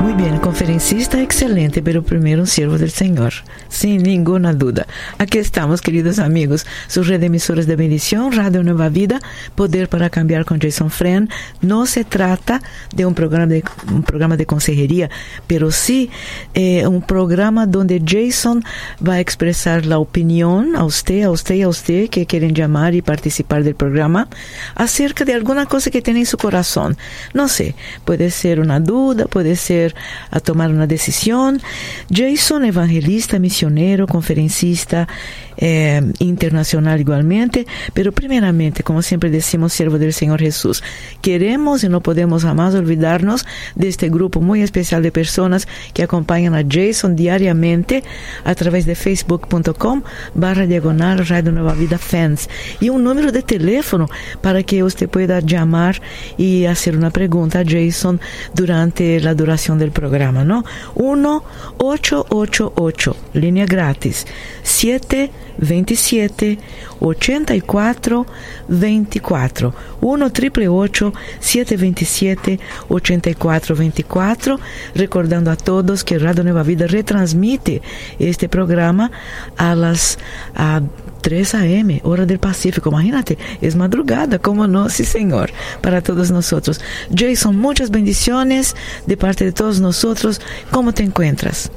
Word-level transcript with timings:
Muy 0.00 0.12
bien, 0.12 0.38
conferencista 0.38 1.20
excelente, 1.20 1.82
pero 1.82 2.02
primero 2.02 2.42
un 2.42 2.46
siervo 2.46 2.76
del 2.78 2.90
Señor, 2.90 3.32
sin 3.68 4.02
ninguna 4.02 4.52
duda. 4.52 4.86
Aquí 5.18 5.38
estamos, 5.38 5.80
queridos 5.80 6.18
amigos, 6.18 6.66
sus 6.88 7.08
redemisores 7.08 7.66
de 7.66 7.76
bendición, 7.76 8.32
Radio 8.32 8.62
Nueva 8.62 8.88
Vida, 8.88 9.20
Poder 9.54 9.88
para 9.88 10.10
Cambiar 10.10 10.44
con 10.44 10.60
Jason 10.60 10.90
Friend. 10.90 11.30
No 11.60 11.86
se 11.86 12.04
trata 12.04 12.62
de 12.94 13.06
un 13.06 13.14
programa 13.14 13.46
de, 13.46 13.64
un 13.90 14.02
programa 14.02 14.36
de 14.36 14.46
consejería, 14.46 15.10
pero 15.46 15.70
sí 15.70 16.10
eh, 16.54 16.86
un 16.86 17.02
programa 17.02 17.66
donde 17.66 18.02
Jason 18.04 18.62
va 19.06 19.14
a 19.14 19.20
expresar 19.20 19.86
la 19.86 19.98
opinión 19.98 20.76
a 20.76 20.84
usted, 20.84 21.22
a 21.22 21.30
usted 21.30 21.56
y 21.56 21.62
a 21.62 21.68
usted 21.68 22.08
que 22.10 22.26
quieren 22.26 22.54
llamar 22.54 22.94
y 22.94 23.02
participar 23.02 23.64
del 23.64 23.74
programa 23.74 24.28
acerca 24.74 25.24
de 25.24 25.34
alguna 25.34 25.66
cosa 25.66 25.90
que 25.90 26.02
tiene 26.02 26.20
en 26.20 26.26
su 26.26 26.36
corazón. 26.36 26.96
No 27.32 27.48
sé, 27.48 27.74
puede 28.04 28.30
ser 28.30 28.60
una 28.60 28.80
duda, 28.80 29.26
puede 29.26 29.56
ser 29.56 29.83
a 30.30 30.40
tomar 30.40 30.70
una 30.70 30.86
decisión. 30.86 31.60
Jason, 32.10 32.64
evangelista, 32.64 33.38
misionero, 33.38 34.06
conferencista, 34.06 35.08
eh, 35.56 36.02
internacional 36.18 37.00
igualmente, 37.00 37.66
pero 37.92 38.12
primeramente, 38.12 38.82
como 38.82 39.02
siempre 39.02 39.30
decimos, 39.30 39.72
siervo 39.72 39.98
del 39.98 40.12
Señor 40.12 40.40
Jesús, 40.40 40.82
queremos 41.22 41.84
y 41.84 41.88
no 41.88 42.00
podemos 42.00 42.42
jamás 42.42 42.74
olvidarnos 42.74 43.46
de 43.74 43.88
este 43.88 44.08
grupo 44.08 44.40
muy 44.40 44.62
especial 44.62 45.02
de 45.02 45.12
personas 45.12 45.68
que 45.92 46.02
acompañan 46.02 46.54
a 46.54 46.64
Jason 46.68 47.16
diariamente 47.16 48.02
a 48.44 48.54
través 48.54 48.86
de 48.86 48.94
facebook.com 48.94 50.02
barra 50.34 50.66
diagonal 50.66 51.26
Radio 51.26 51.52
Nueva 51.52 51.74
Vida 51.74 51.98
Fans 51.98 52.48
y 52.80 52.88
un 52.88 53.04
número 53.04 53.32
de 53.32 53.42
teléfono 53.42 54.08
para 54.40 54.62
que 54.62 54.82
usted 54.82 55.08
pueda 55.08 55.40
llamar 55.40 56.00
y 56.36 56.66
hacer 56.66 56.96
una 56.96 57.10
pregunta 57.10 57.60
a 57.60 57.64
Jason 57.64 58.20
durante 58.54 59.20
la 59.20 59.34
duración 59.34 59.78
del 59.78 59.90
programa, 59.90 60.44
¿no? 60.44 60.64
1 60.94 61.44
888 61.78 63.16
línea 63.34 63.66
gratis 63.66 64.26
7 64.62 65.30
27 65.58 66.58
84 67.00 68.26
24 68.68 69.74
1 70.00 70.26
888 70.26 71.12
727 71.40 72.60
84 72.88 73.76
24 73.76 74.60
recordando 74.94 75.50
a 75.50 75.56
todos 75.56 76.04
que 76.04 76.18
Radio 76.18 76.44
Nueva 76.44 76.62
Vida 76.62 76.86
retransmite 76.86 77.82
este 78.18 78.48
programa 78.48 79.10
a 79.56 79.74
las 79.74 80.18
a 80.54 80.82
3 81.24 81.54
a.m., 81.54 82.02
hora 82.04 82.26
del 82.26 82.38
Pacífico. 82.38 82.90
Imagínate, 82.90 83.38
es 83.62 83.74
madrugada, 83.76 84.38
como 84.38 84.66
no, 84.66 84.90
sí, 84.90 85.06
Señor, 85.06 85.50
para 85.80 86.02
todos 86.02 86.30
nosotros. 86.30 86.82
Jason, 87.16 87.56
muchas 87.56 87.90
bendiciones 87.90 88.76
de 89.06 89.16
parte 89.16 89.46
de 89.46 89.52
todos 89.52 89.80
nosotros. 89.80 90.42
¿Cómo 90.70 90.92
te 90.92 91.02
encuentras? 91.02 91.70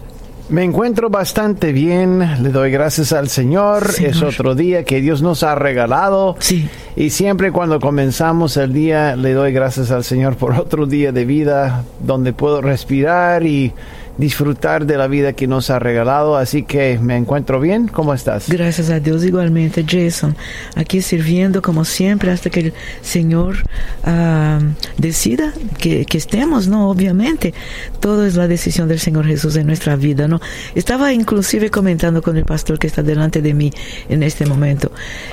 Me 0.49 0.63
encuentro 0.63 1.09
bastante 1.09 1.73
bien, 1.73 2.41
le 2.41 2.49
doy 2.49 2.71
gracias 2.71 3.11
al 3.11 3.27
Señor. 3.27 3.89
Es 3.99 4.21
otro 4.21 4.55
día 4.55 4.85
que 4.85 5.01
Dios 5.01 5.21
nos 5.21 5.43
ha 5.43 5.55
regalado. 5.55 6.37
Sí. 6.39 6.69
Y 6.95 7.09
siempre 7.09 7.51
cuando 7.51 7.81
comenzamos 7.81 8.55
el 8.55 8.71
día, 8.71 9.17
le 9.17 9.33
doy 9.33 9.51
gracias 9.51 9.91
al 9.91 10.05
Señor 10.05 10.37
por 10.37 10.53
otro 10.53 10.85
día 10.85 11.11
de 11.11 11.25
vida 11.25 11.83
donde 11.99 12.31
puedo 12.31 12.61
respirar 12.61 13.45
y 13.45 13.73
disfrutar 14.17 14.85
de 14.85 14.97
la 14.97 15.07
vida 15.07 15.33
que 15.33 15.47
nos 15.47 15.69
ha 15.69 15.79
regalado. 15.79 16.37
Así 16.37 16.63
que 16.63 16.99
me 16.99 17.15
encuentro 17.15 17.59
bien. 17.59 17.87
¿Cómo 17.87 18.13
estás? 18.13 18.49
Gracias 18.49 18.89
a 18.89 18.99
Dios 18.99 19.23
igualmente, 19.23 19.85
Jason. 19.87 20.35
Aquí 20.75 21.01
sirviendo 21.01 21.61
como 21.61 21.85
siempre 21.85 22.31
hasta 22.31 22.49
que 22.49 22.59
el 22.59 22.73
Señor 23.01 23.57
uh, 24.05 24.63
decida 24.97 25.53
que, 25.77 26.05
que, 26.05 26.17
estemos, 26.17 26.67
¿no? 26.67 26.89
Obviamente, 26.89 27.53
todo 27.99 28.25
es 28.25 28.35
la 28.35 28.47
decisión 28.47 28.87
del 28.87 28.99
Señor 28.99 29.25
Jesús 29.25 29.55
en 29.55 29.67
nuestra 29.67 29.95
vida, 29.95 30.27
¿no? 30.27 30.41
Estaba 30.75 31.13
inclusive 31.13 31.69
comentando 31.69 32.21
con 32.21 32.37
el 32.37 32.45
pastor 32.45 32.79
que 32.79 32.87
está 32.87 33.03
delante 33.03 33.41
de 33.41 33.53
mí 33.53 33.71
en 34.09 34.23
este 34.23 34.45
momento. 34.45 34.91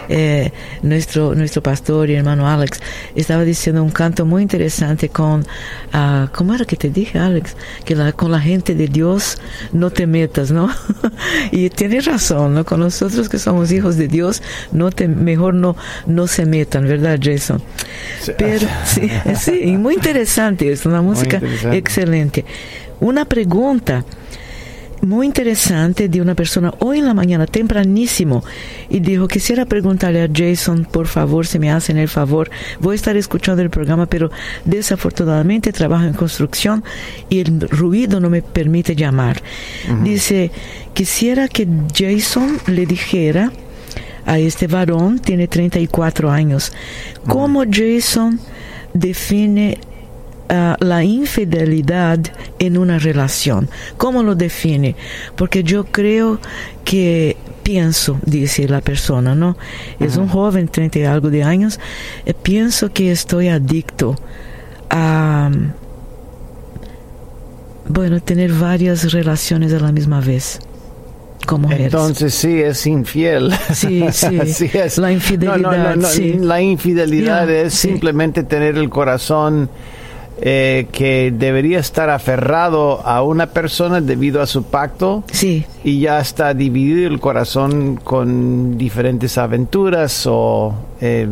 Eh, 0.08 0.52
nuestro, 0.82 1.34
nuestro 1.34 1.62
pastor 1.62 2.10
y 2.10 2.14
hermano 2.14 2.48
Alex 2.48 2.80
estaba 3.14 3.44
diciendo 3.44 3.82
un 3.82 3.90
canto 3.90 4.26
muy 4.26 4.42
interesante 4.42 5.08
con, 5.08 5.40
uh, 5.40 6.28
¿cómo 6.34 6.54
era 6.54 6.64
que 6.64 6.76
te 6.76 6.90
dije, 6.90 7.18
Alex? 7.18 7.56
Que 7.84 7.94
la, 7.94 8.12
con 8.12 8.30
la 8.30 8.40
gente 8.40 8.73
de 8.74 8.88
Dios 8.88 9.38
no 9.72 9.90
te 9.90 10.06
metas, 10.06 10.50
¿no? 10.50 10.70
y 11.50 11.70
tienes 11.70 12.04
razón, 12.06 12.54
¿no? 12.54 12.64
Con 12.64 12.80
nosotros 12.80 13.28
que 13.28 13.38
somos 13.38 13.72
hijos 13.72 13.96
de 13.96 14.08
Dios, 14.08 14.42
no 14.72 14.90
te, 14.90 15.08
mejor 15.08 15.54
no, 15.54 15.76
no 16.06 16.26
se 16.26 16.46
metan, 16.46 16.86
¿verdad, 16.86 17.18
Jason? 17.22 17.62
Sí. 18.20 18.32
Pero 18.36 18.68
sí, 18.84 19.10
sí, 19.40 19.76
muy 19.76 19.94
interesante, 19.94 20.70
es 20.70 20.86
una 20.86 21.02
música 21.02 21.40
excelente. 21.72 22.44
Una 23.00 23.24
pregunta 23.24 24.04
muy 25.04 25.26
interesante 25.26 26.08
de 26.08 26.20
una 26.20 26.34
persona 26.34 26.72
hoy 26.80 26.98
en 26.98 27.06
la 27.06 27.14
mañana, 27.14 27.46
tempranísimo, 27.46 28.44
y 28.88 29.00
dijo, 29.00 29.28
quisiera 29.28 29.64
preguntarle 29.66 30.22
a 30.22 30.28
Jason, 30.32 30.84
por 30.84 31.06
favor, 31.06 31.46
si 31.46 31.58
me 31.58 31.70
hacen 31.70 31.96
el 31.98 32.08
favor, 32.08 32.50
voy 32.80 32.92
a 32.92 32.96
estar 32.96 33.16
escuchando 33.16 33.62
el 33.62 33.70
programa, 33.70 34.06
pero 34.06 34.30
desafortunadamente 34.64 35.72
trabajo 35.72 36.04
en 36.04 36.14
construcción 36.14 36.84
y 37.28 37.40
el 37.40 37.60
ruido 37.60 38.20
no 38.20 38.30
me 38.30 38.42
permite 38.42 38.94
llamar. 38.94 39.42
Uh 39.88 39.92
-huh. 39.92 40.02
Dice, 40.02 40.50
quisiera 40.92 41.48
que 41.48 41.66
Jason 41.94 42.58
le 42.66 42.86
dijera 42.86 43.52
a 44.26 44.38
este 44.38 44.66
varón, 44.66 45.18
tiene 45.18 45.48
34 45.48 46.30
años, 46.30 46.72
cómo 47.26 47.60
uh 47.60 47.64
-huh. 47.64 47.98
Jason 48.00 48.40
define 48.94 49.78
Uh, 50.50 50.74
la 50.84 51.02
infidelidad 51.02 52.18
en 52.58 52.76
una 52.76 52.98
relación. 52.98 53.70
¿Cómo 53.96 54.22
lo 54.22 54.34
define? 54.34 54.94
Porque 55.36 55.62
yo 55.62 55.84
creo 55.84 56.38
que 56.84 57.38
pienso, 57.62 58.20
dice 58.26 58.68
la 58.68 58.82
persona, 58.82 59.34
¿no? 59.34 59.56
Es 59.98 60.16
uh 60.16 60.20
-huh. 60.20 60.22
un 60.24 60.28
joven, 60.28 60.68
30 60.68 60.98
y 60.98 61.04
algo 61.04 61.30
de 61.30 61.42
años, 61.42 61.80
eh, 62.26 62.34
pienso 62.34 62.92
que 62.92 63.10
estoy 63.10 63.48
adicto 63.48 64.16
a, 64.90 65.50
bueno, 67.88 68.20
tener 68.20 68.52
varias 68.52 69.12
relaciones 69.12 69.72
a 69.72 69.80
la 69.80 69.92
misma 69.92 70.20
vez. 70.20 70.60
Como 71.46 71.70
Entonces 71.70 72.34
sí 72.34 72.60
es 72.60 72.86
infiel. 72.86 73.52
Sí, 73.72 74.04
sí. 74.12 74.40
sí 74.46 74.70
es. 74.72 74.98
La 74.98 75.12
infidelidad. 75.12 75.58
No, 75.58 75.72
no, 75.76 75.96
no, 75.96 76.08
sí. 76.08 76.38
La 76.40 76.60
infidelidad 76.60 77.46
Yeah, 77.48 77.62
es 77.62 77.74
sí. 77.74 77.88
simplemente 77.88 78.44
tener 78.44 78.78
el 78.78 78.88
corazón 78.88 79.68
eh, 80.40 80.86
que 80.90 81.32
debería 81.36 81.78
estar 81.78 82.10
aferrado 82.10 83.00
a 83.06 83.22
una 83.22 83.46
persona 83.46 84.00
debido 84.00 84.42
a 84.42 84.46
su 84.46 84.64
pacto 84.64 85.22
Sí, 85.30 85.64
y 85.84 86.00
ya 86.00 86.18
está 86.20 86.54
dividido 86.54 87.06
el 87.08 87.20
corazón 87.20 87.96
con 88.02 88.76
diferentes 88.76 89.38
aventuras 89.38 90.26
o 90.26 90.74
eh, 91.00 91.28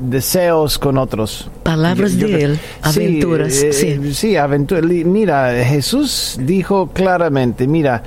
deseos 0.00 0.78
con 0.78 0.96
otros. 0.96 1.50
palabras 1.64 2.12
Yo- 2.14 2.28
yo 2.28 2.36
de 2.38 2.44
él, 2.44 2.58
aventuras. 2.82 3.52
Sí, 3.52 3.66
eh, 3.66 3.72
sí. 3.72 4.14
sí, 4.14 4.36
aventuras. 4.36 4.84
Li- 4.84 5.04
Mira, 5.04 5.52
Jesús 5.64 6.38
dijo 6.40 6.90
claramente, 6.92 7.66
mira, 7.66 8.02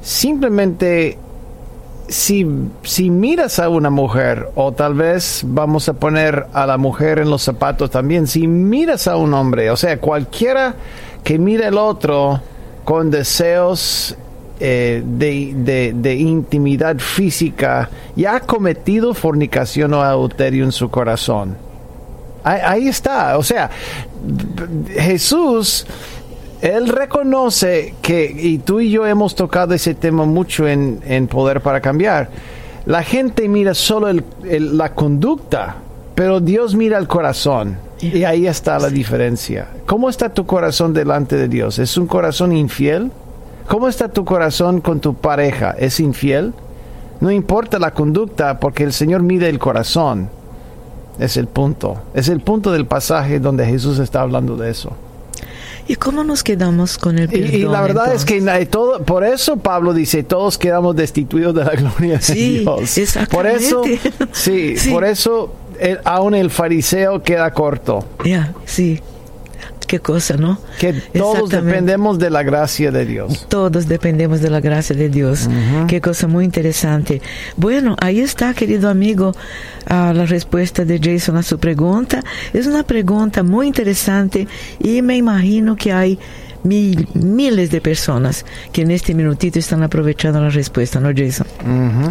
simplemente 0.00 1.18
si, 2.14 2.46
si 2.84 3.10
miras 3.10 3.58
a 3.58 3.68
una 3.68 3.90
mujer, 3.90 4.48
o 4.54 4.70
tal 4.72 4.94
vez 4.94 5.42
vamos 5.44 5.88
a 5.88 5.94
poner 5.94 6.46
a 6.52 6.64
la 6.66 6.76
mujer 6.76 7.18
en 7.18 7.28
los 7.28 7.42
zapatos 7.42 7.90
también, 7.90 8.26
si 8.28 8.46
miras 8.46 9.08
a 9.08 9.16
un 9.16 9.34
hombre, 9.34 9.70
o 9.70 9.76
sea, 9.76 9.98
cualquiera 9.98 10.74
que 11.24 11.38
mire 11.38 11.66
al 11.66 11.76
otro 11.78 12.40
con 12.84 13.10
deseos 13.10 14.16
eh, 14.60 15.02
de, 15.04 15.92
de- 15.94 16.14
intimidad 16.14 16.98
física, 16.98 17.90
ya 18.14 18.36
ha 18.36 18.40
cometido 18.40 19.12
fornicación 19.12 19.92
o 19.94 20.02
adulterio 20.02 20.64
en 20.64 20.70
su 20.72 20.88
corazón. 20.90 21.56
Ahí 22.44 22.88
está, 22.88 23.38
o 23.38 23.42
sea, 23.42 23.70
Jesús, 24.94 25.86
él 26.64 26.88
reconoce 26.88 27.94
que, 28.02 28.24
y 28.36 28.58
tú 28.58 28.80
y 28.80 28.90
yo 28.90 29.06
hemos 29.06 29.34
tocado 29.34 29.74
ese 29.74 29.94
tema 29.94 30.24
mucho 30.24 30.66
en, 30.66 31.00
en 31.06 31.26
Poder 31.28 31.60
para 31.60 31.80
Cambiar, 31.80 32.30
la 32.86 33.02
gente 33.02 33.48
mira 33.48 33.74
solo 33.74 34.08
el- 34.08 34.24
el- 34.44 34.76
la 34.78 34.94
conducta, 34.94 35.76
pero 36.14 36.40
Dios 36.40 36.74
mira 36.74 36.98
el 36.98 37.06
corazón. 37.06 37.76
Y 38.00 38.24
ahí 38.24 38.46
está 38.46 38.78
la 38.78 38.88
diferencia. 38.90 39.68
¿Cómo 39.86 40.08
está 40.08 40.28
tu 40.28 40.44
corazón 40.46 40.92
delante 40.94 41.36
de 41.36 41.48
Dios? 41.48 41.78
¿Es 41.78 41.96
un 41.96 42.06
corazón 42.06 42.52
infiel? 42.54 43.10
¿Cómo 43.68 43.88
está 43.88 44.08
tu 44.08 44.24
corazón 44.24 44.80
con 44.80 45.00
tu 45.00 45.14
pareja? 45.14 45.74
¿Es 45.78 46.00
infiel? 46.00 46.52
No 47.20 47.30
importa 47.30 47.78
la 47.78 47.92
conducta 47.92 48.58
porque 48.58 48.84
el 48.84 48.92
Señor 48.92 49.22
mide 49.22 49.48
el 49.48 49.58
corazón. 49.58 50.28
Es 51.18 51.36
el 51.36 51.46
punto. 51.46 51.96
Es 52.14 52.28
el 52.28 52.40
punto 52.40 52.72
del 52.72 52.86
pasaje 52.86 53.38
donde 53.40 53.64
Jesús 53.66 53.98
está 53.98 54.20
hablando 54.20 54.56
de 54.56 54.70
eso. 54.70 54.92
¿Y 55.86 55.96
cómo 55.96 56.24
nos 56.24 56.42
quedamos 56.42 56.96
con 56.98 57.18
el 57.18 57.28
perdón? 57.28 57.50
Y, 57.52 57.56
y 57.56 57.62
la 57.62 57.80
verdad 57.82 58.06
entonces? 58.12 58.36
es 58.38 58.44
que 58.58 58.66
todo, 58.66 59.02
por 59.04 59.24
eso 59.24 59.56
Pablo 59.58 59.92
dice, 59.92 60.22
todos 60.22 60.56
quedamos 60.58 60.96
destituidos 60.96 61.54
de 61.54 61.64
la 61.64 61.70
gloria 61.76 62.16
de 62.16 62.22
Sí, 62.22 62.58
Dios. 62.60 62.64
Por 62.64 63.46
exactamente. 63.46 63.64
eso, 63.64 63.82
sí, 64.32 64.76
Sí. 64.78 64.90
por 64.90 65.04
eso 65.04 65.54
el- 65.78 66.00
aún 66.04 66.34
el 66.34 66.50
fariseo 66.50 67.22
queda 67.22 67.50
corto. 67.52 68.06
Ya, 68.24 68.52
sí. 68.64 69.00
Qué 69.94 70.00
cosa, 70.00 70.36
¿no? 70.36 70.58
Que 70.80 70.92
todos 70.92 71.50
dependemos 71.50 72.18
de 72.18 72.28
la 72.28 72.42
gracia 72.42 72.90
de 72.90 73.06
Dios. 73.06 73.46
Todos 73.48 73.86
dependemos 73.86 74.40
de 74.40 74.50
la 74.50 74.60
gracia 74.60 74.96
de 74.96 75.08
Dios. 75.08 75.48
Qué 75.86 76.00
cosa 76.00 76.26
muy 76.26 76.44
interesante. 76.44 77.22
Bueno, 77.56 77.94
ahí 78.00 78.18
está, 78.18 78.54
querido 78.54 78.90
amigo, 78.90 79.36
ah, 79.86 80.12
la 80.12 80.26
respuesta 80.26 80.84
de 80.84 80.98
Jason 80.98 81.36
a 81.36 81.44
su 81.44 81.60
pregunta. 81.60 82.24
Es 82.52 82.66
una 82.66 82.82
pregunta 82.82 83.44
muy 83.44 83.68
interesante 83.68 84.48
y 84.80 85.00
me 85.00 85.16
imagino 85.16 85.76
que 85.76 85.92
hay 85.92 86.18
mil, 86.64 87.06
miles 87.14 87.70
de 87.70 87.80
personas 87.80 88.44
que 88.72 88.82
en 88.82 88.90
este 88.90 89.14
minutito 89.14 89.58
están 89.58 89.82
aprovechando 89.84 90.40
la 90.40 90.50
respuesta, 90.50 90.98
¿no, 91.00 91.10
Jason? 91.14 91.46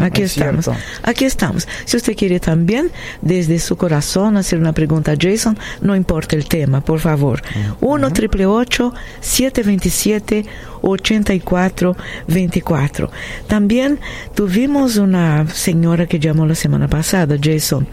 Aquí 0.01 0.21
es 0.21 0.37
estamos. 0.37 0.65
cierto. 0.65 0.81
Aquí 1.03 1.25
estamos. 1.25 1.67
Si 1.85 1.97
usted 1.97 2.15
quiere 2.15 2.39
también, 2.39 2.91
desde 3.21 3.59
su 3.59 3.75
corazón, 3.75 4.37
hacer 4.37 4.59
una 4.59 4.73
pregunta 4.73 5.11
a 5.11 5.15
Jason, 5.19 5.57
no 5.81 5.95
importa 5.95 6.35
el 6.35 6.45
tema, 6.45 6.81
por 6.81 6.99
favor. 6.99 7.41
1 7.81 8.07
888 8.07 8.93
727 9.19 10.45
8424 10.81 13.09
También 13.47 13.99
tuvimos 14.35 14.97
una 14.97 15.47
señora 15.47 16.05
que 16.07 16.19
llamó 16.19 16.45
la 16.45 16.55
semana 16.55 16.87
pasada, 16.87 17.37
Jason. 17.41 17.87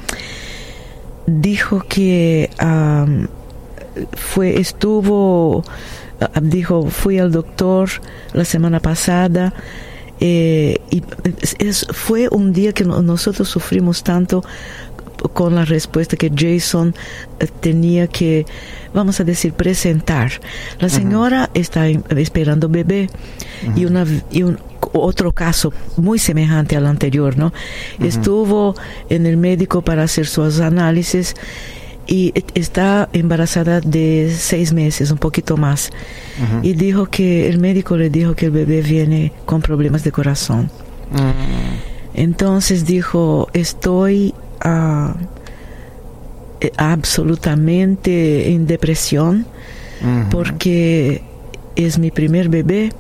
Dijo 1.26 1.84
que 1.88 2.50
fue, 4.12 4.60
estuvo, 4.60 5.64
dijo, 6.43 6.87
fui 6.90 7.19
al 7.19 7.31
doctor 7.32 7.88
la 8.32 8.44
semana 8.44 8.81
pasada 8.81 9.52
eh, 10.20 10.78
y 10.90 11.02
es- 11.58 11.87
fue 11.93 12.28
un 12.31 12.52
día 12.52 12.72
que 12.72 12.84
no- 12.84 13.00
nosotros 13.02 13.49
sufrimos 13.49 14.02
tanto 14.02 14.44
con 15.34 15.55
la 15.55 15.64
respuesta 15.67 16.17
que 16.17 16.31
Jason 16.34 16.94
eh, 17.40 17.46
tenía 17.61 18.06
que, 18.06 18.46
vamos 18.94 19.20
a 19.20 19.25
decir, 19.25 19.52
presentar. 19.52 20.32
La 20.78 20.88
señora 20.88 21.50
está 21.55 21.88
esperando 21.88 22.69
bebé 22.69 23.08
y, 23.76 23.84
una, 23.84 24.06
y 24.31 24.43
un 24.43 24.58
otro 24.93 25.32
caso 25.32 25.73
muy 25.96 26.19
semejante 26.19 26.75
al 26.76 26.87
anterior, 26.87 27.37
¿no? 27.37 27.52
Estuvo 28.00 28.75
en 29.11 29.26
el 29.26 29.37
médico 29.37 29.82
para 29.82 30.02
hacer 30.05 30.26
sus 30.26 30.61
análisis 30.61 31.34
y 32.10 32.32
et- 32.34 32.50
está 32.56 33.08
embarazada 33.12 33.80
de 33.80 34.34
seis 34.36 34.72
meses, 34.72 35.10
un 35.12 35.18
poquito 35.18 35.56
más. 35.56 35.90
Y 36.62 36.72
dijo 36.74 37.06
que 37.06 37.48
el 37.48 37.58
médico 37.58 37.96
le 37.96 38.10
dijo 38.10 38.34
que 38.34 38.46
el 38.46 38.50
bebé 38.52 38.82
viene 38.82 39.32
con 39.46 39.62
problemas 39.62 40.02
de 40.02 40.10
corazón. 40.10 40.70
Entonces 42.14 42.84
dijo, 42.84 43.48
estoy 43.52 44.34
ah, 44.60 45.14
eh, 46.60 46.72
absolutamente 46.76 48.50
en 48.52 48.66
depresión 48.66 49.46
porque 50.30 51.22
es 51.76 51.98
mi 51.98 52.10
primer 52.10 52.48
bebé. 52.48 52.90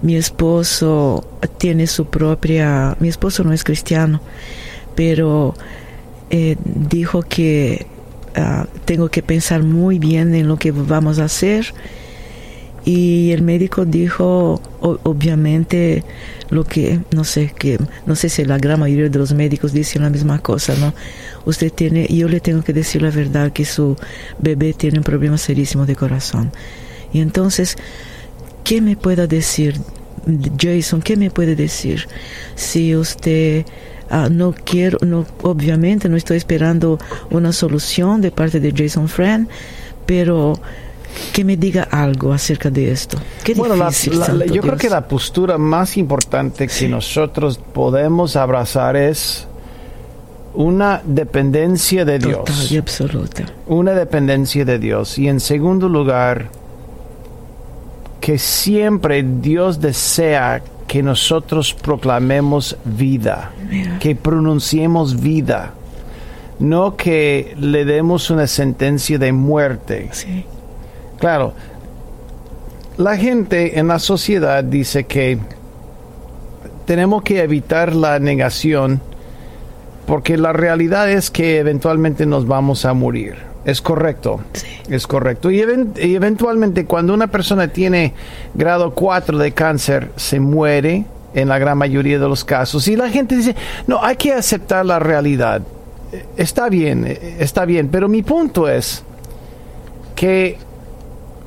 Mi 0.00 0.16
esposo 0.16 1.24
tiene 1.58 1.86
su 1.86 2.06
propia, 2.06 2.96
mi 3.00 3.08
esposo 3.08 3.42
no 3.42 3.52
es 3.52 3.64
cristiano, 3.64 4.20
pero 4.94 5.54
eh, 6.30 6.56
dijo 6.64 7.22
que 7.22 7.86
ah, 8.36 8.66
tengo 8.84 9.08
que 9.08 9.22
pensar 9.22 9.62
muy 9.62 9.98
bien 9.98 10.34
en 10.34 10.48
lo 10.48 10.56
que 10.56 10.70
vamos 10.70 11.18
a 11.18 11.24
hacer. 11.24 11.74
Y 12.84 13.30
el 13.32 13.42
médico 13.42 13.86
dijo 13.86 14.60
obviamente 14.80 16.04
lo 16.50 16.64
que 16.64 17.00
no 17.12 17.24
sé 17.24 17.54
que 17.58 17.78
no 18.04 18.14
sé 18.14 18.28
si 18.28 18.44
la 18.44 18.58
gran 18.58 18.78
mayoría 18.78 19.08
de 19.08 19.18
los 19.18 19.32
médicos 19.32 19.72
dicen 19.72 20.02
la 20.02 20.10
misma 20.10 20.38
cosa 20.38 20.74
no 20.78 20.92
usted 21.46 21.72
tiene 21.72 22.06
yo 22.08 22.28
le 22.28 22.40
tengo 22.40 22.62
que 22.62 22.74
decir 22.74 23.00
la 23.00 23.10
verdad 23.10 23.52
que 23.52 23.64
su 23.64 23.96
bebé 24.38 24.74
tiene 24.74 24.98
un 24.98 25.04
problema 25.04 25.38
serísimo 25.38 25.86
de 25.86 25.96
corazón. 25.96 26.52
Y 27.14 27.20
entonces 27.20 27.76
qué 28.64 28.82
me 28.82 28.96
puede 28.96 29.26
decir 29.26 29.80
Jason 30.60 31.00
qué 31.00 31.16
me 31.16 31.30
puede 31.30 31.56
decir 31.56 32.06
si 32.54 32.94
usted 32.94 33.64
ah, 34.16 34.28
no 34.30 34.54
quiero 34.70 34.98
no 35.02 35.24
obviamente 35.42 36.08
no 36.08 36.16
estoy 36.16 36.36
esperando 36.38 36.98
una 37.30 37.52
solución 37.52 38.20
de 38.20 38.30
parte 38.30 38.60
de 38.60 38.70
Jason 38.76 39.08
Friend 39.08 39.48
pero 40.06 40.54
que 41.32 41.44
me 41.44 41.56
diga 41.56 41.84
algo 41.90 42.32
acerca 42.32 42.70
de 42.70 42.90
esto. 42.90 43.16
Qué 43.44 43.54
Bueno, 43.54 43.76
la- 43.76 43.88
difícil, 43.88 44.18
la- 44.18 44.26
santo 44.26 44.44
yo 44.46 44.60
creo 44.62 44.76
que 44.76 44.90
la 44.90 45.06
postura 45.06 45.56
más 45.58 45.96
importante 45.96 46.66
que 46.66 46.88
nosotros 46.88 47.60
podemos 47.72 48.34
abrazar 48.34 48.96
es 48.96 49.46
una 50.54 51.00
dependencia 51.04 52.04
de 52.04 52.18
Dios. 52.18 52.70
Y 52.72 52.76
absoluta. 52.78 53.44
Una 53.68 53.92
dependencia 53.92 54.64
de 54.64 54.78
Dios. 54.80 55.16
Y 55.18 55.28
en 55.28 55.38
segundo 55.40 55.88
lugar, 55.88 56.48
que 58.20 58.36
siempre 58.38 59.22
Dios 59.22 59.80
desea 59.80 60.62
que 60.86 61.02
nosotros 61.02 61.74
proclamemos 61.74 62.76
vida, 62.84 63.52
Mira. 63.68 63.98
que 63.98 64.14
pronunciemos 64.14 65.20
vida, 65.20 65.74
no 66.58 66.96
que 66.96 67.54
le 67.58 67.84
demos 67.84 68.30
una 68.30 68.46
sentencia 68.46 69.18
de 69.18 69.32
muerte. 69.32 70.08
Sí, 70.12 70.44
Claro, 71.18 71.54
la 72.96 73.16
gente 73.16 73.78
en 73.78 73.88
la 73.88 73.98
sociedad 73.98 74.62
dice 74.62 75.04
que 75.04 75.38
tenemos 76.86 77.22
que 77.22 77.42
evitar 77.42 77.94
la 77.94 78.18
negación 78.18 79.00
porque 80.06 80.36
la 80.36 80.52
realidad 80.52 81.10
es 81.10 81.30
que 81.30 81.58
eventualmente 81.58 82.26
nos 82.26 82.46
vamos 82.46 82.84
a 82.84 82.92
morir. 82.92 83.36
Es 83.64 83.80
correcto. 83.80 84.40
sí, 84.52 84.66
Es 84.88 85.06
correcto. 85.06 85.50
Y, 85.50 85.58
y 85.96 86.14
eventualmente 86.14 86.84
cuando 86.84 87.14
una 87.14 87.28
persona 87.28 87.68
tiene 87.68 88.12
grado 88.54 88.92
4 88.94 89.38
de 89.38 89.52
cáncer, 89.52 90.10
se 90.16 90.40
muere 90.40 91.06
en 91.34 91.48
la 91.48 91.58
gran 91.58 91.78
mayoría 91.78 92.18
de 92.18 92.28
los 92.28 92.44
casos. 92.44 92.86
Y 92.88 92.96
la 92.96 93.08
gente 93.10 93.36
dice, 93.36 93.54
no, 93.86 94.02
hay 94.02 94.16
que 94.16 94.32
aceptar 94.32 94.86
la 94.86 94.98
realidad. 94.98 95.62
Eh, 96.12 96.24
Está 96.36 96.68
bien, 96.68 97.06
eh, 97.06 97.36
está 97.40 97.64
bien. 97.64 97.88
Pero 97.88 98.08
mi 98.08 98.22
punto 98.22 98.68
es 98.68 99.02
que 100.14 100.58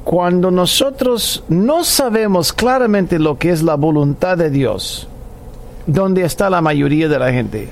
cuando 0.04 0.52
nosotros 0.52 1.44
no 1.50 1.84
sabemos 1.84 2.54
claramente 2.54 3.20
lo 3.20 3.38
que 3.38 3.52
es 3.52 3.62
la 3.62 3.76
voluntad 3.76 4.38
de 4.38 4.50
Dios, 4.50 5.08
donde 5.86 6.24
está 6.24 6.50
la 6.50 6.62
mayoría 6.62 7.08
de 7.08 7.20
la 7.20 7.32
gente, 7.32 7.70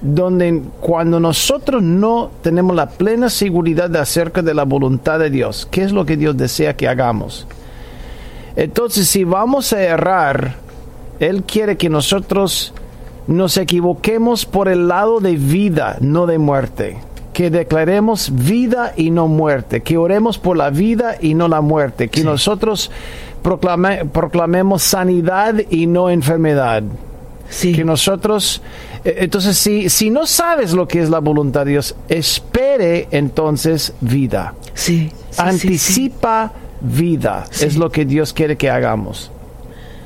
donde 0.00 0.62
cuando 0.80 1.18
nosotros 1.20 1.82
no 1.82 2.30
tenemos 2.42 2.76
la 2.76 2.88
plena 2.88 3.30
seguridad 3.30 3.88
de 3.90 3.98
acerca 3.98 4.42
de 4.42 4.54
la 4.54 4.64
voluntad 4.64 5.18
de 5.18 5.30
Dios, 5.30 5.66
qué 5.70 5.82
es 5.82 5.92
lo 5.92 6.04
que 6.06 6.16
Dios 6.16 6.36
desea 6.36 6.76
que 6.76 6.88
hagamos. 6.88 7.46
Entonces, 8.56 9.08
si 9.08 9.24
vamos 9.24 9.72
a 9.72 9.82
errar, 9.82 10.54
Él 11.20 11.42
quiere 11.44 11.76
que 11.76 11.88
nosotros 11.88 12.72
nos 13.26 13.56
equivoquemos 13.56 14.46
por 14.46 14.68
el 14.68 14.88
lado 14.88 15.20
de 15.20 15.36
vida, 15.36 15.96
no 16.00 16.26
de 16.26 16.38
muerte. 16.38 16.98
Que 17.32 17.50
declaremos 17.50 18.30
vida 18.32 18.94
y 18.96 19.10
no 19.10 19.28
muerte. 19.28 19.82
Que 19.82 19.98
oremos 19.98 20.38
por 20.38 20.56
la 20.56 20.70
vida 20.70 21.16
y 21.20 21.34
no 21.34 21.48
la 21.48 21.60
muerte. 21.60 22.08
Que 22.08 22.20
Sí. 22.20 22.26
nosotros 22.26 22.90
proclame- 23.42 24.08
proclamemos 24.08 24.82
sanidad 24.82 25.54
y 25.70 25.86
no 25.86 26.08
enfermedad 26.08 26.82
sí, 27.48 27.72
que 27.72 27.84
nosotros 27.84 28.62
entonces 29.06 29.56
si, 29.56 29.88
si 29.88 30.10
no 30.10 30.26
sabes 30.26 30.72
lo 30.72 30.88
que 30.88 31.00
es 31.00 31.10
la 31.10 31.20
voluntad 31.20 31.64
de 31.64 31.72
Dios 31.72 31.94
espere 32.08 33.08
entonces 33.10 33.92
vida. 34.00 34.54
Sí, 34.74 34.82
sí, 34.84 35.10
sí, 35.10 35.10
sí. 35.30 35.42
anticipa 35.42 36.52
vida 36.80 37.44
es 37.60 37.76
lo 37.76 37.90
que 37.90 38.04
Dios 38.04 38.32
quiere 38.32 38.56
que 38.56 38.70
hagamos. 38.70 39.30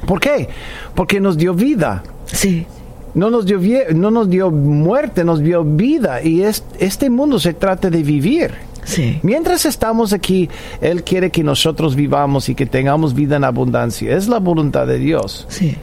¿por 0.07 0.21
qué? 0.21 0.49
porque 0.95 1.21
nos 1.21 1.37
dio 1.37 1.55
vida. 1.55 2.03
Sí, 2.27 2.67
no 3.15 3.31
nos 3.31 3.47
dio 3.47 3.59
no 3.95 4.11
nos 4.11 4.29
dio 4.29 4.51
muerte 4.51 5.25
nos 5.25 5.41
dio 5.41 5.65
vida. 5.65 6.23
Y 6.23 6.43
es, 6.43 6.65
este 6.79 7.11
mundo 7.11 7.39
se 7.39 7.55
trata 7.55 7.91
de 7.91 8.03
vivir. 8.03 8.53
Sí, 8.85 9.21
Mientras 9.23 9.67
estamos 9.67 10.13
aquí, 10.13 10.49
Él 10.81 11.05
quiere 11.05 11.31
que 11.31 11.45
nosotros 11.45 11.95
vivamos 11.95 12.49
y 12.49 12.55
que 12.55 12.67
tengamos 12.67 13.15
vida 13.15 13.37
en 13.37 13.45
abundancia. 13.45 14.17
Es 14.17 14.27
la 14.27 14.39
voluntad 14.39 14.87
de 14.87 14.99
Dios. 14.99 15.47
sí, 15.49 15.77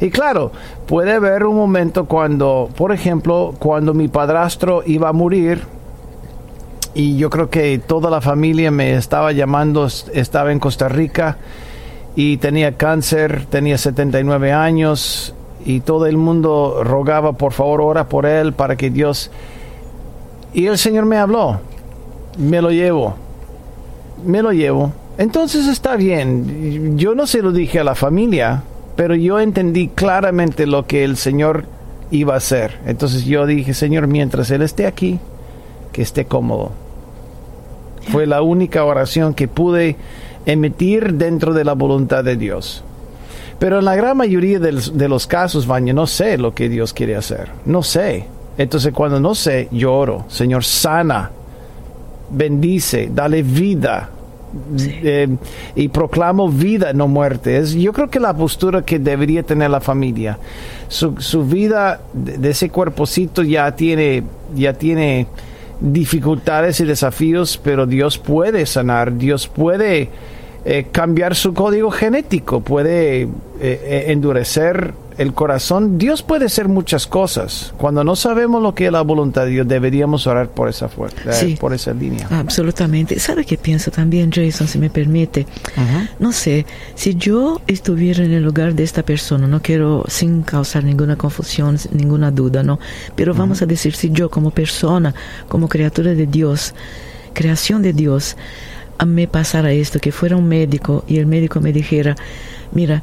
Y 0.00 0.10
claro, 0.10 0.52
puede 0.86 1.12
haber 1.14 1.44
un 1.44 1.56
momento 1.56 2.04
cuando, 2.04 2.68
por 2.76 2.92
ejemplo, 2.92 3.54
cuando 3.58 3.94
mi 3.94 4.08
padrastro 4.08 4.82
iba 4.86 5.08
a 5.08 5.12
morir, 5.12 5.62
y 6.94 7.16
yo 7.16 7.30
creo 7.30 7.50
que 7.50 7.78
toda 7.78 8.10
la 8.10 8.20
familia 8.20 8.70
me 8.70 8.94
estaba 8.94 9.32
llamando, 9.32 9.86
es- 9.86 10.10
estaba 10.14 10.52
en 10.52 10.58
Costa 10.60 10.88
Rica 10.88 11.36
y 12.16 12.36
tenía 12.38 12.76
cáncer, 12.76 13.46
tenía 13.50 13.76
79 13.78 14.52
años, 14.52 15.34
y 15.64 15.80
todo 15.80 16.06
el 16.06 16.16
mundo 16.16 16.82
rogaba, 16.84 17.32
por 17.32 17.52
favor, 17.52 17.80
ora 17.80 18.08
por 18.08 18.24
él 18.26 18.52
para 18.52 18.76
que 18.76 18.90
Dios... 18.90 19.30
Y 20.54 20.66
el 20.66 20.78
Señor 20.78 21.04
me 21.04 21.18
habló, 21.18 21.60
me 22.38 22.62
lo 22.62 22.70
llevo, 22.70 23.14
me 24.24 24.42
lo 24.42 24.52
llevo, 24.52 24.92
Entonces 25.18 25.66
está 25.66 25.96
bien. 25.96 26.96
Yo 26.96 27.14
no 27.16 27.26
se 27.26 27.42
lo 27.42 27.50
dije 27.52 27.80
a 27.80 27.84
la 27.84 27.96
familia, 27.96 28.62
pero 28.98 29.14
yo 29.14 29.38
entendí 29.38 29.86
claramente 29.86 30.66
lo 30.66 30.88
que 30.88 31.04
el 31.04 31.16
Señor 31.16 31.66
iba 32.10 32.34
a 32.34 32.38
hacer. 32.38 32.80
Entonces 32.84 33.24
yo 33.24 33.46
dije, 33.46 33.72
Señor, 33.72 34.08
mientras 34.08 34.50
Él 34.50 34.60
esté 34.60 34.88
aquí, 34.88 35.20
que 35.92 36.02
esté 36.02 36.24
cómodo. 36.24 36.72
Fue 38.10 38.26
la 38.26 38.42
única 38.42 38.82
oración 38.82 39.34
que 39.34 39.46
pude 39.46 39.94
emitir 40.46 41.14
dentro 41.14 41.54
de 41.54 41.62
la 41.62 41.74
voluntad 41.74 42.24
de 42.24 42.34
Dios. 42.34 42.82
Pero 43.60 43.78
en 43.78 43.84
la 43.84 43.94
gran 43.94 44.16
mayoría 44.16 44.58
de 44.58 45.08
los, 45.08 45.26
casos, 45.28 45.68
Baño, 45.68 45.94
no 45.94 46.08
sé 46.08 46.36
lo 46.36 46.52
que 46.52 46.68
Dios 46.68 46.92
quiere 46.92 47.14
hacer. 47.14 47.50
No 47.66 47.84
sé. 47.84 48.26
Entonces 48.58 48.92
cuando 48.92 49.20
no 49.20 49.36
sé, 49.36 49.68
lloro. 49.70 50.24
Señor, 50.26 50.64
sana, 50.64 51.30
bendice, 52.30 53.10
dale 53.14 53.44
vida. 53.44 54.10
Eh, 54.78 55.28
y 55.74 55.88
proclamo 55.88 56.48
vida, 56.48 56.92
no 56.92 57.08
muerte. 57.08 57.58
Es, 57.58 57.74
yo 57.74 57.92
creo 57.92 58.08
que 58.08 58.20
la 58.20 58.34
postura 58.34 58.82
que 58.82 58.98
debería 58.98 59.42
tener 59.42 59.70
la 59.70 59.80
familia. 59.80 60.38
Su, 60.88 61.16
su 61.18 61.44
vida 61.44 62.00
de, 62.12 62.50
ese 62.50 62.70
cuerpocito 62.70 63.42
ya 63.42 63.74
tiene, 63.74 64.22
ya 64.54 64.72
tiene 64.72 65.26
dificultades 65.80 66.80
y 66.80 66.84
desafíos, 66.84 67.60
pero 67.62 67.86
Dios 67.86 68.18
puede 68.18 68.66
sanar, 68.66 69.16
Dios 69.16 69.46
puede 69.46 70.08
eh, 70.64 70.86
cambiar 70.90 71.34
su 71.34 71.54
código 71.54 71.90
genético, 71.90 72.60
puede 72.60 73.28
eh, 73.60 74.04
endurecer 74.08 74.94
el 75.18 75.34
corazón. 75.34 75.98
Dios 75.98 76.22
puede 76.22 76.46
hacer 76.46 76.68
muchas 76.68 77.06
cosas. 77.06 77.74
Cuando 77.76 78.04
no 78.04 78.16
sabemos 78.16 78.62
lo 78.62 78.74
que 78.74 78.86
es 78.86 78.92
la 78.92 79.02
voluntad 79.02 79.44
de 79.44 79.50
Dios, 79.50 79.68
deberíamos 79.68 80.26
orar 80.26 80.48
por 80.48 80.68
esa 80.68 80.88
fuerza, 80.88 81.18
por 81.60 81.74
esa 81.74 81.92
línea. 81.92 82.28
Absolutamente. 82.30 83.18
¿Sabe 83.18 83.44
qué 83.44 83.58
pienso 83.58 83.90
también, 83.90 84.30
Jason, 84.32 84.68
si 84.68 84.78
me 84.78 84.90
permite? 84.90 85.46
No 86.18 86.32
sé, 86.32 86.64
si 86.94 87.16
yo 87.16 87.60
estuviera 87.66 88.24
en 88.24 88.32
el 88.32 88.42
lugar 88.42 88.74
de 88.74 88.84
esta 88.84 89.02
persona, 89.02 89.46
no 89.46 89.60
quiero 89.60 90.04
sin 90.08 90.42
causar 90.42 90.84
ninguna 90.84 91.16
confusión, 91.16 91.76
ninguna 91.92 92.30
duda, 92.30 92.62
¿no? 92.62 92.78
Pero 93.14 93.34
vamos 93.34 93.60
a 93.60 93.66
decir, 93.66 93.94
si 93.94 94.10
yo 94.10 94.30
como 94.30 94.50
persona, 94.50 95.14
como 95.48 95.68
criatura 95.68 96.14
de 96.14 96.26
Dios, 96.26 96.74
creación 97.34 97.82
de 97.82 97.92
Dios, 97.92 98.36
a 98.98 99.04
me 99.04 99.28
pasara 99.28 99.72
esto, 99.72 99.98
que 100.00 100.12
fuera 100.12 100.36
un 100.36 100.48
médico 100.48 101.04
y 101.06 101.18
el 101.18 101.26
médico 101.26 101.60
me 101.60 101.72
dijera, 101.72 102.16
mira, 102.72 103.02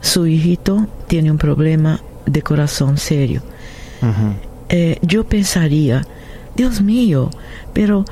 su 0.00 0.26
hijito 0.26 0.86
tiene 1.06 1.30
un 1.30 1.38
problema 1.38 2.00
de 2.26 2.42
corazón 2.42 2.96
serio. 2.96 3.42
Eh, 4.68 4.98
yo 5.02 5.24
pensaría, 5.24 6.06
Dios 6.56 6.80
mío, 6.80 7.30
pero 7.72 8.04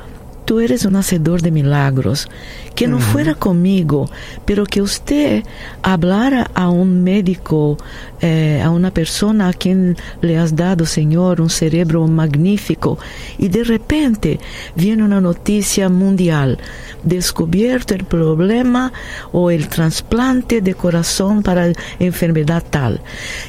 tú 0.49 0.59
eres 0.59 0.83
un 0.85 0.95
hacedor 0.95 1.43
de 1.43 1.51
milagros, 1.51 2.27
que 2.73 2.87
no 2.87 2.99
fuera 2.99 3.35
conmigo, 3.35 4.09
pero 4.45 4.65
que 4.65 4.81
usted 4.81 5.43
hablara 5.83 6.49
a 6.55 6.69
un 6.69 7.03
médico, 7.03 7.77
eh, 8.19 8.59
a 8.59 8.71
una 8.71 8.89
persona 8.89 9.49
a 9.49 9.53
quien 9.53 9.95
le 10.21 10.39
has 10.39 10.55
dado, 10.55 10.87
Señor, 10.87 11.39
un 11.39 11.51
cerebro 11.51 12.07
magnífico, 12.07 12.97
y 13.37 13.49
de 13.49 13.63
repente 13.63 14.39
viene 14.75 15.03
una 15.03 15.21
noticia 15.21 15.87
mundial, 15.87 16.57
descubierto 17.03 17.93
el 17.93 18.05
problema 18.05 18.91
o 19.31 19.51
el 19.51 19.69
trasplante 19.69 20.61
de 20.61 20.73
corazón 20.73 21.43
para 21.43 21.71
enfermedad 21.99 22.63
tal. 22.67 23.01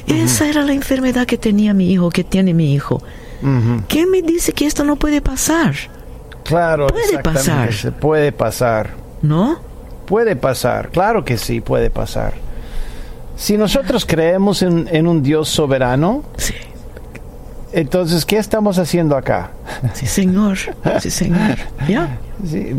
Esa 0.05 0.47
era 0.47 0.61
la 0.63 0.73
enfermedad 0.73 1.25
que 1.25 1.39
tenía 1.39 1.73
mi 1.73 1.91
hijo, 1.91 2.11
que 2.11 2.23
tiene 2.23 2.53
mi 2.53 2.75
hijo. 2.75 3.01
¿Quién 3.87 4.11
me 4.11 4.21
dice 4.21 4.53
que 4.53 4.67
esto 4.67 4.83
no 4.83 4.97
puede 4.97 5.19
pasar? 5.19 5.73
Claro, 6.43 6.87
puede 6.87 7.19
pasar. 7.19 7.69
Puede 7.99 8.31
pasar. 8.31 8.89
¿No? 9.21 9.59
Puede 10.05 10.35
pasar, 10.35 10.89
claro 10.89 11.23
que 11.23 11.37
sí, 11.37 11.61
puede 11.61 11.89
pasar. 11.89 12.33
Si 13.37 13.57
nosotros 13.57 14.05
creemos 14.05 14.61
en, 14.61 15.07
un 15.07 15.23
Dios 15.23 15.47
soberano, 15.47 16.23
sí. 16.37 16.53
entonces, 17.71 18.25
¿qué 18.25 18.37
estamos 18.37 18.77
haciendo 18.77 19.15
acá? 19.15 19.51
Sí, 19.93 20.05
Señor. 20.05 20.57
Sí, 20.99 21.09
Señor. 21.09 21.57
¿Ya? 21.87 22.19
Sí. 22.45 22.75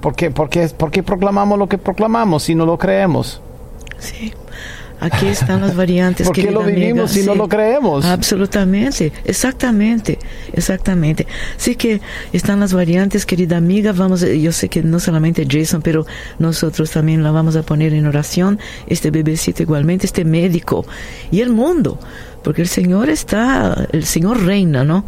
¿Por 0.00 0.14
qué, 0.14 0.30
por, 0.30 0.48
qué, 0.48 0.68
¿Por 0.68 0.90
qué 0.90 1.02
proclamamos 1.02 1.58
lo 1.58 1.68
que 1.68 1.78
proclamamos 1.78 2.42
si 2.42 2.54
no 2.54 2.66
lo 2.66 2.76
creemos? 2.76 3.40
Sí. 3.98 4.32
Aquí 5.00 5.26
están 5.26 5.60
las 5.60 5.76
variantes. 5.76 6.26
¿Por 6.26 6.34
qué 6.34 6.50
lo 6.50 6.62
vivimos 6.62 7.12
si 7.12 7.22
no 7.22 7.34
lo 7.34 7.48
creemos? 7.48 8.04
Absolutamente, 8.04 9.12
exactamente, 9.24 10.18
exactamente. 10.52 11.26
Sí 11.56 11.76
que 11.76 12.00
están 12.32 12.60
las 12.60 12.72
variantes, 12.72 13.26
querida 13.26 13.56
amiga. 13.58 13.92
Vamos, 13.92 14.22
yo 14.22 14.52
sé 14.52 14.68
que 14.68 14.82
no 14.82 14.98
solamente 14.98 15.46
Jason, 15.48 15.82
pero 15.82 16.06
nosotros 16.38 16.90
también 16.90 17.22
la 17.22 17.30
vamos 17.30 17.56
a 17.56 17.62
poner 17.62 17.92
en 17.92 18.06
oración. 18.06 18.58
Este 18.86 19.10
bebecito 19.10 19.62
igualmente, 19.62 20.06
este 20.06 20.24
médico 20.24 20.86
y 21.30 21.40
el 21.40 21.50
mundo 21.50 21.98
porque 22.46 22.62
el 22.62 22.68
Señor 22.68 23.10
está, 23.10 23.88
el 23.90 24.04
Señor 24.04 24.44
reina, 24.44 24.84
¿no? 24.84 25.04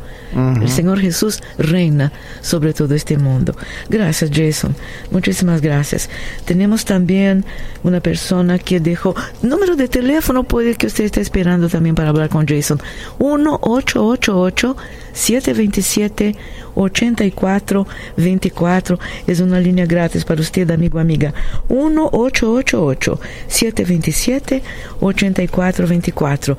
El 0.61 0.69
Señor 0.69 0.99
Jesús 0.99 1.41
reina 1.57 2.11
sobre 2.41 2.75
todo 2.75 2.97
este 2.97 3.17
mundo. 3.17 3.55
Gracias, 3.89 4.33
Jason. 4.35 4.75
Muchísimas 5.13 5.61
gracias. 5.61 6.11
Tenemos 6.45 6.85
también 6.85 7.45
una 7.85 8.01
persona 8.01 8.59
que 8.59 8.81
dejó 8.81 9.15
número 9.41 9.77
de 9.77 9.87
teléfono, 9.87 10.43
puede 10.43 10.75
que 10.75 10.89
usted 10.89 11.05
esté 11.05 11.21
esperando 11.21 11.69
también 11.69 11.95
para 11.95 12.09
hablar 12.09 12.29
con 12.29 12.45
Jason. 12.45 12.81
1888 13.21 14.77
727 15.13 16.35
8424 16.75 18.99
es 19.27 19.41
una 19.41 19.61
línea 19.61 19.87
gratis 19.87 20.25
para 20.25 20.41
usted, 20.41 20.71
amigo 20.71 20.99
amiga. 20.99 21.35
1888 21.69 23.21
727 23.47 24.63
8424 25.01 26.57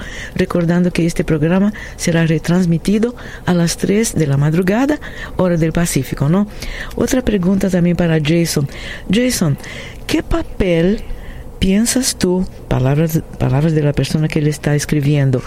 Recordando 0.69 0.93
que 0.93 1.07
este 1.07 1.23
programa 1.23 1.73
será 1.95 2.27
retransmitido 2.27 3.15
a 3.47 3.55
las 3.55 3.77
3 3.77 4.13
de 4.13 4.27
la 4.27 4.38
madrugada, 4.38 4.99
hora 5.35 5.57
del 5.57 5.71
Pacífico, 5.71 6.29
¿no? 6.29 6.45
Otra 6.95 7.23
pregunta 7.23 7.71
también 7.71 7.95
para 7.95 8.19
Jason. 8.23 8.67
Jason, 9.11 9.57
¿qué 10.05 10.21
papel 10.21 11.01
piensas 11.57 12.17
tú, 12.17 12.45
palabras, 12.67 13.19
palabras 13.39 13.73
de 13.73 13.81
la 13.81 13.93
persona 13.93 14.27
que 14.27 14.41
le 14.41 14.51
está 14.51 14.75
escribiendo, 14.75 15.41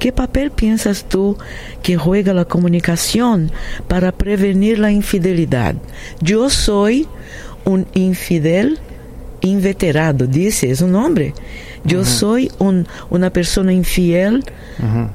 ¿Qué 0.00 0.12
papel 0.12 0.50
piensas 0.50 1.04
tú 1.08 1.36
que 1.82 1.96
juega 1.96 2.32
la 2.32 2.44
comunicación 2.44 3.50
para 3.86 4.12
prevenir 4.12 4.78
la 4.78 4.92
infidelidad? 4.92 5.74
Yo 6.20 6.50
soy 6.50 7.08
un 7.64 7.86
infidel 7.94 8.78
inveterado, 9.40 10.26
dice, 10.26 10.70
es 10.70 10.80
un 10.82 10.94
hombre. 10.94 11.34
Yo 11.84 12.04
soy 12.04 12.50
un, 12.58 12.86
una 13.10 13.30
persona 13.30 13.72
infiel, 13.72 14.44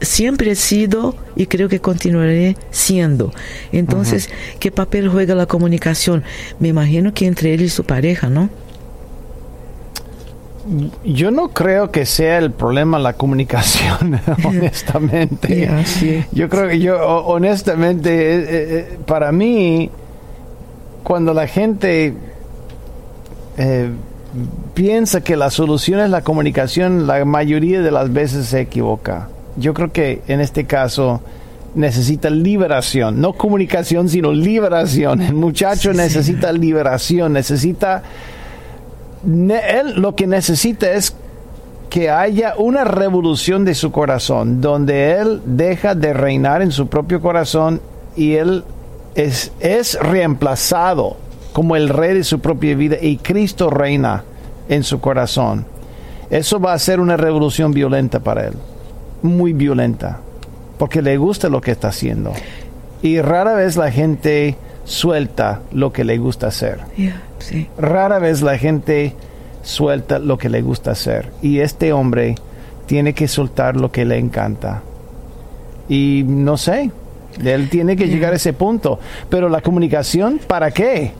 siempre 0.01 0.51
he 0.51 0.55
sido 0.55 1.15
y 1.35 1.47
creo 1.47 1.69
que 1.69 1.79
continuaré 1.79 2.57
siendo. 2.71 3.31
Entonces, 3.71 4.29
¿qué 4.59 4.71
papel 4.71 5.09
juega 5.09 5.35
la 5.35 5.45
comunicación? 5.45 6.23
Me 6.59 6.69
imagino 6.69 7.13
que 7.13 7.25
entre 7.25 7.53
él 7.53 7.61
y 7.61 7.69
su 7.69 7.83
pareja, 7.83 8.29
¿no? 8.29 8.49
Yo 11.03 11.29
no 11.31 11.49
creo 11.49 11.91
que 11.91 12.05
sea 12.05 12.37
el 12.37 12.51
problema 12.51 12.97
la 12.97 13.13
comunicación, 13.13 14.19
honestamente. 14.45 15.69
Yo 16.31 16.49
creo 16.49 16.69
que 16.69 16.79
yo, 16.79 16.97
honestamente, 17.25 18.09
eh, 18.11 18.45
eh, 18.49 18.97
para 19.05 19.31
mí, 19.31 19.89
cuando 21.03 21.33
la 21.33 21.47
gente 21.47 22.13
eh, 23.57 23.89
piensa 24.73 25.21
que 25.21 25.35
la 25.35 25.49
solución 25.49 25.99
es 25.99 26.09
la 26.09 26.21
comunicación, 26.21 27.07
la 27.07 27.23
mayoría 27.25 27.81
de 27.81 27.91
las 27.91 28.11
veces 28.11 28.47
se 28.47 28.61
equivoca. 28.61 29.29
Yo 29.57 29.73
creo 29.73 29.91
que 29.91 30.21
en 30.27 30.41
este 30.41 30.65
caso 30.65 31.21
necesita 31.75 32.29
liberación, 32.29 33.21
no 33.21 33.33
comunicación, 33.33 34.09
sino 34.09 34.31
liberación. 34.31 35.21
El 35.21 35.35
muchacho 35.35 35.93
necesita 35.93 36.51
liberación, 36.51 37.33
necesita 37.33 38.03
él 39.25 39.93
lo 39.95 40.15
que 40.15 40.27
necesita 40.27 40.91
es 40.91 41.15
que 41.89 42.09
haya 42.09 42.55
una 42.57 42.83
revolución 42.83 43.65
de 43.65 43.75
su 43.75 43.91
corazón, 43.91 44.61
donde 44.61 45.13
él 45.13 45.41
deja 45.45 45.95
de 45.95 46.13
reinar 46.13 46.61
en 46.61 46.71
su 46.71 46.87
propio 46.87 47.21
corazón 47.21 47.81
y 48.15 48.33
él 48.33 48.63
es, 49.15 49.51
es 49.59 49.97
reemplazado 50.01 51.17
como 51.53 51.75
el 51.75 51.89
rey 51.89 52.15
de 52.15 52.23
su 52.23 52.39
propia 52.39 52.75
vida 52.75 52.97
y 52.99 53.17
Cristo 53.17 53.69
reina 53.69 54.23
en 54.67 54.83
su 54.83 54.99
corazón. 54.99 55.65
Eso 56.29 56.59
va 56.59 56.73
a 56.73 56.79
ser 56.79 56.99
una 56.99 57.15
revolución 57.15 57.71
violenta 57.73 58.19
para 58.19 58.47
él, 58.47 58.53
muy 59.21 59.53
violenta, 59.53 60.19
porque 60.77 61.01
le 61.01 61.17
gusta 61.17 61.47
lo 61.47 61.61
que 61.61 61.71
está 61.71 61.89
haciendo. 61.89 62.33
Y 63.03 63.21
rara 63.21 63.53
vez 63.53 63.75
la 63.75 63.91
gente 63.91 64.57
suelta 64.83 65.61
lo 65.71 65.93
que 65.93 66.03
le 66.03 66.17
gusta 66.17 66.47
hacer. 66.47 66.79
Rara 67.77 68.19
vez 68.19 68.41
la 68.41 68.57
gente 68.57 69.13
suelta 69.61 70.19
lo 70.19 70.37
que 70.37 70.49
le 70.49 70.61
gusta 70.61 70.91
hacer. 70.91 71.31
Y 71.41 71.59
este 71.59 71.93
hombre 71.93 72.35
tiene 72.87 73.13
que 73.13 73.27
soltar 73.27 73.75
lo 73.75 73.91
que 73.91 74.05
le 74.05 74.17
encanta. 74.17 74.81
Y 75.87 76.23
no 76.25 76.57
sé, 76.57 76.91
él 77.43 77.69
tiene 77.69 77.95
que 77.95 78.07
llegar 78.07 78.33
a 78.33 78.37
ese 78.37 78.53
punto. 78.53 78.99
Pero 79.29 79.49
la 79.49 79.61
comunicación, 79.61 80.39
¿para 80.47 80.71
qué? 80.71 81.11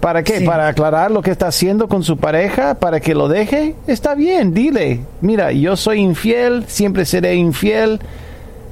¿Para 0.00 0.22
qué? 0.22 0.38
Sí. 0.38 0.44
¿Para 0.44 0.68
aclarar 0.68 1.10
lo 1.10 1.20
que 1.20 1.30
está 1.30 1.48
haciendo 1.48 1.86
con 1.88 2.02
su 2.02 2.16
pareja? 2.16 2.74
¿Para 2.74 3.00
que 3.00 3.14
lo 3.14 3.28
deje? 3.28 3.74
Está 3.86 4.14
bien, 4.14 4.54
dile. 4.54 5.00
Mira, 5.20 5.52
yo 5.52 5.76
soy 5.76 6.00
infiel, 6.00 6.64
siempre 6.66 7.04
seré 7.04 7.34
infiel, 7.34 8.00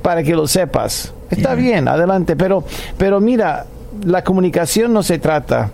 para 0.02 0.23
que 0.23 0.35
lo 0.35 0.47
sepas. 0.49 1.12
Está 1.30 1.54
bien, 1.54 1.87
adelante. 1.87 2.35
Pero, 2.35 2.64
pero 2.97 3.20
mira, 3.20 3.66
la 4.04 4.25
comunicación 4.25 4.92
no 4.92 5.02
se 5.02 5.18
trata 5.18 5.70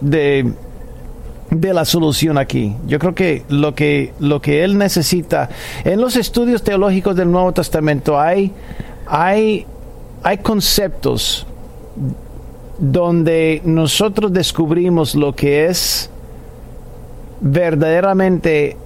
de 0.00 0.50
de 1.50 1.72
la 1.72 1.84
solución 1.84 2.38
aquí. 2.38 2.76
Yo 2.86 2.98
creo 2.98 3.14
que 3.14 3.44
lo 3.48 3.74
que 3.74 4.12
lo 4.18 4.40
que 4.40 4.64
él 4.64 4.78
necesita 4.78 5.48
en 5.84 6.00
los 6.00 6.16
estudios 6.16 6.62
teológicos 6.62 7.14
del 7.16 7.30
Nuevo 7.30 7.52
Testamento 7.52 8.18
hay 8.18 8.52
hay 9.06 9.66
hay 10.22 10.38
conceptos 10.38 11.46
donde 12.78 13.62
nosotros 13.64 14.32
descubrimos 14.32 15.14
lo 15.14 15.34
que 15.34 15.66
es 15.66 16.10
verdaderamente 17.40 18.76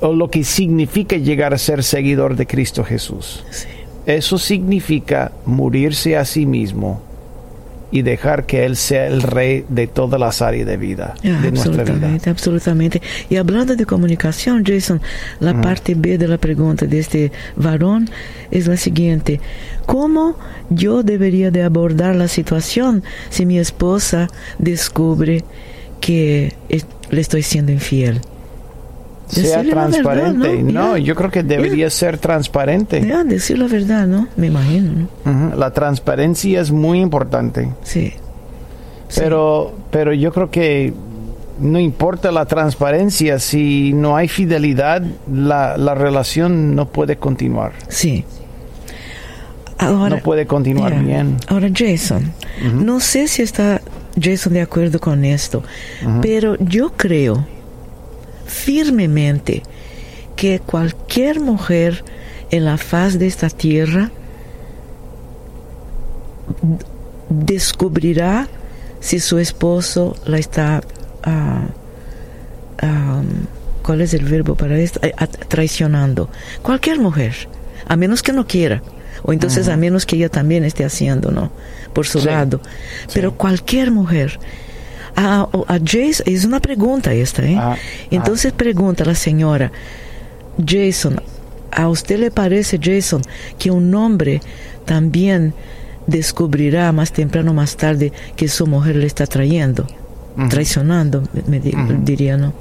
o 0.00 0.12
lo 0.12 0.30
que 0.30 0.44
significa 0.44 1.16
llegar 1.16 1.54
a 1.54 1.58
ser 1.58 1.84
seguidor 1.84 2.36
de 2.36 2.46
Cristo 2.46 2.82
Jesús. 2.84 3.44
Sí. 3.50 3.68
Eso 4.06 4.36
significa 4.38 5.30
morirse 5.46 6.16
a 6.16 6.24
sí 6.24 6.44
mismo 6.44 7.00
y 7.92 8.02
dejar 8.02 8.46
que 8.46 8.64
Él 8.64 8.74
sea 8.76 9.06
el 9.06 9.22
rey 9.22 9.64
de 9.68 9.86
todas 9.86 10.18
las 10.18 10.42
áreas 10.42 10.66
de 10.66 10.76
vida, 10.78 11.14
Ah, 11.18 11.40
de 11.42 11.52
nuestra 11.52 11.70
vida. 11.72 11.82
absolutamente, 11.82 12.30
absolutamente. 12.30 13.02
Y 13.30 13.36
hablando 13.36 13.76
de 13.76 13.84
comunicación, 13.86 14.64
Jason, 14.66 15.00
la 15.38 15.60
parte 15.60 15.94
B 15.94 16.16
de 16.18 16.26
la 16.26 16.38
pregunta 16.38 16.86
de 16.86 16.98
este 16.98 17.30
varón 17.54 18.08
es 18.50 18.66
la 18.66 18.76
siguiente. 18.78 19.40
¿Cómo 19.86 20.36
yo 20.70 21.02
debería 21.02 21.50
de 21.50 21.62
abordar 21.62 22.16
la 22.16 22.28
situación 22.28 23.04
si 23.30 23.44
mi 23.46 23.58
esposa 23.58 24.28
descubre 24.58 25.44
que 26.00 26.54
le 27.10 27.20
estoy 27.20 27.42
siendo 27.42 27.72
infiel? 27.72 28.20
Sea 29.28 29.58
verdad, 29.58 29.70
transparente. 29.72 30.62
¿no? 30.62 30.96
yo 30.98 31.14
creo 31.14 31.30
que 31.30 31.42
debería 31.42 31.88
ser 31.90 32.18
transparente. 32.18 33.04
Ya, 33.06 33.24
decir 33.24 33.58
la 33.58 33.66
verdad, 33.66 34.06
¿no? 34.06 34.28
Me 34.36 34.48
imagino, 34.48 35.08
La 35.56 35.72
transparencia 35.72 36.60
es 36.60 36.70
muy 36.70 37.00
importante. 37.00 37.70
Sí. 37.82 38.12
Sí. 39.08 39.20
Pero, 39.20 39.72
pero 39.90 40.12
yo 40.12 40.32
creo 40.32 40.50
que 40.50 40.92
no 41.60 41.78
importa 41.78 42.32
la 42.32 42.46
transparencia, 42.46 43.38
si 43.38 43.92
no 43.92 44.16
hay 44.16 44.28
fidelidad, 44.28 45.02
la, 45.30 45.76
la 45.76 45.94
relación 45.94 46.74
no 46.74 46.88
puede 46.88 47.16
continuar. 47.16 47.72
Sí. 47.88 48.24
Ahora, 49.78 50.16
no 50.16 50.22
puede 50.22 50.46
continuar 50.46 50.98
bien. 51.02 51.36
Ahora, 51.48 51.68
Jason, 51.74 52.32
no 52.74 53.00
sé 53.00 53.26
si 53.28 53.42
está 53.42 53.80
Jason 54.20 54.52
de 54.52 54.60
acuerdo 54.60 55.00
con 55.00 55.24
esto, 55.24 55.62
pero 56.20 56.56
yo 56.58 56.92
creo 56.96 57.46
firmemente 58.52 59.62
que 60.36 60.60
cualquier 60.60 61.40
mujer 61.40 62.04
en 62.50 62.64
la 62.64 62.76
faz 62.76 63.18
de 63.18 63.26
esta 63.26 63.48
tierra 63.48 64.10
descubrirá 67.28 68.48
si 69.00 69.20
su 69.20 69.38
esposo 69.38 70.16
la 70.26 70.38
está 70.38 70.82
ah, 71.24 71.62
¿cuál 73.82 74.00
es 74.00 74.14
el 74.14 74.24
verbo 74.24 74.54
para 74.54 74.78
esto? 74.78 75.00
Eh, 75.02 75.12
a- 75.16 75.26
traicionando. 75.26 76.28
Cualquier 76.62 76.98
mujer, 77.00 77.34
a 77.86 77.96
menos 77.96 78.22
que 78.22 78.32
no 78.32 78.46
quiera, 78.46 78.82
o 79.22 79.32
entonces 79.32 79.68
a 79.68 79.76
menos 79.76 80.06
que 80.06 80.16
ella 80.16 80.28
también 80.28 80.64
esté 80.64 80.84
haciendo, 80.84 81.30
¿no? 81.30 81.50
Por 81.92 82.06
su 82.06 82.20
Sí, 82.20 82.26
lado. 82.26 82.60
Pero 83.14 83.34
cualquier 83.36 83.90
mujer. 83.90 84.38
A, 85.16 85.42
a 85.68 85.78
Jason, 85.84 86.24
es 86.26 86.44
una 86.44 86.60
pregunta 86.60 87.12
esta, 87.12 87.42
¿eh? 87.44 87.56
Ah, 87.58 87.76
entonces 88.10 88.52
pregunta 88.52 89.04
la 89.04 89.14
señora, 89.14 89.70
Jason, 90.66 91.20
¿a 91.70 91.88
usted 91.88 92.18
le 92.18 92.30
parece, 92.30 92.78
Jason, 92.82 93.22
que 93.58 93.70
un 93.70 93.94
hombre 93.94 94.40
también 94.84 95.54
descubrirá 96.06 96.90
más 96.92 97.12
temprano 97.12 97.50
o 97.52 97.54
más 97.54 97.76
tarde 97.76 98.12
que 98.36 98.48
su 98.48 98.66
mujer 98.66 98.96
le 98.96 99.06
está 99.06 99.26
trayendo? 99.26 99.86
Traicionando, 100.48 101.22
me, 101.34 101.42
me 101.46 101.60
di- 101.60 101.74
diría, 102.04 102.38
¿no? 102.38 102.54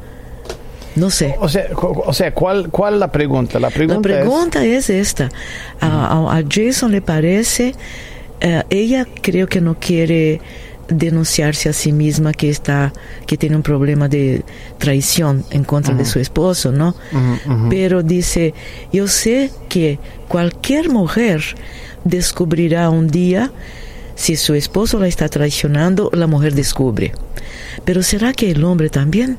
No 0.98 1.10
sé. 1.10 1.36
O 1.40 1.48
sea, 1.48 1.68
o 1.74 2.12
sea 2.12 2.34
¿cuál, 2.34 2.70
¿cuál 2.70 3.00
la 3.00 3.10
pregunta? 3.10 3.60
La 3.62 3.70
pregunta, 3.70 4.10
La 4.10 4.16
pregunta 4.20 4.66
es, 4.66 4.90
esta. 4.90 5.30
A 5.80 6.42
Jason 6.50 6.92
le 6.92 7.02
parece, 7.02 7.74
eh, 8.42 8.64
ella 8.70 9.08
creo 9.22 9.48
que 9.48 9.62
no 9.62 9.76
quiere 9.80 10.42
denunciarse 10.92 11.70
a 11.70 11.74
sí 11.74 11.92
misma 11.92 12.34
que 12.34 12.50
está 12.50 12.94
que 13.26 13.38
tiene 13.38 13.56
un 13.56 13.64
problema 13.64 14.08
de 14.08 14.44
traición 14.78 15.46
en 15.50 15.64
contra 15.64 15.96
de 15.96 16.06
su 16.06 16.20
esposo, 16.20 16.72
¿no? 16.72 16.96
Pero 17.70 18.04
dice, 18.04 18.54
yo 18.92 19.08
sé 19.08 19.52
que 19.70 20.00
cualquier 20.28 20.90
mujer 20.90 21.42
descubrirá 22.04 22.90
un 22.90 23.08
día 23.08 23.52
si 24.16 24.36
su 24.36 24.54
esposo 24.54 25.00
la 25.00 25.08
está 25.08 25.30
traicionando, 25.30 26.10
la 26.14 26.28
mujer 26.28 26.54
descubre. 26.54 27.12
Pero 27.86 28.04
¿será 28.04 28.34
que 28.34 28.52
el 28.52 28.64
hombre 28.64 28.90
también? 28.90 29.38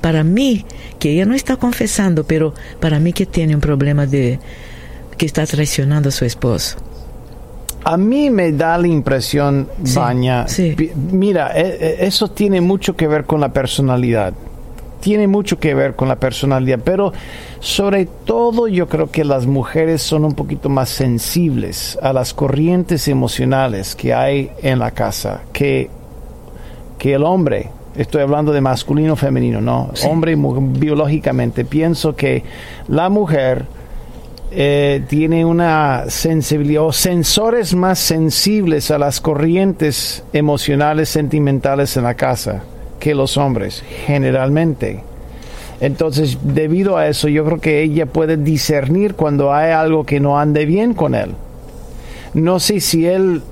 Para 0.00 0.22
mí, 0.24 0.64
que 0.98 1.10
ella 1.10 1.26
no 1.26 1.34
está 1.34 1.56
confesando, 1.56 2.24
pero 2.24 2.54
para 2.80 2.98
mí 3.00 3.12
que 3.12 3.26
tiene 3.26 3.54
un 3.54 3.60
problema 3.60 4.06
de 4.06 4.38
que 5.18 5.26
está 5.26 5.46
traicionando 5.46 6.08
a 6.08 6.12
su 6.12 6.24
esposo. 6.24 6.78
A 7.84 7.96
mí 7.96 8.30
me 8.30 8.52
da 8.52 8.78
la 8.78 8.86
impresión, 8.88 9.68
Sí, 9.84 9.96
Baña, 9.98 10.46
sí. 10.48 10.74
mira, 11.12 11.52
e- 11.54 11.78
e- 12.00 12.06
eso 12.06 12.28
tiene 12.28 12.60
mucho 12.60 12.94
que 12.96 13.08
ver 13.08 13.24
con 13.24 13.40
la 13.40 13.52
personalidad. 13.52 14.32
Tiene 15.00 15.26
mucho 15.26 15.58
que 15.58 15.74
ver 15.74 15.96
con 15.96 16.06
la 16.06 16.14
personalidad, 16.14 16.78
pero 16.84 17.12
sobre 17.58 18.06
todo 18.06 18.68
yo 18.68 18.88
creo 18.88 19.10
que 19.10 19.24
las 19.24 19.46
mujeres 19.46 20.00
son 20.00 20.24
un 20.24 20.34
poquito 20.34 20.68
más 20.68 20.90
sensibles 20.90 21.98
a 22.00 22.12
las 22.12 22.32
corrientes 22.32 23.08
emocionales 23.08 23.96
que 23.96 24.14
hay 24.14 24.50
en 24.62 24.78
la 24.78 24.92
casa 24.92 25.42
que, 25.52 25.90
que 26.98 27.14
el 27.14 27.24
hombre. 27.24 27.70
Estoy 27.96 28.22
hablando 28.22 28.52
de 28.52 28.60
masculino 28.60 29.16
femenino, 29.16 29.60
¿no? 29.60 29.90
Sí. 29.94 30.06
Hombre 30.08 30.36
biológicamente. 30.36 31.64
Pienso 31.64 32.14
que 32.14 32.44
la 32.86 33.08
mujer 33.08 33.66
eh, 34.54 35.02
tiene 35.08 35.44
una 35.44 36.04
sensibilidad 36.08 36.84
o 36.84 36.92
sensores 36.92 37.74
más 37.74 37.98
sensibles 37.98 38.90
a 38.90 38.98
las 38.98 39.20
corrientes 39.20 40.24
emocionales, 40.32 41.08
sentimentales 41.08 41.96
en 41.96 42.04
la 42.04 42.14
casa 42.14 42.62
que 43.00 43.14
los 43.14 43.36
hombres, 43.36 43.82
generalmente. 44.06 45.02
Entonces, 45.80 46.38
debido 46.42 46.96
a 46.96 47.08
eso, 47.08 47.28
yo 47.28 47.44
creo 47.44 47.60
que 47.60 47.82
ella 47.82 48.06
puede 48.06 48.36
discernir 48.36 49.14
cuando 49.14 49.52
hay 49.52 49.72
algo 49.72 50.04
que 50.04 50.20
no 50.20 50.38
ande 50.38 50.66
bien 50.66 50.94
con 50.94 51.14
él. 51.14 51.30
No 52.34 52.60
sé 52.60 52.78
si 52.80 53.06
él 53.06 53.42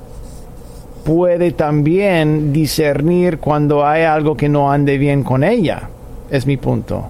puede 1.05 1.51
también 1.51 2.53
discernir 2.53 3.39
cuando 3.39 3.87
hay 3.87 4.05
algo 4.05 4.37
que 4.37 4.49
no 4.49 4.71
ande 4.71 4.99
bien 4.99 5.25
con 5.25 5.43
ella. 5.43 5.89
Es 6.31 6.47
mi 6.47 6.57
punto. 6.57 7.09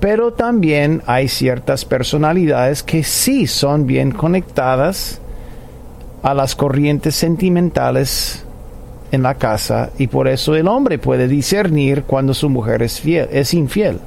Pero 0.00 0.32
también 0.32 1.02
hay 1.06 1.28
ciertas 1.28 1.84
personalidades 1.84 2.82
que 2.82 3.02
sí 3.02 3.46
son 3.46 3.86
bien 3.86 4.10
conectadas 4.10 5.20
a 6.22 6.34
las 6.34 6.54
corrientes 6.54 7.14
sentimentales 7.14 8.44
en 9.12 9.22
la 9.22 9.34
casa 9.34 9.90
y 9.98 10.08
por 10.08 10.28
eso 10.28 10.54
el 10.54 10.68
hombre 10.68 10.98
puede 10.98 11.28
discernir 11.28 12.02
cuando 12.02 12.34
su 12.34 12.48
mujer 12.50 12.82
es 12.82 13.00
fiel, 13.00 13.28
es 13.30 13.54
infiel. 13.54 14.00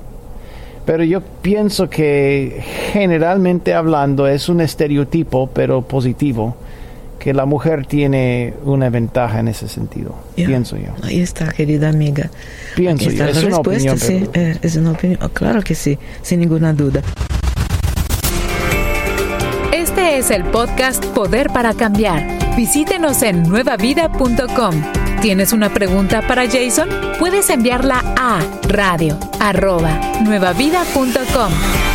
Pero 0.86 1.04
yo 1.04 1.21
pienso 1.21 1.89
que 1.89 2.63
generalmente 2.91 3.73
hablando 3.73 4.28
es 4.28 4.49
un 4.49 4.60
estereotipo, 4.60 5.47
pero 5.47 5.84
positivo, 5.84 6.56
que 7.19 7.34
la 7.34 7.45
mujer 7.45 7.86
tiene 7.86 8.54
una 8.63 8.89
ventaja 8.89 9.39
en 9.39 9.49
ese 9.49 9.67
sentido. 9.67 10.15
Pienso 10.36 10.78
yo. 10.78 10.93
Ahí 11.04 11.19
está, 11.19 11.49
querida 11.49 11.89
amiga. 11.89 12.32
Pienso 12.79 13.05
yo. 13.05 13.09
está 13.11 13.29
Es 13.29 13.35
la 13.35 13.41
una 13.41 13.49
respuesta, 13.57 13.91
opinión, 13.93 13.99
sí. 13.99 14.29
pero- 14.33 14.45
eh, 14.47 14.57
es 14.61 14.75
una 14.75 14.91
opinión. 14.91 15.29
Claro 15.33 15.61
que 15.61 15.75
sí, 15.75 15.97
sin 16.21 16.39
ninguna 16.39 16.73
duda. 16.73 17.01
Este 19.73 20.17
es 20.17 20.31
el 20.31 20.43
podcast 20.45 21.03
Poder 21.07 21.49
para 21.49 21.73
Cambiar. 21.73 22.25
Visítenos 22.55 23.21
en 23.23 23.43
nuevavida.com. 23.43 24.75
¿Tienes 25.21 25.51
una 25.53 25.73
pregunta 25.73 26.21
para 26.27 26.45
Jason? 26.49 26.87
Puedes 27.19 27.49
enviarla 27.49 28.01
a 28.17 28.39
radio 28.67 29.17
arroba 29.39 29.99
nuevavida.com. 30.23 31.88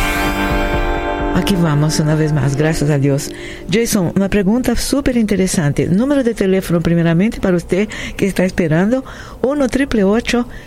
Aquí 1.35 1.53
vamos 1.57 1.99
una 1.99 2.15
vez 2.15 2.31
más, 2.31 2.55
gracias 2.55 2.89
a 2.89 2.97
Dios. 2.97 3.29
Jason, 3.69 4.13
una 4.15 4.29
pregunta 4.29 4.73
súper 4.77 5.17
interesante. 5.17 5.85
Número 5.85 6.23
de 6.23 6.33
teléfono 6.33 6.79
primeramente 6.79 7.41
para 7.41 7.57
usted 7.57 7.89
que 8.15 8.25
está 8.25 8.45
esperando, 8.45 9.03
1 9.41 9.67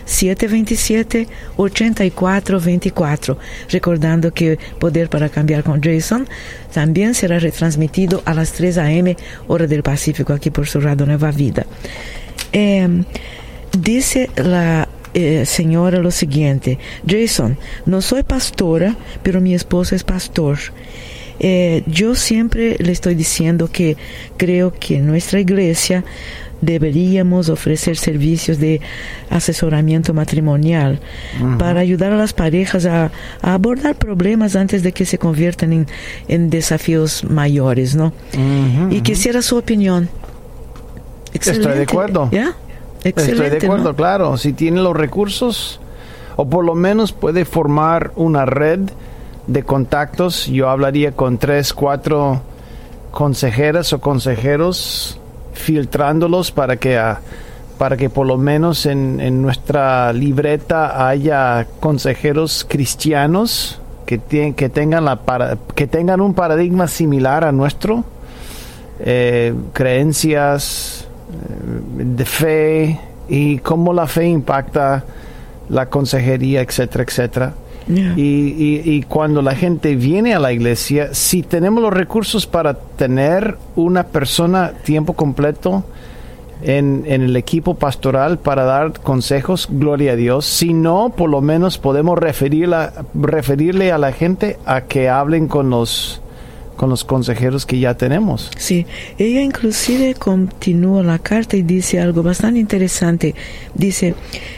727 0.05 1.27
8424 1.57 3.37
Recordando 3.71 4.31
que 4.31 4.59
Poder 4.79 5.09
para 5.09 5.29
Cambiar 5.29 5.63
con 5.63 5.81
Jason 5.81 6.27
también 6.71 7.15
será 7.15 7.39
retransmitido 7.39 8.21
a 8.25 8.35
las 8.35 8.53
3 8.53 8.77
a.m. 8.77 9.17
hora 9.47 9.65
del 9.65 9.81
Pacífico 9.81 10.33
aquí 10.33 10.51
por 10.51 10.67
su 10.67 10.79
radio 10.79 11.07
Nueva 11.07 11.31
Vida. 11.31 11.65
Eh, 12.53 13.03
dice 13.75 14.29
la 14.35 14.87
eh, 15.13 15.45
señora 15.45 15.99
lo 15.99 16.11
siguiente, 16.11 16.77
Jason, 17.07 17.57
no 17.85 18.01
soy 18.01 18.23
pastora, 18.23 18.95
pero 19.23 19.41
mi 19.41 19.53
esposo 19.53 19.95
es 19.95 20.03
pastor. 20.03 20.57
Eh, 21.39 21.83
yo 21.87 22.15
siempre 22.15 22.75
le 22.79 22.91
estoy 22.91 23.15
diciendo 23.15 23.69
que 23.71 23.95
creo 24.37 24.73
que 24.73 24.97
en 24.97 25.07
nuestra 25.07 25.39
iglesia 25.39 26.03
deberíamos 26.61 27.47
ofrecer 27.47 27.95
servicios 27.95 28.59
de 28.59 28.81
asesoramiento 29.29 30.13
matrimonial 30.13 30.99
para 31.57 31.79
ayudar 31.79 32.11
a 32.11 32.17
las 32.17 32.33
parejas 32.33 32.85
a, 32.85 33.11
abordar 33.41 33.95
problemas 33.95 34.57
antes 34.57 34.83
de 34.83 34.91
que 34.91 35.05
se 35.05 35.17
conviertan 35.17 35.87
en, 36.27 36.49
desafíos 36.49 37.23
mayores, 37.23 37.95
¿no? 37.95 38.11
y 38.89 39.01
quisiera 39.01 39.41
su 39.41 39.57
opinión. 39.57 40.09
Estoy 41.33 41.59
de 41.59 41.83
acuerdo. 41.83 42.29
¿Ya? 42.31 42.55
Estoy 43.03 43.49
de 43.49 43.57
acuerdo, 43.57 43.95
claro. 43.95 44.37
Si 44.37 44.53
tiene 44.53 44.81
los 44.81 44.95
recursos, 44.95 45.79
o 46.35 46.45
por 46.45 46.65
lo 46.65 46.75
menos 46.75 47.11
puede 47.11 47.45
formar 47.45 48.11
una 48.15 48.45
red 48.45 48.81
de 49.47 49.63
contactos. 49.63 50.47
Yo 50.47 50.69
hablaría 50.69 51.11
con 51.13 51.37
tres, 51.37 51.73
cuatro 51.73 52.41
consejeras 53.11 53.93
o 53.93 53.99
consejeros, 53.99 55.19
filtrándolos 55.53 56.51
para 56.51 56.77
que, 56.77 56.97
ah, 56.97 57.19
para 57.77 57.97
que 57.97 58.09
por 58.09 58.27
lo 58.27 58.37
menos 58.37 58.85
en, 58.85 59.19
en 59.19 59.41
nuestra 59.41 60.13
libreta 60.13 61.07
haya 61.07 61.65
consejeros 61.79 62.65
cristianos 62.67 63.79
que, 64.05 64.53
que, 64.55 64.69
tengan 64.69 65.05
la 65.05 65.17
para, 65.17 65.57
que 65.75 65.85
tengan 65.85 66.19
un 66.19 66.33
paradigma 66.33 66.87
similar 66.87 67.43
a 67.43 67.51
nuestro. 67.51 68.03
Eh, 69.01 69.53
creencias, 69.71 71.07
de 71.97 72.25
fe 72.25 72.99
y 73.27 73.59
cómo 73.59 73.93
la 73.93 74.07
fe 74.07 74.27
impacta 74.27 75.03
la 75.69 75.87
consejería, 75.87 76.61
etcétera, 76.61 77.03
etcétera. 77.03 77.53
Y, 77.87 78.81
y, 78.85 79.01
cuando 79.07 79.41
la 79.41 79.55
gente 79.55 79.95
viene 79.95 80.35
a 80.35 80.39
la 80.39 80.53
iglesia, 80.53 81.15
si 81.15 81.41
tenemos 81.41 81.81
los 81.81 81.91
recursos 81.91 82.45
para 82.45 82.75
tener 82.75 83.57
una 83.75 84.03
persona 84.03 84.73
tiempo 84.83 85.13
completo 85.13 85.83
en, 86.61 87.03
en, 87.07 87.23
el 87.23 87.35
equipo 87.35 87.73
pastoral 87.73 88.37
para 88.37 88.63
dar 88.63 88.99
consejos, 88.99 89.67
gloria 89.71 90.11
a 90.11 90.15
Dios. 90.15 90.45
Si 90.45 90.71
no, 90.71 91.09
por 91.09 91.31
lo 91.31 91.41
menos 91.41 91.79
podemos 91.79 92.19
referirle 92.19 93.91
a 93.91 93.97
la 93.97 94.11
gente 94.11 94.59
a 94.67 94.81
que 94.81 95.09
hablen 95.09 95.47
con 95.47 95.71
los 95.71 96.21
con 96.79 96.89
los 96.89 97.03
consejeros 97.03 97.65
que 97.65 97.77
ya 97.77 97.95
tenemos. 97.95 98.49
Sí, 98.55 98.85
ella 99.17 99.41
inclusive 99.41 100.13
continúa 100.13 101.03
la 101.03 101.19
carta 101.19 101.57
y 101.57 101.61
dice 101.61 101.99
algo 101.99 102.23
bastante 102.23 102.57
interesante. 102.57 103.35
Dice, 103.75 104.15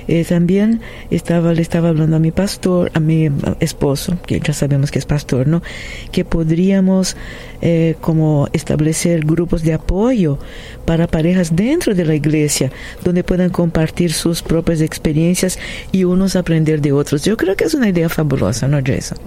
eh, 0.08 0.24
también 0.24 0.82
estaba, 1.10 1.52
le 1.52 1.64
estaba 1.64 1.90
hablando 1.90 2.18
a 2.18 2.20
mi 2.20 2.30
pastor, 2.30 2.92
a 2.94 3.00
mi 3.00 3.32
esposo, 3.60 4.20
que 4.28 4.40
ya 4.40 4.54
sabemos 4.54 4.92
que 4.92 5.00
es 5.00 5.08
pastor, 5.08 5.48
¿no? 5.48 5.64
Que 6.12 6.24
podríamos 6.24 7.18
eh, 7.64 7.96
como 8.02 8.48
establecer 8.54 9.26
grupos 9.26 9.64
de 9.64 9.74
apoyo 9.74 10.38
para 10.86 11.08
parejas 11.08 11.56
dentro 11.56 11.96
de 11.96 12.06
la 12.06 12.14
iglesia, 12.14 12.72
donde 13.04 13.24
puedan 13.24 13.50
compartir 13.50 14.14
sus 14.14 14.44
propias 14.44 14.82
experiencias 14.82 15.58
y 15.92 16.04
unos 16.04 16.36
aprender 16.36 16.82
de 16.82 16.92
otros. 16.92 17.24
Yo 17.24 17.36
creo 17.36 17.56
que 17.56 17.64
es 17.64 17.74
una 17.74 17.90
idea 17.90 18.10
fabulosa, 18.10 18.68
¿no, 18.68 18.80
Jason? 18.86 19.18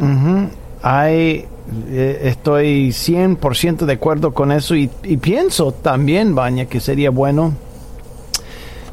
Hay 0.83 1.46
estoy 1.92 2.90
100% 2.90 3.87
de 3.87 3.92
acuerdo 3.94 4.35
con 4.35 4.53
eso 4.53 4.74
y, 4.74 4.88
pienso 5.20 5.72
también, 5.72 6.35
Baña, 6.35 6.66
que 6.66 6.81
sería 6.81 7.11
bueno 7.11 7.55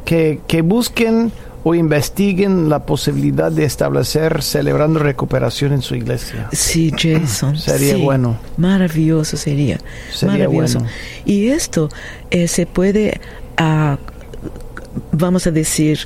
que, 0.05 0.61
busquen 0.63 1.31
o 1.63 1.75
investiguen 1.75 2.69
la 2.69 2.85
posibilidad 2.85 3.51
de 3.51 3.65
establecer 3.65 4.41
celebrando 4.41 4.99
recuperación 4.99 5.73
en 5.73 5.81
su 5.81 5.95
iglesia. 5.95 6.49
Sí, 6.51 6.91
Jason. 6.97 7.55
sería 7.57 7.97
bueno. 7.97 8.37
Maravilloso 8.57 9.37
sería. 9.37 9.79
Sería 10.11 10.33
maravilloso. 10.33 10.79
Bueno. 10.79 10.93
Y 11.25 11.49
esto 11.49 11.89
eh, 12.31 12.47
se 12.47 12.65
puede, 12.65 13.21
uh, 13.59 13.95
vamos 15.11 15.45
a 15.45 15.51
decir, 15.51 15.99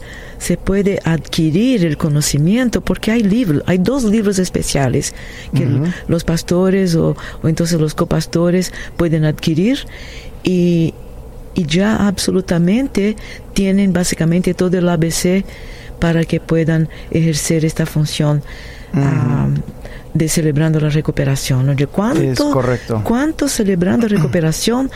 se 0.45 0.58
puede 0.58 0.99
adquirir 1.05 1.84
el 1.86 1.97
conocimiento 1.97 2.81
porque 2.81 3.10
hay 3.10 3.23
libros, 3.23 3.63
hay 3.65 3.79
dos 3.79 4.03
libros 4.03 4.38
especiales 4.38 5.15
que 5.55 5.67
los 6.08 6.23
pastores 6.23 6.93
o, 6.95 7.17
entonces 7.45 7.81
los 7.81 7.95
copastores 7.95 8.71
pueden 8.95 9.25
adquirir 9.25 9.79
y, 10.43 10.93
ya 11.55 12.08
absolutamente 12.08 13.15
tienen 13.53 13.93
básicamente 13.93 14.53
todo 14.53 14.77
el 14.77 14.89
ABC 14.89 15.45
para 15.99 16.25
que 16.25 16.41
puedan 16.41 16.89
ejercer 17.10 17.63
esta 17.63 17.86
función 17.86 18.43
de 20.15 20.30
celebrando 20.30 20.80
la 20.80 20.89
recuperación. 20.89 21.67
¿no? 21.67 21.88
¿Cuánto, 21.91 22.23
es 22.23 22.39
correcto. 22.39 23.01
¿Cuánto 23.04 23.47
celebrando 23.47 24.08
recuperación 24.08 24.89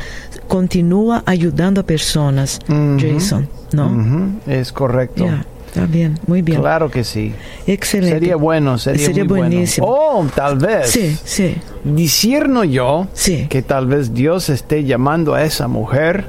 continúa 0.47 1.21
ayudando 1.27 1.81
a 1.81 1.83
personas, 1.83 2.59
Jason? 2.67 3.47
¿no? 3.73 4.39
Es 4.47 4.71
correcto. 4.71 5.27
Está 5.67 5.85
bien, 5.85 6.17
muy 6.25 6.41
bien. 6.41 6.61
Claro 6.61 6.89
que 6.89 7.03
sí. 7.03 7.31
Excelente. 7.67 8.15
Sería 8.15 8.37
bueno, 8.37 8.79
sería, 8.79 9.09
muy 9.09 9.23
buenísimo. 9.23 9.85
Oh, 9.87 10.25
tal 10.33 10.57
vez. 10.57 10.89
Sí, 10.89 11.15
sí. 11.23 11.55
Discierno 11.83 12.63
yo 12.63 13.07
sí. 13.13 13.45
que 13.49 13.61
tal 13.61 13.85
vez 13.85 14.11
Dios 14.11 14.49
esté 14.49 14.83
llamando 14.83 15.35
a 15.35 15.43
esa 15.43 15.67
mujer 15.67 16.25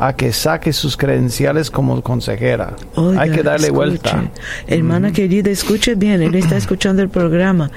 a 0.00 0.14
que 0.14 0.32
saque 0.32 0.72
sus 0.72 0.96
credenciales 0.96 1.70
como 1.70 2.00
consejera. 2.02 2.74
Hay 3.18 3.30
que 3.30 3.42
darle 3.42 3.70
vuelta. 3.70 4.30
Hermana 4.66 5.12
querida, 5.12 5.50
escuche 5.50 5.94
bien, 5.94 6.22
él 6.22 6.34
está 6.34 6.56
escuchando 6.64 7.02
el 7.02 7.10
programa. 7.10 7.70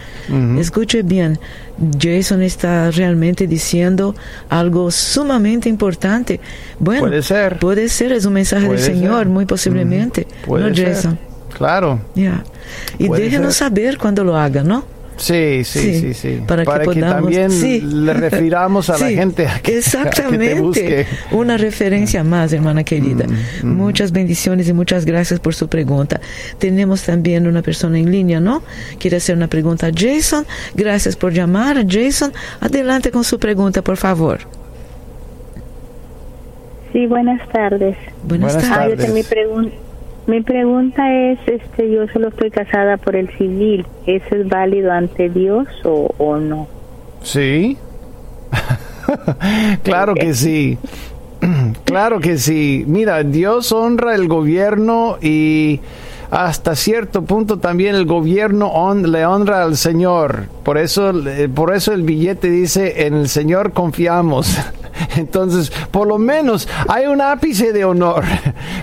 Escuche 0.57 1.03
bien. 1.03 1.37
Jason 1.99 2.41
está 2.41 2.91
realmente 2.91 3.45
diciendo 3.45 4.15
algo 4.49 4.89
sumamente 4.89 5.67
importante. 5.67 6.39
Bueno, 6.79 7.01
puede 7.01 7.21
ser. 7.23 7.59
Puede 7.59 7.89
ser, 7.89 8.13
es 8.13 8.25
un 8.25 8.33
mensaje 8.33 8.69
del 8.69 8.79
Señor, 8.79 9.27
muy 9.27 9.45
posiblemente. 9.45 10.25
Puede 10.45 10.69
¿No, 10.69 10.75
Jason? 10.75 11.19
Claro. 11.57 11.99
Y 12.97 13.09
déjenos 13.09 13.55
saber 13.55 13.97
cuando 13.97 14.23
lo 14.23 14.37
haga, 14.37 14.63
¿no? 14.63 14.85
Sí, 15.23 15.63
sí, 15.63 16.01
sí, 16.01 16.13
sí. 16.13 16.43
Para, 16.45 16.65
que, 16.65 16.99
también 16.99 17.49
le 18.05 18.13
refiramos 18.13 18.89
a 18.89 18.97
la 18.97 19.09
gente 19.09 19.47
a 19.47 19.59
que, 19.59 19.77
exactamente. 19.77 21.07
Una 21.31 21.55
referencia 21.55 22.25
más, 22.25 22.51
hermana 22.51 22.83
querida. 22.83 23.25
Mm, 23.25 23.67
mm. 23.67 23.73
Muchas 23.73 24.11
bendiciones 24.11 24.67
y 24.67 24.73
muchas 24.73 25.05
gracias 25.05 25.39
por 25.39 25.55
su 25.55 25.69
pregunta. 25.69 26.19
Tenemos 26.57 27.03
también 27.03 27.47
una 27.47 27.61
persona 27.61 27.97
en 27.99 28.11
línea, 28.11 28.41
¿no? 28.41 28.63
Quiere 28.99 29.15
hacer 29.15 29.37
una 29.37 29.47
pregunta 29.47 29.87
a 29.87 29.91
Jason. 29.95 30.45
Gracias 30.75 31.15
por 31.15 31.31
llamar, 31.31 31.85
Jason. 31.87 32.33
Adelante 32.59 33.09
con 33.09 33.23
su 33.23 33.39
pregunta, 33.39 33.81
por 33.81 33.95
favor. 33.95 34.39
Sí, 36.91 37.07
buenas 37.07 37.47
tardes. 37.49 37.95
Buenas, 38.23 38.57
tardes. 38.57 39.13
mi 39.13 39.23
pregunta 39.23 39.73
mi 40.27 40.41
pregunta 40.41 41.13
es, 41.13 41.39
este, 41.47 41.91
yo 41.91 42.07
solo 42.07 42.29
estoy 42.29 42.51
casada 42.51 42.97
por 42.97 43.15
el 43.15 43.29
civil, 43.37 43.85
¿eso 44.05 44.35
es 44.35 44.47
válido 44.47 44.91
ante 44.91 45.29
Dios 45.29 45.67
o, 45.83 46.37
no? 46.37 46.67
Sí, 47.21 47.77
claro 49.83 50.15
que 50.15 50.33
sí, 50.33 50.77
claro 51.85 52.19
que 52.19 52.37
sí. 52.37 52.83
Mira, 52.87 53.23
Dios 53.23 53.71
honra 53.71 54.15
el 54.15 54.27
gobierno 54.27 55.17
y 55.21 55.79
hasta 56.31 56.75
cierto 56.75 57.23
punto 57.23 57.59
también 57.59 57.95
el 57.95 58.05
gobierno 58.05 58.71
le 59.05 59.25
honra 59.25 59.63
al 59.63 59.77
Señor. 59.77 60.47
Por 60.63 60.77
eso, 60.77 61.11
por 61.53 61.73
eso 61.73 61.93
el 61.93 62.03
billete 62.03 62.49
dice, 62.49 63.05
en 63.05 63.13
el 63.13 63.29
Señor 63.29 63.73
confiamos. 63.73 64.57
Entonces, 65.17 65.71
por 65.91 66.07
lo 66.07 66.17
menos 66.17 66.67
hay 66.87 67.05
un 67.05 67.21
ápice 67.21 67.73
de 67.73 67.85
honor, 67.85 68.23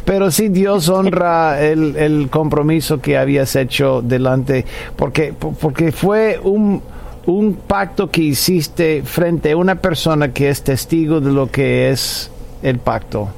pero 0.04 0.30
sí 0.30 0.48
Dios 0.48 0.88
honra 0.88 1.60
el, 1.60 2.28
compromiso 2.30 3.00
que 3.00 3.16
habías 3.16 3.56
hecho 3.56 4.02
delante, 4.02 4.64
porque, 4.96 5.32
porque 5.32 5.92
fue 5.92 6.38
un, 6.42 6.82
un 7.26 7.54
pacto 7.54 8.10
que 8.10 8.22
hiciste 8.22 9.02
frente 9.02 9.52
a 9.52 9.56
una 9.56 9.76
persona 9.76 10.32
que 10.32 10.48
es 10.48 10.62
testigo 10.62 11.20
de 11.20 11.32
lo 11.32 11.50
que 11.50 11.90
es 11.90 12.30
el 12.62 12.78
pacto. 12.78 13.28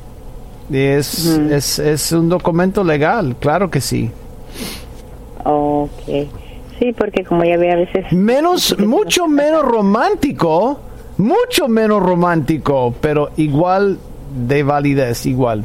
Es, 0.71 1.27
es, 1.27 1.79
es 1.79 2.13
un 2.13 2.29
documento 2.29 2.83
legal, 2.83 3.37
claro 3.39 3.71
que 3.71 3.81
sí. 3.81 4.11
Ok. 5.45 5.91
Sí, 6.79 6.93
porque 6.97 7.25
como 7.25 7.45
ya 7.45 7.57
ve 7.59 7.71
a 7.71 7.77
veces... 7.77 8.13
Menos, 8.13 8.77
mucho 8.79 9.29
menos 9.29 9.63
romántico 9.63 10.81
mucho 11.23 11.69
menos 11.69 12.03
romántico, 12.03 12.95
pero 13.01 13.31
igual 13.37 13.99
de 14.47 14.63
validez, 14.63 15.27
igual. 15.27 15.65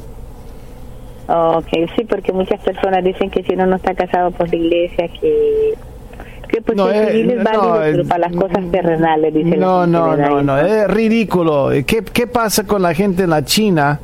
Ok, 1.27 1.67
sí, 1.95 2.05
porque 2.07 2.31
muchas 2.31 2.61
personas 2.61 3.03
dicen 3.03 3.29
que 3.29 3.43
si 3.43 3.53
uno 3.53 3.65
no 3.65 3.75
está 3.75 3.93
casado 3.93 4.31
por 4.31 4.49
la 4.49 4.55
iglesia, 4.55 5.09
que 5.19 5.73
que 6.47 6.61
pues 6.61 6.77
no, 6.77 6.89
es 6.89 7.09
eh, 7.09 7.39
válido, 7.43 7.79
pero 7.81 8.05
para 8.05 8.29
las 8.29 8.35
cosas 8.35 8.63
terrenales, 8.71 9.33
dicen 9.33 9.59
No, 9.59 9.85
no, 9.85 10.15
no, 10.15 10.41
no, 10.41 10.57
es 10.57 10.87
ridículo. 10.87 11.69
¿Qué, 11.85 12.03
¿Qué 12.13 12.25
pasa 12.25 12.65
con 12.65 12.81
la 12.81 12.93
gente 12.93 13.23
en 13.23 13.31
la 13.31 13.43
China 13.43 13.99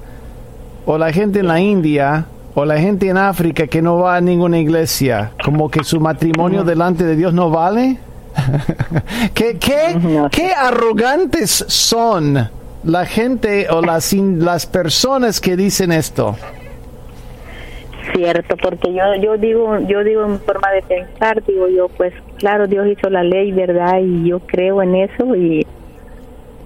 o 0.86 0.98
la 0.98 1.13
gente 1.13 1.39
en 1.39 1.48
la 1.48 1.62
India 1.62 2.26
o 2.56 2.66
la 2.66 2.80
gente 2.80 3.10
en 3.10 3.18
África 3.18 3.68
que 3.68 3.82
no 3.82 3.98
va 3.98 4.18
a 4.18 4.22
ninguna 4.22 4.60
iglesia, 4.60 5.32
como 5.44 5.72
que 5.72 5.84
su 5.84 6.00
matrimonio 6.00 6.63
delante 6.63 7.04
de 7.04 7.16
Dios 7.16 7.34
no 7.34 7.50
vale. 7.50 7.98
¿Qué, 9.34 9.58
qué, 9.58 10.28
qué 10.32 10.54
arrogantes 10.54 11.65
son 11.67 12.50
la 12.84 13.06
gente 13.06 13.67
o 13.69 13.82
las, 13.82 14.13
las 14.13 14.65
personas 14.65 15.39
que 15.39 15.56
dicen 15.56 15.91
esto? 15.91 16.36
Cierto, 18.13 18.58
porque 18.58 18.93
yo 18.93 19.04
yo 19.22 19.38
digo 19.38 19.80
yo 19.88 20.04
digo 20.04 20.26
en 20.26 20.39
forma 20.39 20.69
de 20.72 20.82
pensar, 20.82 21.43
digo 21.46 21.67
yo, 21.69 21.88
pues 21.88 22.13
claro, 22.38 22.67
Dios 22.67 22.88
hizo 22.88 23.10
la 23.10 23.24
ley, 23.24 23.52
¿verdad? 23.52 24.00
Y 24.02 24.30
yo 24.30 24.39
creo 24.39 24.82
en 24.84 24.96
eso 24.96 25.36
y 25.36 25.65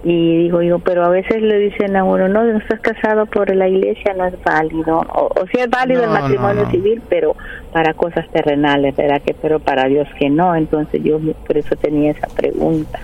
y 0.03 0.43
digo 0.43 0.61
yo, 0.61 0.79
pero 0.79 1.03
a 1.03 1.09
veces 1.09 1.41
le 1.41 1.57
dicen 1.59 1.95
a 1.95 2.03
uno, 2.03 2.27
no, 2.27 2.43
no 2.43 2.57
estás 2.57 2.79
casado 2.79 3.25
por 3.25 3.53
la 3.53 3.67
iglesia, 3.67 4.13
no 4.15 4.25
es 4.25 4.35
válido, 4.43 4.99
o, 4.99 5.25
o 5.25 5.47
sí 5.51 5.59
es 5.59 5.69
válido 5.69 6.03
el 6.03 6.09
matrimonio 6.09 6.69
civil, 6.69 7.01
pero 7.09 7.35
para 7.73 7.93
cosas 7.93 8.27
terrenales, 8.31 8.95
¿verdad? 8.95 9.21
Que 9.25 9.33
pero 9.33 9.59
para 9.59 9.85
Dios 9.85 10.07
que 10.19 10.29
no, 10.29 10.55
entonces 10.55 11.03
yo 11.03 11.19
por 11.45 11.57
eso 11.57 11.75
tenía 11.75 12.11
esa 12.11 12.27
pregunta. 12.27 12.99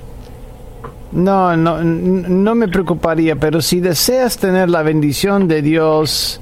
No, 1.11 1.55
no, 1.55 1.83
no 1.83 2.55
me 2.55 2.67
preocuparía, 2.67 3.35
pero 3.35 3.61
si 3.61 3.79
deseas 3.79 4.37
tener 4.37 4.69
la 4.69 4.81
bendición 4.81 5.47
de 5.47 5.61
Dios, 5.61 6.41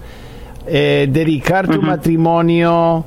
eh, 0.65 1.07
dedicar 1.09 1.67
tu 1.67 1.81
matrimonio, 1.81 3.03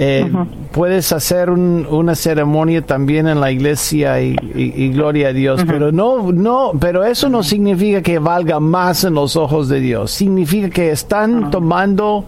eh, 0.00 0.30
puedes 0.70 1.10
hacer 1.10 1.50
una 1.50 2.14
ceremonia 2.14 2.82
también 2.82 3.26
en 3.26 3.40
la 3.40 3.50
iglesia 3.50 4.20
y, 4.22 4.90
gloria 4.90 5.28
a 5.28 5.32
Dios, 5.32 5.64
pero 5.66 5.90
no, 5.90 6.30
no, 6.30 6.70
pero 6.78 7.04
eso 7.04 7.28
no 7.28 7.42
significa 7.42 8.00
que 8.00 8.20
valga 8.20 8.60
más 8.60 9.02
en 9.02 9.14
los 9.14 9.34
ojos 9.34 9.68
de 9.68 9.80
Dios. 9.80 10.12
Significa 10.12 10.70
que 10.70 10.92
están 10.92 11.50
tomando 11.50 12.24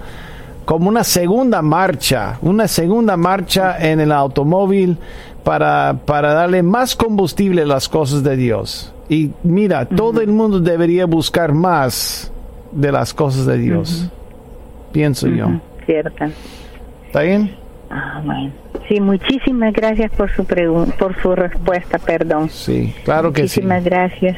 como 0.64 0.88
una 0.88 1.04
segunda 1.04 1.62
marcha, 1.62 2.38
una 2.42 2.66
segunda 2.66 3.16
marcha 3.16 3.76
en 3.78 4.00
el 4.00 4.10
automóvil 4.10 4.98
para, 5.44 5.96
para 6.04 6.34
darle 6.34 6.64
más 6.64 6.96
combustible 6.96 7.62
a 7.62 7.66
las 7.66 7.88
cosas 7.88 8.24
de 8.24 8.36
Dios. 8.36 8.92
Y 9.08 9.30
mira, 9.44 9.86
todo 9.86 10.20
el 10.20 10.32
mundo 10.32 10.58
debería 10.58 11.06
buscar 11.06 11.52
más 11.52 12.32
de 12.72 12.90
las 12.90 13.14
cosas 13.14 13.46
de 13.46 13.58
Dios, 13.58 14.08
pienso 14.90 15.28
yo. 15.28 15.46
Cierto. 15.86 16.24
¿Está 17.10 17.22
bien? 17.22 17.50
Ah, 17.90 18.22
bueno. 18.24 18.52
Sí, 18.88 19.00
muchísimas 19.00 19.72
gracias 19.72 20.12
por 20.12 20.30
su 20.30 20.44
por 20.44 21.20
su 21.20 21.34
respuesta, 21.34 21.98
perdón. 21.98 22.48
Sí, 22.48 22.94
claro 23.04 23.32
que 23.32 23.48
sí. 23.48 23.62
Muchísimas 23.62 23.82
gracias. 23.82 24.36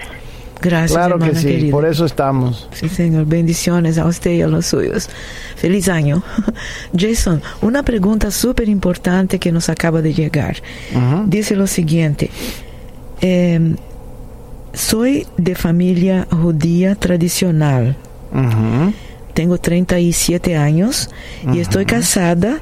Gracias, 0.59 0.93
claro 0.93 1.19
que 1.19 1.35
sí, 1.35 1.69
por 1.71 1.85
eso 1.85 2.07
estamos. 2.07 2.71
Sí, 2.73 2.89
Señor, 2.89 3.27
bendiciones 3.27 3.99
a 3.99 4.07
usted 4.07 4.31
y 4.31 4.41
a 4.41 4.47
los 4.47 4.65
suyos. 4.65 5.11
Feliz 5.57 5.91
año. 5.91 6.23
Jason, 6.97 7.43
una 7.61 7.83
pregunta 7.83 8.31
súper 8.31 8.71
importante 8.71 9.39
que 9.39 9.53
nos 9.53 9.69
acaba 9.69 10.01
de 10.01 10.15
llegar. 10.15 10.57
Dice 11.27 11.57
lo 11.57 11.67
siguiente, 11.67 12.31
em, 13.21 13.77
soy 14.73 15.27
de 15.37 15.55
familia 15.57 16.27
judía 16.31 16.95
tradicional. 16.95 17.97
Tengo 19.35 19.59
37 19.59 20.57
años 20.57 21.11
y 21.53 21.61
estoy 21.61 21.87
casada 21.87 22.61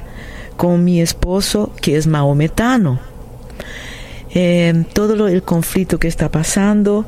con 0.57 0.83
mi 0.83 1.01
esposo 1.01 1.71
que 1.81 1.97
es 1.97 2.07
maometano. 2.07 2.99
Eh, 4.33 4.85
todo 4.93 5.27
el 5.27 5.43
conflicto 5.43 5.99
que 5.99 6.07
está 6.07 6.29
pasando, 6.29 7.05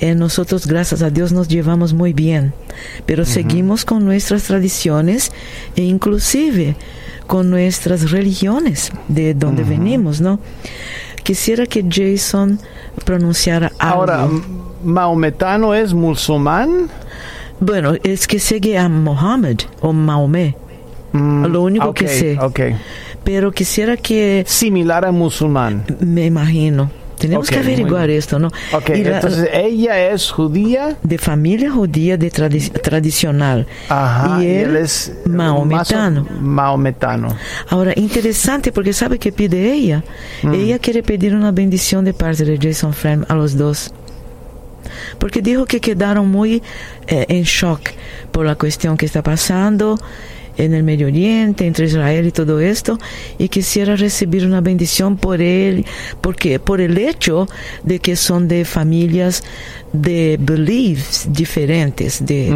eh, 0.00 0.14
nosotros 0.14 0.66
gracias 0.66 1.02
a 1.02 1.10
Dios 1.10 1.32
nos 1.32 1.48
llevamos 1.48 1.94
muy 1.94 2.12
bien, 2.12 2.52
pero 3.06 3.24
seguimos 3.24 3.84
con 3.84 4.04
nuestras 4.04 4.44
tradiciones 4.44 5.32
e 5.76 5.82
inclusive 5.82 6.76
con 7.26 7.50
nuestras 7.50 8.10
religiones 8.10 8.92
de 9.08 9.34
donde 9.34 9.64
venimos, 9.64 10.20
¿no? 10.20 10.40
Quisiera 11.22 11.66
que 11.66 11.84
Jason 11.88 12.58
pronunciara 13.04 13.72
algo. 13.78 13.94
Ahora, 13.96 14.28
¿maometano 14.84 15.74
es 15.74 15.92
musulmán? 15.92 16.88
Bueno, 17.60 17.94
es 18.02 18.26
que 18.26 18.38
sigue 18.38 18.78
a 18.78 18.88
Mohammed 18.88 19.58
o 19.80 19.92
Mahomet. 19.92 20.56
Mm, 21.12 21.46
lo 21.46 21.62
único 21.62 21.92
que 21.94 22.08
sé. 22.08 22.38
Pero 23.24 23.50
quisiera 23.52 23.96
que... 23.96 24.44
Similar 24.46 25.04
a 25.04 25.12
musulmán. 25.12 25.84
Me 26.00 26.26
imagino. 26.26 26.90
Tenemos 27.18 27.50
que 27.50 27.58
averiguar 27.58 28.10
esto, 28.10 28.38
¿no? 28.38 28.48
entonces 28.86 29.48
ella 29.52 30.10
es 30.10 30.30
judía. 30.30 30.96
De 31.02 31.18
familia 31.18 31.70
judía 31.70 32.16
de 32.16 32.30
tradicional. 32.30 33.66
Ajá, 33.88 34.42
y 34.42 34.46
él, 34.46 34.76
es 34.76 35.12
maometano. 35.26 36.26
Maometano. 36.40 37.36
Ahora, 37.68 37.92
interesante 37.96 38.70
porque 38.70 38.92
sabe 38.92 39.18
que 39.18 39.32
pide 39.32 39.72
ella. 39.72 40.04
Mm. 40.42 40.54
Ella 40.54 40.78
quiere 40.78 41.02
pedir 41.02 41.34
una 41.34 41.50
bendición 41.50 42.04
de 42.04 42.14
parte 42.14 42.44
de 42.44 42.56
Jason 42.56 42.92
Frame 42.92 43.24
a 43.28 43.34
los 43.34 43.56
dos. 43.56 43.92
Porque 45.18 45.42
dijo 45.42 45.66
que 45.66 45.80
quedaron 45.80 46.28
muy 46.28 46.62
eh, 47.06 47.26
en 47.28 47.42
shock 47.42 47.80
por 48.32 48.46
la 48.46 48.56
cuestión 48.56 48.96
que 48.96 49.06
está 49.06 49.22
pasando 49.22 49.98
en 50.58 50.74
el 50.74 50.82
Medio 50.82 51.06
Oriente, 51.06 51.66
entre 51.66 51.86
Israel 51.86 52.26
y 52.26 52.32
todo 52.32 52.60
esto, 52.60 52.98
y 53.38 53.48
quisiera 53.48 53.96
recibir 53.96 54.44
una 54.44 54.60
bendición 54.60 55.16
por 55.16 55.40
él, 55.40 55.86
porque 56.20 56.58
por 56.58 56.80
el 56.80 56.98
hecho 56.98 57.48
de 57.84 58.00
que 58.00 58.16
son 58.16 58.48
de 58.48 58.64
familias 58.64 59.44
de 59.92 60.36
beliefs 60.38 61.28
diferentes, 61.30 62.26
de, 62.26 62.52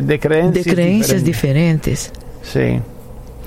de, 0.00 0.18
creencias, 0.18 1.24
diferentes. 1.24 2.12
Sí. 2.42 2.80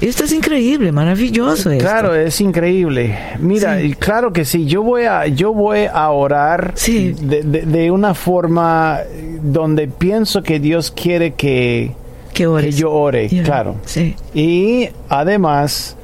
Esto 0.01 0.23
es 0.23 0.31
increíble, 0.31 0.91
maravilloso. 0.91 1.69
Claro, 1.77 2.15
es 2.15 2.41
increíble. 2.41 3.15
Mira, 3.39 3.77
claro 3.99 4.33
que 4.33 4.45
sí. 4.45 4.65
Yo 4.65 4.81
voy 4.81 5.03
a, 5.03 5.27
yo 5.27 5.53
voy 5.53 5.85
a 5.91 6.09
orar 6.09 6.73
de, 6.73 7.43
de, 7.43 7.91
una 7.91 8.15
forma 8.15 8.99
donde 9.43 9.87
pienso 9.87 10.41
que 10.41 10.59
Dios 10.59 10.89
quiere 10.89 11.35
que, 11.35 11.91
que, 12.33 12.71
yo 12.71 12.91
ore, 12.91 13.29
claro. 13.43 13.75
Y 14.33 14.89
además, 15.07 15.95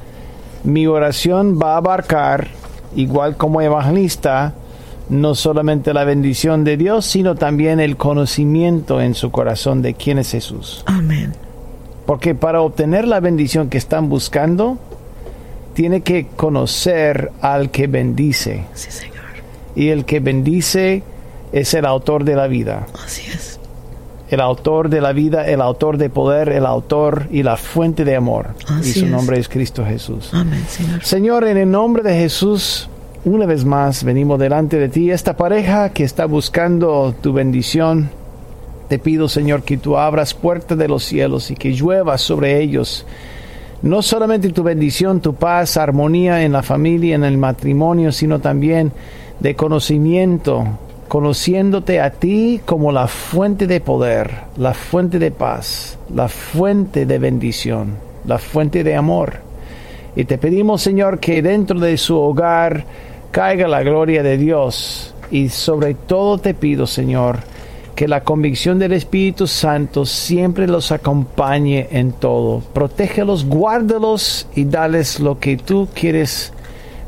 mi 0.62 0.86
oración 0.86 1.58
va 1.60 1.74
a 1.74 1.78
abarcar, 1.78 2.46
igual 2.94 3.36
como 3.36 3.60
evangelista, 3.60 4.54
no 5.08 5.34
solamente 5.34 5.92
la 5.92 6.04
bendición 6.04 6.62
de 6.62 6.76
Dios, 6.76 7.04
sino 7.04 7.34
también 7.34 7.80
el 7.80 7.96
conocimiento 7.96 9.00
en 9.00 9.14
su 9.14 9.32
corazón 9.32 9.82
de 9.82 9.94
quién 9.94 10.18
es 10.18 10.30
Jesús. 10.30 10.84
Amén. 10.86 11.47
Porque 12.08 12.34
para 12.34 12.62
obtener 12.62 13.06
la 13.06 13.20
bendición 13.20 13.68
que 13.68 13.76
están 13.76 14.08
buscando, 14.08 14.78
tiene 15.74 16.00
que 16.00 16.26
conocer 16.36 17.32
al 17.42 17.70
que 17.70 17.86
bendice. 17.86 18.64
Sí, 18.72 18.90
Señor. 18.90 19.26
Y 19.76 19.88
el 19.88 20.06
que 20.06 20.18
bendice 20.18 21.02
es 21.52 21.74
el 21.74 21.84
autor 21.84 22.24
de 22.24 22.34
la 22.34 22.46
vida. 22.46 22.86
Así 23.04 23.30
es 23.30 23.60
el 24.30 24.40
autor 24.40 24.88
de 24.88 25.02
la 25.02 25.12
vida, 25.12 25.46
el 25.46 25.60
autor 25.60 25.98
de 25.98 26.08
poder, 26.08 26.48
el 26.48 26.64
autor 26.64 27.26
y 27.30 27.42
la 27.42 27.58
fuente 27.58 28.06
de 28.06 28.16
amor. 28.16 28.54
y 28.82 28.92
su 28.92 29.06
nombre 29.06 29.38
es 29.38 29.48
Cristo 29.48 29.84
Jesús. 29.84 30.30
Amén, 30.32 30.64
Señor. 30.66 31.04
Señor, 31.04 31.44
en 31.46 31.58
el 31.58 31.70
nombre 31.70 32.02
de 32.02 32.14
Jesús, 32.14 32.88
una 33.26 33.44
vez 33.44 33.66
más 33.66 34.02
venimos 34.02 34.38
delante 34.38 34.78
de 34.78 34.88
ti, 34.88 35.10
esta 35.10 35.36
pareja 35.36 35.90
que 35.90 36.04
está 36.04 36.24
buscando 36.24 37.14
tu 37.20 37.34
bendición. 37.34 38.10
Te 38.88 38.98
pido, 38.98 39.28
Señor, 39.28 39.62
que 39.62 39.76
tú 39.76 39.98
abras 39.98 40.32
puertas 40.32 40.78
de 40.78 40.88
los 40.88 41.04
cielos 41.04 41.50
y 41.50 41.56
que 41.56 41.72
llueva 41.72 42.16
sobre 42.16 42.60
ellos. 42.62 43.04
No 43.82 44.02
solamente 44.02 44.50
tu 44.50 44.62
bendición, 44.62 45.20
tu 45.20 45.34
paz, 45.34 45.76
armonía 45.76 46.42
en 46.42 46.52
la 46.52 46.62
familia, 46.62 47.14
en 47.14 47.24
el 47.24 47.36
matrimonio, 47.36 48.10
sino 48.12 48.40
también 48.40 48.92
de 49.40 49.54
conocimiento, 49.54 50.66
conociéndote 51.06 52.00
a 52.00 52.10
ti 52.10 52.60
como 52.64 52.90
la 52.90 53.06
fuente 53.06 53.66
de 53.66 53.80
poder, 53.80 54.30
la 54.56 54.74
fuente 54.74 55.18
de 55.18 55.30
paz, 55.30 55.98
la 56.12 56.28
fuente 56.28 57.06
de 57.06 57.18
bendición, 57.18 57.94
la 58.26 58.38
fuente 58.38 58.82
de 58.82 58.96
amor. 58.96 59.34
Y 60.16 60.24
te 60.24 60.38
pedimos, 60.38 60.82
Señor, 60.82 61.20
que 61.20 61.42
dentro 61.42 61.78
de 61.78 61.96
su 61.98 62.18
hogar 62.18 62.84
caiga 63.30 63.68
la 63.68 63.82
gloria 63.82 64.22
de 64.22 64.38
Dios. 64.38 65.14
Y 65.30 65.50
sobre 65.50 65.94
todo 65.94 66.38
te 66.38 66.54
pido, 66.54 66.86
Señor, 66.86 67.38
que 67.98 68.06
la 68.06 68.22
convicción 68.22 68.78
del 68.78 68.92
Espíritu 68.92 69.48
Santo 69.48 70.06
siempre 70.06 70.68
los 70.68 70.92
acompañe 70.92 71.88
en 71.90 72.12
todo. 72.12 72.60
Protégelos, 72.72 73.44
guárdalos 73.44 74.46
y 74.54 74.66
dales 74.66 75.18
lo 75.18 75.40
que 75.40 75.56
tú 75.56 75.88
quieres, 75.92 76.52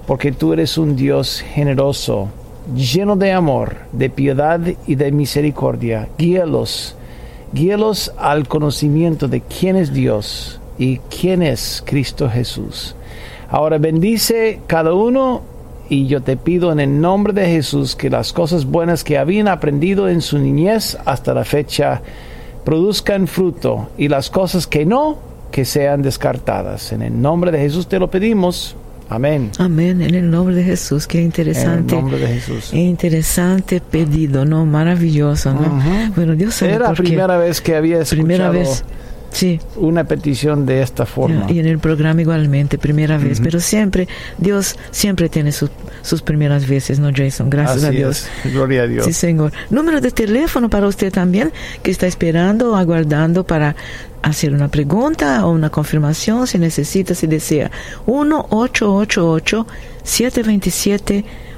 porque 0.08 0.32
tú 0.32 0.52
eres 0.52 0.76
un 0.78 0.96
Dios 0.96 1.44
generoso 1.54 2.28
lleno 2.74 3.14
de 3.14 3.30
amor, 3.30 3.76
de 3.92 4.10
piedad 4.10 4.58
y 4.84 4.96
de 4.96 5.12
misericordia. 5.12 6.08
Guíalos, 6.18 6.96
guíalos 7.52 8.12
al 8.18 8.48
conocimiento 8.48 9.28
de 9.28 9.42
quién 9.42 9.76
es 9.76 9.92
Dios 9.92 10.60
y 10.76 10.98
quién 11.08 11.44
es 11.44 11.84
Cristo 11.86 12.28
Jesús. 12.28 12.96
Ahora 13.48 13.78
bendice 13.78 14.58
cada 14.66 14.92
uno 14.92 15.42
y 15.90 16.06
yo 16.06 16.22
te 16.22 16.36
pido 16.36 16.72
en 16.72 16.80
el 16.80 17.00
nombre 17.00 17.32
de 17.34 17.46
Jesús 17.46 17.96
que 17.96 18.08
las 18.08 18.32
cosas 18.32 18.64
buenas 18.64 19.02
que 19.04 19.18
habían 19.18 19.48
aprendido 19.48 20.08
en 20.08 20.22
su 20.22 20.38
niñez 20.38 20.96
hasta 21.04 21.34
la 21.34 21.44
fecha 21.44 22.00
produzcan 22.64 23.26
fruto 23.26 23.90
y 23.98 24.08
las 24.08 24.30
cosas 24.30 24.68
que 24.68 24.86
no, 24.86 25.18
que 25.50 25.64
sean 25.64 26.00
descartadas. 26.00 26.92
En 26.92 27.02
el 27.02 27.20
nombre 27.20 27.50
de 27.50 27.58
Jesús 27.58 27.88
te 27.88 27.98
lo 27.98 28.08
pedimos. 28.08 28.76
Amén. 29.08 29.50
Amén, 29.58 30.00
en 30.00 30.14
el 30.14 30.30
nombre 30.30 30.54
de 30.54 30.62
Jesús, 30.62 31.08
qué 31.08 31.20
interesante. 31.20 31.94
En 31.94 31.98
el 31.98 32.04
nombre 32.04 32.18
de 32.18 32.28
Jesús. 32.28 32.72
Interesante 32.72 33.80
pedido, 33.80 34.44
¿no? 34.44 34.64
Maravilloso, 34.66 35.52
¿no? 35.52 35.62
Ujú. 35.62 36.12
Bueno, 36.14 36.36
Dios 36.36 36.54
sabe 36.54 36.74
Era 36.74 36.90
la 36.90 36.94
primera 36.94 37.36
vez 37.36 37.60
que 37.60 37.74
había 37.74 37.98
escuchado 37.98 38.26
Primera 38.26 38.50
vez. 38.50 38.84
Sí, 39.30 39.60
una 39.76 40.04
petición 40.04 40.66
de 40.66 40.82
esta 40.82 41.06
forma. 41.06 41.46
y 41.48 41.58
en 41.58 41.66
el 41.66 41.78
programa 41.78 42.20
igualmente, 42.20 42.78
primera 42.78 43.16
vez. 43.18 43.40
Pero 43.40 43.60
siempre, 43.60 44.08
Dios 44.38 44.76
siempre 44.90 45.28
tiene 45.28 45.52
sus 45.52 45.70
sus 46.02 46.22
primeras 46.22 46.66
veces, 46.66 46.98
¿no, 46.98 47.10
Jason? 47.14 47.50
Gracias 47.50 47.84
a 47.84 47.90
Dios. 47.90 48.26
es. 48.44 48.52
Gloria 48.52 48.82
a 48.82 48.86
Dios. 48.86 49.04
Sí, 49.04 49.12
Señor. 49.12 49.52
Número 49.70 50.00
de 50.00 50.10
teléfono 50.10 50.68
para 50.68 50.86
usted 50.86 51.12
también, 51.12 51.52
que 51.82 51.90
está 51.90 52.06
esperando 52.06 52.72
o 52.72 52.76
aguardando 52.76 53.44
para 53.44 53.76
hacer 54.22 54.52
una 54.52 54.68
pregunta 54.68 55.46
o 55.46 55.52
una 55.52 55.70
confirmación, 55.70 56.46
si 56.46 56.58
necesita, 56.58 57.14
si 57.14 57.26
desea. 57.26 57.70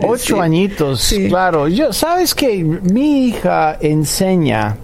Ocho 0.07 0.41
añitos, 0.41 1.01
Sí. 1.01 1.29
claro. 1.29 1.69
Yo, 1.69 1.93
sabes 1.93 2.35
que 2.35 2.65
mi 2.65 3.27
hija 3.29 3.77
enseña 3.81 4.77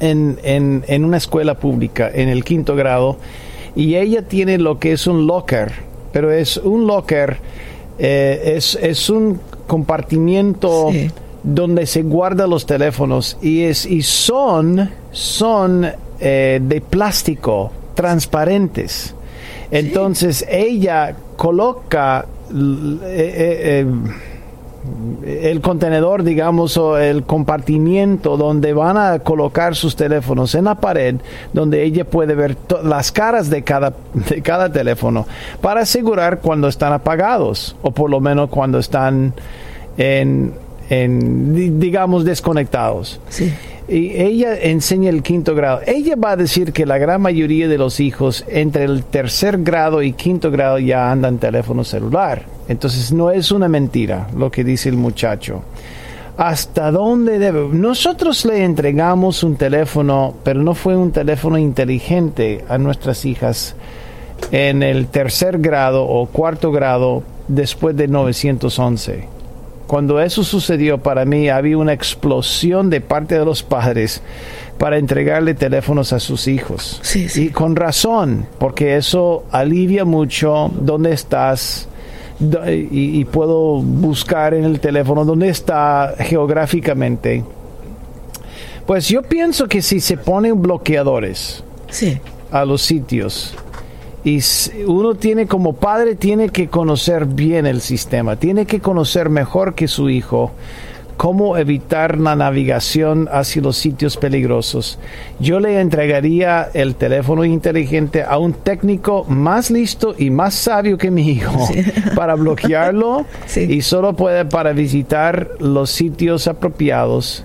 en, 0.00 0.38
en, 0.42 0.84
en 0.86 1.04
una 1.04 1.16
escuela 1.16 1.54
pública 1.58 2.10
en 2.12 2.28
el 2.28 2.44
quinto 2.44 2.74
grado 2.76 3.16
y 3.74 3.96
ella 3.96 4.22
tiene 4.22 4.58
lo 4.58 4.78
que 4.78 4.92
es 4.92 5.06
un 5.06 5.26
locker, 5.26 5.72
pero 6.12 6.30
es 6.30 6.56
un 6.58 6.86
locker, 6.86 7.38
eh, 7.98 8.54
es, 8.56 8.78
es 8.80 9.10
un 9.10 9.40
compartimiento 9.66 10.88
Sí. 10.92 11.10
donde 11.42 11.86
se 11.86 12.02
guardan 12.02 12.50
los 12.50 12.66
teléfonos 12.66 13.36
y 13.42 13.62
es 13.62 13.84
y 13.86 14.02
son 14.02 14.90
son 15.10 15.86
eh, 16.20 16.60
de 16.62 16.80
plástico 16.80 17.70
transparentes. 17.94 19.14
Entonces 19.70 20.44
ella 20.50 21.16
coloca 21.36 22.26
eh, 22.52 23.84
eh, 23.84 23.86
el 25.50 25.60
contenedor, 25.60 26.24
digamos, 26.24 26.76
o 26.76 26.98
el 26.98 27.22
compartimiento 27.22 28.36
donde 28.36 28.72
van 28.72 28.96
a 28.96 29.20
colocar 29.20 29.76
sus 29.76 29.94
teléfonos 29.94 30.54
en 30.56 30.64
la 30.64 30.74
pared, 30.74 31.16
donde 31.52 31.84
ella 31.84 32.04
puede 32.04 32.34
ver 32.34 32.56
las 32.82 33.12
caras 33.12 33.48
de 33.48 33.62
cada, 33.62 33.92
de 34.28 34.42
cada 34.42 34.70
teléfono 34.72 35.26
para 35.60 35.82
asegurar 35.82 36.40
cuando 36.40 36.66
están 36.68 36.92
apagados 36.92 37.76
o 37.82 37.92
por 37.92 38.10
lo 38.10 38.20
menos 38.20 38.50
cuando 38.50 38.78
están 38.80 39.32
en, 39.96 40.52
en, 40.90 41.54
di- 41.54 41.70
digamos, 41.70 42.24
desconectados. 42.24 43.20
Sí. 43.28 43.52
Y 43.92 44.18
ella 44.18 44.58
enseña 44.58 45.10
el 45.10 45.22
quinto 45.22 45.54
grado. 45.54 45.80
Ella 45.86 46.16
va 46.16 46.30
a 46.30 46.36
decir 46.36 46.72
que 46.72 46.86
la 46.86 46.96
gran 46.96 47.20
mayoría 47.20 47.68
de 47.68 47.76
los 47.76 48.00
hijos 48.00 48.42
entre 48.48 48.84
el 48.84 49.04
tercer 49.04 49.58
grado 49.58 50.00
y 50.02 50.14
quinto 50.14 50.50
grado 50.50 50.78
ya 50.78 51.12
andan 51.12 51.36
teléfono 51.36 51.84
celular. 51.84 52.46
Entonces 52.68 53.12
no 53.12 53.30
es 53.30 53.52
una 53.52 53.68
mentira 53.68 54.28
lo 54.34 54.50
que 54.50 54.64
dice 54.64 54.88
el 54.88 54.96
muchacho. 54.96 55.62
¿Hasta 56.38 56.90
dónde 56.90 57.38
debe? 57.38 57.68
Nosotros 57.70 58.46
le 58.46 58.64
entregamos 58.64 59.44
un 59.44 59.56
teléfono, 59.56 60.36
pero 60.42 60.62
no 60.62 60.74
fue 60.74 60.96
un 60.96 61.12
teléfono 61.12 61.58
inteligente 61.58 62.64
a 62.70 62.78
nuestras 62.78 63.26
hijas 63.26 63.76
en 64.52 64.82
el 64.82 65.08
tercer 65.08 65.58
grado 65.58 66.04
o 66.04 66.24
cuarto 66.24 66.72
grado 66.72 67.24
después 67.46 67.94
de 67.94 68.08
911 68.08 69.41
cuando 69.86 70.20
eso 70.20 70.42
sucedió 70.44 70.98
para 70.98 71.24
mí 71.24 71.48
había 71.48 71.76
una 71.78 71.92
explosión 71.92 72.88
de 72.90 73.00
parte 73.00 73.38
de 73.38 73.44
los 73.44 73.62
padres 73.62 74.22
para 74.78 74.96
entregarle 74.98 75.54
teléfonos 75.54 76.12
a 76.12 76.20
sus 76.20 76.48
hijos. 76.48 76.98
Sí, 77.02 77.28
sí. 77.28 77.44
Y 77.46 77.48
con 77.50 77.76
razón, 77.76 78.46
porque 78.58 78.96
eso 78.96 79.44
alivia 79.50 80.04
mucho 80.04 80.70
dónde 80.80 81.12
estás 81.12 81.88
y 82.70 83.24
puedo 83.26 83.76
buscar 83.80 84.54
en 84.54 84.64
el 84.64 84.80
teléfono 84.80 85.24
dónde 85.24 85.48
está 85.48 86.14
geográficamente. 86.18 87.44
Pues 88.86 89.08
yo 89.08 89.22
pienso 89.22 89.68
que 89.68 89.80
si 89.80 90.00
se 90.00 90.16
ponen 90.16 90.60
bloqueadores, 90.60 91.62
Sí. 91.88 92.18
a 92.50 92.64
los 92.64 92.82
sitios. 92.82 93.54
Y 94.24 94.40
uno 94.86 95.14
tiene 95.16 95.46
como 95.46 95.72
padre, 95.72 96.14
tiene 96.14 96.48
que 96.50 96.68
conocer 96.68 97.26
bien 97.26 97.66
el 97.66 97.80
sistema, 97.80 98.36
tiene 98.36 98.66
que 98.66 98.80
conocer 98.80 99.28
mejor 99.30 99.74
que 99.74 99.88
su 99.88 100.08
hijo 100.10 100.52
cómo 101.16 101.56
evitar 101.56 102.18
la 102.18 102.34
navegación 102.34 103.28
hacia 103.30 103.62
los 103.62 103.76
sitios 103.76 104.16
peligrosos. 104.16 104.98
Yo 105.38 105.60
le 105.60 105.78
entregaría 105.80 106.68
el 106.74 106.96
teléfono 106.96 107.44
inteligente 107.44 108.24
a 108.24 108.38
un 108.38 108.54
técnico 108.54 109.24
más 109.28 109.70
listo 109.70 110.16
y 110.18 110.30
más 110.30 110.54
sabio 110.54 110.98
que 110.98 111.10
mi 111.12 111.28
hijo 111.28 111.68
para 112.16 112.34
bloquearlo 112.34 113.24
Sí. 113.46 113.60
y 113.70 113.82
solo 113.82 114.14
puede 114.14 114.46
para 114.46 114.72
visitar 114.72 115.50
los 115.60 115.90
sitios 115.90 116.48
apropiados 116.48 117.44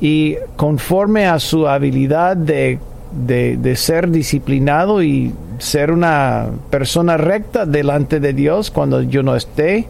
y 0.00 0.36
conforme 0.56 1.26
a 1.26 1.40
su 1.40 1.66
habilidad 1.66 2.36
de, 2.36 2.78
de- 3.26 3.56
de 3.56 3.76
ser 3.76 4.10
disciplinado 4.10 5.02
y 5.02 5.32
ser 5.58 5.90
una 5.90 6.46
persona 6.70 7.16
recta 7.16 7.66
delante 7.66 8.20
de 8.20 8.32
Dios 8.32 8.70
cuando 8.70 9.02
yo 9.02 9.22
no 9.22 9.36
esté, 9.36 9.86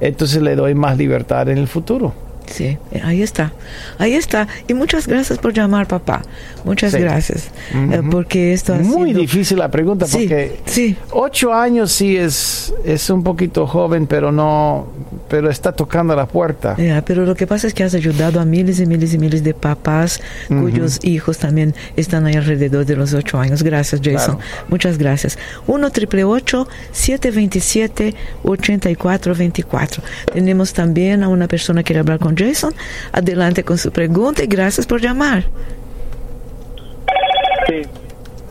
entonces 0.00 0.42
le 0.42 0.56
doy 0.56 0.74
más 0.74 0.96
libertad 0.96 1.48
en 1.48 1.58
el 1.58 1.68
futuro. 1.68 2.27
Sí, 2.50 2.78
ahí 3.02 3.22
está, 3.22 3.52
ahí 3.98 4.14
está. 4.14 4.48
Y 4.66 4.74
muchas 4.74 5.06
gracias 5.06 5.38
por 5.38 5.52
llamar, 5.52 5.86
papá. 5.86 6.22
Muchas 6.64 6.92
Sí. 6.92 6.98
gracias. 6.98 7.50
eh, 7.74 8.02
porque 8.10 8.52
esto 8.52 8.74
ha 8.74 8.78
Muy 8.78 9.10
sido- 9.10 9.20
difícil 9.20 9.58
la 9.58 9.70
pregunta 9.70 10.06
Sí, 10.06 10.18
porque 10.18 10.56
sí. 10.66 10.96
ocho 11.12 11.52
años 11.54 11.92
sí 11.92 12.16
es, 12.16 12.72
es 12.84 13.08
un 13.10 13.22
poquito 13.22 13.66
joven, 13.66 14.06
pero 14.06 14.32
no, 14.32 14.88
pero 15.28 15.50
está 15.50 15.72
tocando 15.72 16.14
la 16.16 16.26
puerta. 16.26 16.74
Ya, 16.78 17.02
pero 17.04 17.24
lo 17.24 17.34
que 17.34 17.46
pasa 17.46 17.66
es 17.66 17.74
que 17.74 17.84
has 17.84 17.94
ayudado 17.94 18.40
a 18.40 18.44
miles 18.44 18.80
y 18.80 18.86
miles 18.86 19.12
y 19.14 19.18
miles 19.18 19.44
de 19.44 19.54
papás 19.54 20.20
cuyos 20.48 20.98
hijos 21.04 21.38
también 21.38 21.74
están 21.96 22.26
ahí 22.26 22.34
alrededor 22.34 22.84
de 22.86 22.96
los 22.96 23.12
ocho 23.14 23.38
años. 23.38 23.62
Gracias, 23.62 24.00
Jason. 24.02 24.36
Claro. 24.36 24.66
Muchas 24.68 24.98
gracias. 24.98 25.38
1 25.66 25.90
triple 25.90 26.24
727 26.92 28.14
8424 28.44 30.02
Tenemos 30.32 30.72
también 30.72 31.22
a 31.22 31.28
una 31.28 31.48
persona 31.48 31.82
que 31.82 31.88
quiere 31.88 32.00
hablar 32.00 32.18
con 32.18 32.36
Jason. 32.38 32.72
Adelante 33.12 33.64
con 33.64 33.78
su 33.78 33.90
pregunta 33.90 34.44
y 34.44 34.46
gracias 34.46 34.86
por 34.86 35.00
llamar. 35.00 35.44
Sí, 37.66 37.82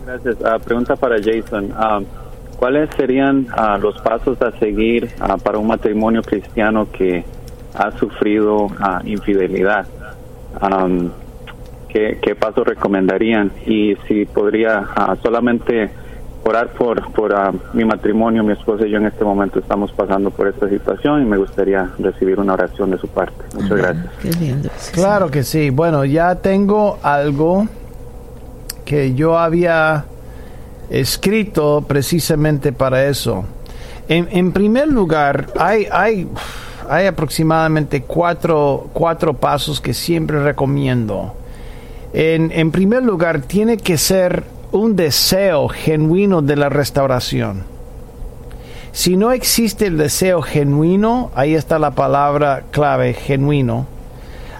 gracias. 0.06 0.38
Ah, 0.44 0.60
pregunta 0.60 0.96
para 0.96 1.18
Jason. 1.18 1.74
Ah, 1.76 2.02
¿Cuáles 2.58 2.90
serían 2.98 3.48
ah, 3.52 3.78
los 3.80 4.00
pasos 4.02 4.42
a 4.42 4.52
seguir 4.60 5.10
para 5.44 5.60
un 5.60 5.68
matrimonio 5.68 6.24
cristiano 6.24 6.88
que 6.92 7.24
ha 7.76 7.92
sufrido 7.98 8.68
infidelidad? 9.04 9.86
Am, 10.60 11.12
¿qué, 11.90 12.18
¿Qué 12.22 12.36
pasos 12.36 12.66
recomendarían? 12.68 13.52
Y 13.68 13.96
si 14.08 14.26
podría 14.26 14.88
solamente 15.22 15.92
orar 16.44 16.70
por, 16.70 17.12
por 17.12 17.34
ah, 17.36 17.52
mi 17.74 17.84
matrimonio, 17.84 18.44
mi 18.44 18.54
esposa 18.54 18.86
y 18.86 18.92
yo 18.92 18.98
en 18.98 19.06
este 19.06 19.24
momento 19.24 19.60
estamos 19.60 19.92
pasando 19.92 20.32
por 20.32 20.48
esta 20.48 20.70
situación 20.70 21.22
y 21.22 21.26
me 21.26 21.38
gustaría 21.38 21.90
recibir 22.00 22.40
una 22.40 22.54
oración 22.54 22.92
de 22.92 22.98
su 22.98 23.08
parte. 23.08 23.44
Muchas 23.56 23.78
gracias. 23.78 24.06
Qué 24.22 24.32
lindo. 24.32 24.70
Sí, 24.78 24.92
Claro 24.94 25.30
que 25.30 25.44
sí. 25.44 25.70
Bueno, 25.70 26.06
ya 26.06 26.36
tengo 26.36 27.00
algo 27.04 27.68
que 28.86 29.14
yo 29.14 29.38
había 29.38 30.06
escrito 30.90 31.84
precisamente 31.88 32.72
para 32.72 33.06
eso. 33.06 33.44
En, 34.08 34.30
en 34.32 34.54
primer 34.54 34.88
lugar, 34.88 35.48
hay, 35.60 35.86
hay, 35.92 36.28
hay 36.90 37.08
aproximadamente 37.08 38.04
cuatro, 38.04 38.88
cuatro 38.94 39.34
pasos 39.34 39.82
que 39.82 39.94
siempre 39.94 40.42
recomiendo. 40.42 41.34
En, 42.14 42.52
en 42.54 42.72
primer 42.72 43.04
lugar, 43.04 43.42
tiene 43.42 43.76
que 43.76 43.98
ser 43.98 44.44
un 44.72 44.95
deseo 44.95 45.68
genuino 45.68 46.41
de 46.41 46.55
la 46.55 46.70
restauración. 46.70 47.63
Si 48.91 49.15
no 49.15 49.32
existe 49.32 49.88
el 49.88 49.97
deseo 49.97 50.41
genuino, 50.41 51.32
ahí 51.36 51.55
está 51.55 51.80
la 51.80 51.91
palabra 51.91 52.63
clave, 52.72 53.13
genuino, 53.13 53.86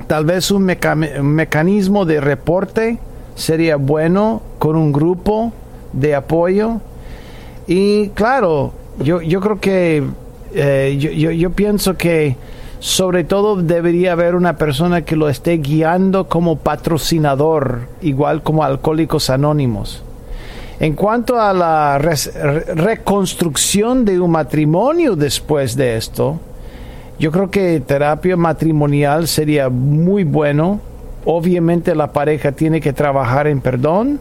Tal 0.07 0.24
vez 0.24 0.51
un 0.51 0.64
mecanismo 0.64 2.05
de 2.05 2.20
reporte 2.20 2.99
sería 3.34 3.76
bueno 3.76 4.43
con 4.59 4.76
un 4.76 4.93
grupo 4.93 5.53
de 5.93 6.14
apoyo. 6.14 6.80
Y 7.66 8.09
claro, 8.11 8.72
yo, 8.99 9.22
yo 9.22 9.41
creo 9.41 9.61
que 9.61 10.03
eh, 10.53 10.97
yo, 10.99 11.30
yo, 11.30 11.51
pienso 11.51 11.97
que 11.97 12.36
sobre 12.80 13.24
todo 13.24 13.57
debería 13.57 14.12
haber 14.12 14.34
una 14.34 14.57
persona 14.57 15.03
que 15.03 15.14
lo 15.14 15.28
esté 15.28 15.59
guiando 15.59 16.28
como 16.28 16.57
patrocinador, 16.57 17.82
igual 18.03 18.43
como 18.43 18.64
Alcohólicos 18.64 19.30
Anónimos. 19.30 20.03
En 20.80 20.95
cuanto 20.95 21.41
a 21.41 21.53
la 21.53 21.99
reconstrucción 21.99 24.05
de 24.05 24.18
un 24.18 24.30
matrimonio 24.30 25.14
después 25.14 25.76
de 25.76 25.97
esto, 25.97 26.41
yo 27.18 27.30
creo 27.30 27.51
que 27.51 27.80
terapia 27.80 28.36
matrimonial 28.36 29.28
sería 29.28 29.68
muy 29.68 30.24
bueno. 30.24 30.80
Obviamente 31.26 31.95
la 31.95 32.12
pareja 32.12 32.53
tiene 32.53 32.80
que 32.80 32.95
trabajar 32.95 33.47
en 33.47 33.61
perdón 33.61 34.20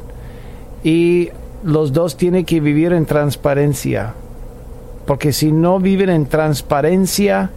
y 0.83 1.29
los 1.63 1.93
dos 1.93 2.17
tienen 2.17 2.43
que 2.43 2.59
vivir 2.59 2.91
en 2.91 3.05
transparencia 3.05 4.13
porque 5.09 5.33
si 5.33 5.51
no 5.51 5.79
viven 5.79 6.11
en 6.11 6.27
transparencia, 6.27 7.49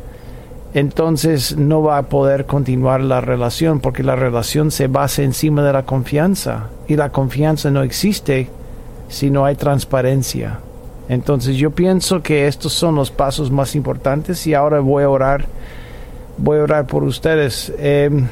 entonces 0.73 1.55
no 1.55 1.83
va 1.83 1.99
a 1.99 2.05
poder 2.05 2.47
continuar 2.47 3.03
la 3.03 3.21
relación, 3.21 3.79
porque 3.79 4.03
la 4.03 4.17
relación 4.17 4.71
se 4.71 4.87
basa 4.87 5.23
encima 5.23 5.63
de 5.63 5.75
la 5.75 5.83
confianza, 5.83 6.71
y 6.89 6.97
la 6.97 7.11
confianza 7.13 7.71
no 7.71 7.83
existe 7.83 8.49
si 9.11 9.29
no 9.29 9.45
hay 9.45 9.57
transparencia. 9.57 10.61
Entonces 11.11 11.57
yo 11.57 11.73
pienso 11.73 12.23
que 12.23 12.47
estos 12.47 12.73
son 12.73 12.95
los 12.95 13.11
pasos 13.11 13.51
más 13.51 13.75
importantes 13.75 14.47
y 14.47 14.55
ahora 14.55 14.81
voy 14.81 15.05
a 15.05 15.11
orar, 15.11 15.45
voy 16.39 16.59
a 16.59 16.63
orar 16.63 16.87
por 16.87 17.05
ustedes. 17.05 17.71
Em, 17.79 18.29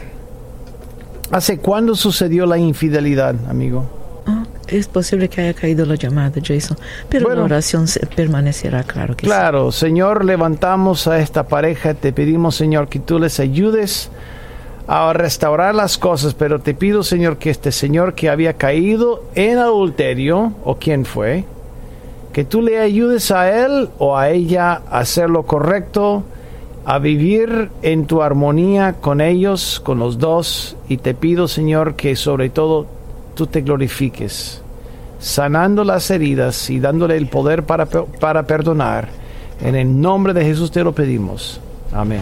¿Hace 1.30 1.58
cuándo 1.58 1.94
sucedió 1.94 2.46
la 2.46 2.56
infidelidad, 2.56 3.34
amigo? 3.50 3.99
Es 4.70 4.88
posible 4.88 5.28
que 5.28 5.40
haya 5.40 5.54
caído 5.54 5.84
la 5.86 5.94
llamada, 5.94 6.40
Jason, 6.42 6.76
pero 7.08 7.34
la 7.34 7.42
oración 7.42 7.86
permanecerá, 8.14 8.82
claro 8.84 9.16
que 9.16 9.26
Claro, 9.26 9.72
Señor, 9.72 10.24
levantamos 10.24 11.06
a 11.06 11.18
esta 11.18 11.46
pareja, 11.46 11.94
te 11.94 12.12
pedimos, 12.12 12.56
Señor, 12.56 12.88
que 12.88 12.98
tú 12.98 13.18
les 13.18 13.40
ayudes 13.40 14.10
a 14.86 15.12
restaurar 15.12 15.74
las 15.74 15.98
cosas, 15.98 16.34
pero 16.34 16.60
te 16.60 16.74
pido, 16.74 17.02
Señor, 17.02 17.36
que 17.36 17.50
este 17.50 17.72
Señor 17.72 18.14
que 18.14 18.28
había 18.28 18.54
caído 18.54 19.24
en 19.34 19.58
adulterio, 19.58 20.52
o 20.64 20.76
quien 20.76 21.04
fue, 21.04 21.44
que 22.32 22.44
tú 22.44 22.62
le 22.62 22.80
ayudes 22.80 23.30
a 23.30 23.64
él 23.64 23.90
o 23.98 24.16
a 24.16 24.30
ella 24.30 24.82
a 24.90 24.98
hacer 24.98 25.30
lo 25.30 25.44
correcto, 25.44 26.24
a 26.84 26.98
vivir 26.98 27.70
en 27.82 28.06
tu 28.06 28.22
armonía 28.22 28.94
con 29.00 29.20
ellos, 29.20 29.80
con 29.84 29.98
los 29.98 30.18
dos, 30.18 30.76
y 30.88 30.96
te 30.96 31.14
pido, 31.14 31.46
Señor, 31.46 31.94
que 31.94 32.16
sobre 32.16 32.50
todo 32.50 32.86
tú 33.40 33.46
te 33.46 33.62
glorifiques, 33.62 34.60
sanando 35.18 35.82
las 35.82 36.10
heridas 36.10 36.68
y 36.68 36.78
dándole 36.78 37.16
el 37.16 37.26
poder 37.26 37.62
para, 37.62 37.86
para 37.86 38.42
perdonar. 38.42 39.08
En 39.62 39.76
el 39.76 39.98
nombre 39.98 40.34
de 40.34 40.44
Jesús 40.44 40.70
te 40.70 40.84
lo 40.84 40.92
pedimos. 40.92 41.58
Amén. 41.90 42.20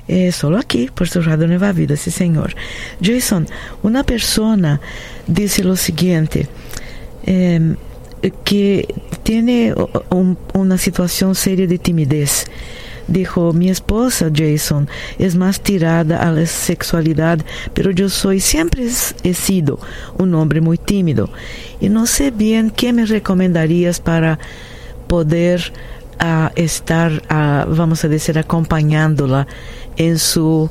Eh, 0.08 0.32
solo 0.32 0.58
aquí, 0.58 0.88
por 0.94 1.08
su 1.08 1.20
Radio 1.20 1.46
Nueva 1.46 1.72
Vida, 1.72 1.96
sí 1.96 2.10
señor. 2.10 2.54
Jason, 3.02 3.46
una 3.82 4.04
persona 4.04 4.80
dice 5.26 5.62
lo 5.62 5.76
siguiente, 5.76 6.48
em, 7.24 7.76
que 8.44 8.94
tiene 9.22 9.74
una 10.54 10.78
situación 10.78 11.34
seria 11.34 11.66
de 11.66 11.78
timidez 11.78 12.46
dijo, 13.08 13.52
mi 13.52 13.70
esposa 13.70 14.30
Jason 14.32 14.88
es 15.18 15.34
más 15.34 15.60
tirada 15.60 16.22
a 16.22 16.30
la 16.30 16.46
sexualidad, 16.46 17.40
pero 17.74 17.90
yo 17.90 18.08
soy, 18.08 18.40
siempre 18.40 18.86
he 19.24 19.34
sido 19.34 19.80
un 20.18 20.34
hombre 20.34 20.60
muy 20.60 20.78
tímido. 20.78 21.30
Y 21.80 21.88
no 21.88 22.06
sé 22.06 22.30
bien 22.30 22.70
qué 22.70 22.92
me 22.92 23.06
recomendarías 23.06 24.00
para 24.00 24.38
poder 25.08 25.72
ah, 26.18 26.52
estar, 26.54 27.22
ah, 27.28 27.66
vamos 27.68 28.04
a 28.04 28.08
decir, 28.08 28.38
acompañándola 28.38 29.46
en 29.96 30.18
su 30.18 30.70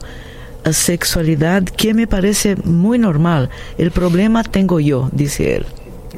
ah, 0.63 0.71
sexualidad, 0.71 1.63
que 1.63 1.93
me 1.93 2.07
parece 2.07 2.55
muy 2.63 2.99
normal. 2.99 3.49
El 3.77 3.91
problema 3.91 4.43
tengo 4.43 4.79
yo, 4.79 5.09
dice 5.11 5.57
él. 5.57 5.65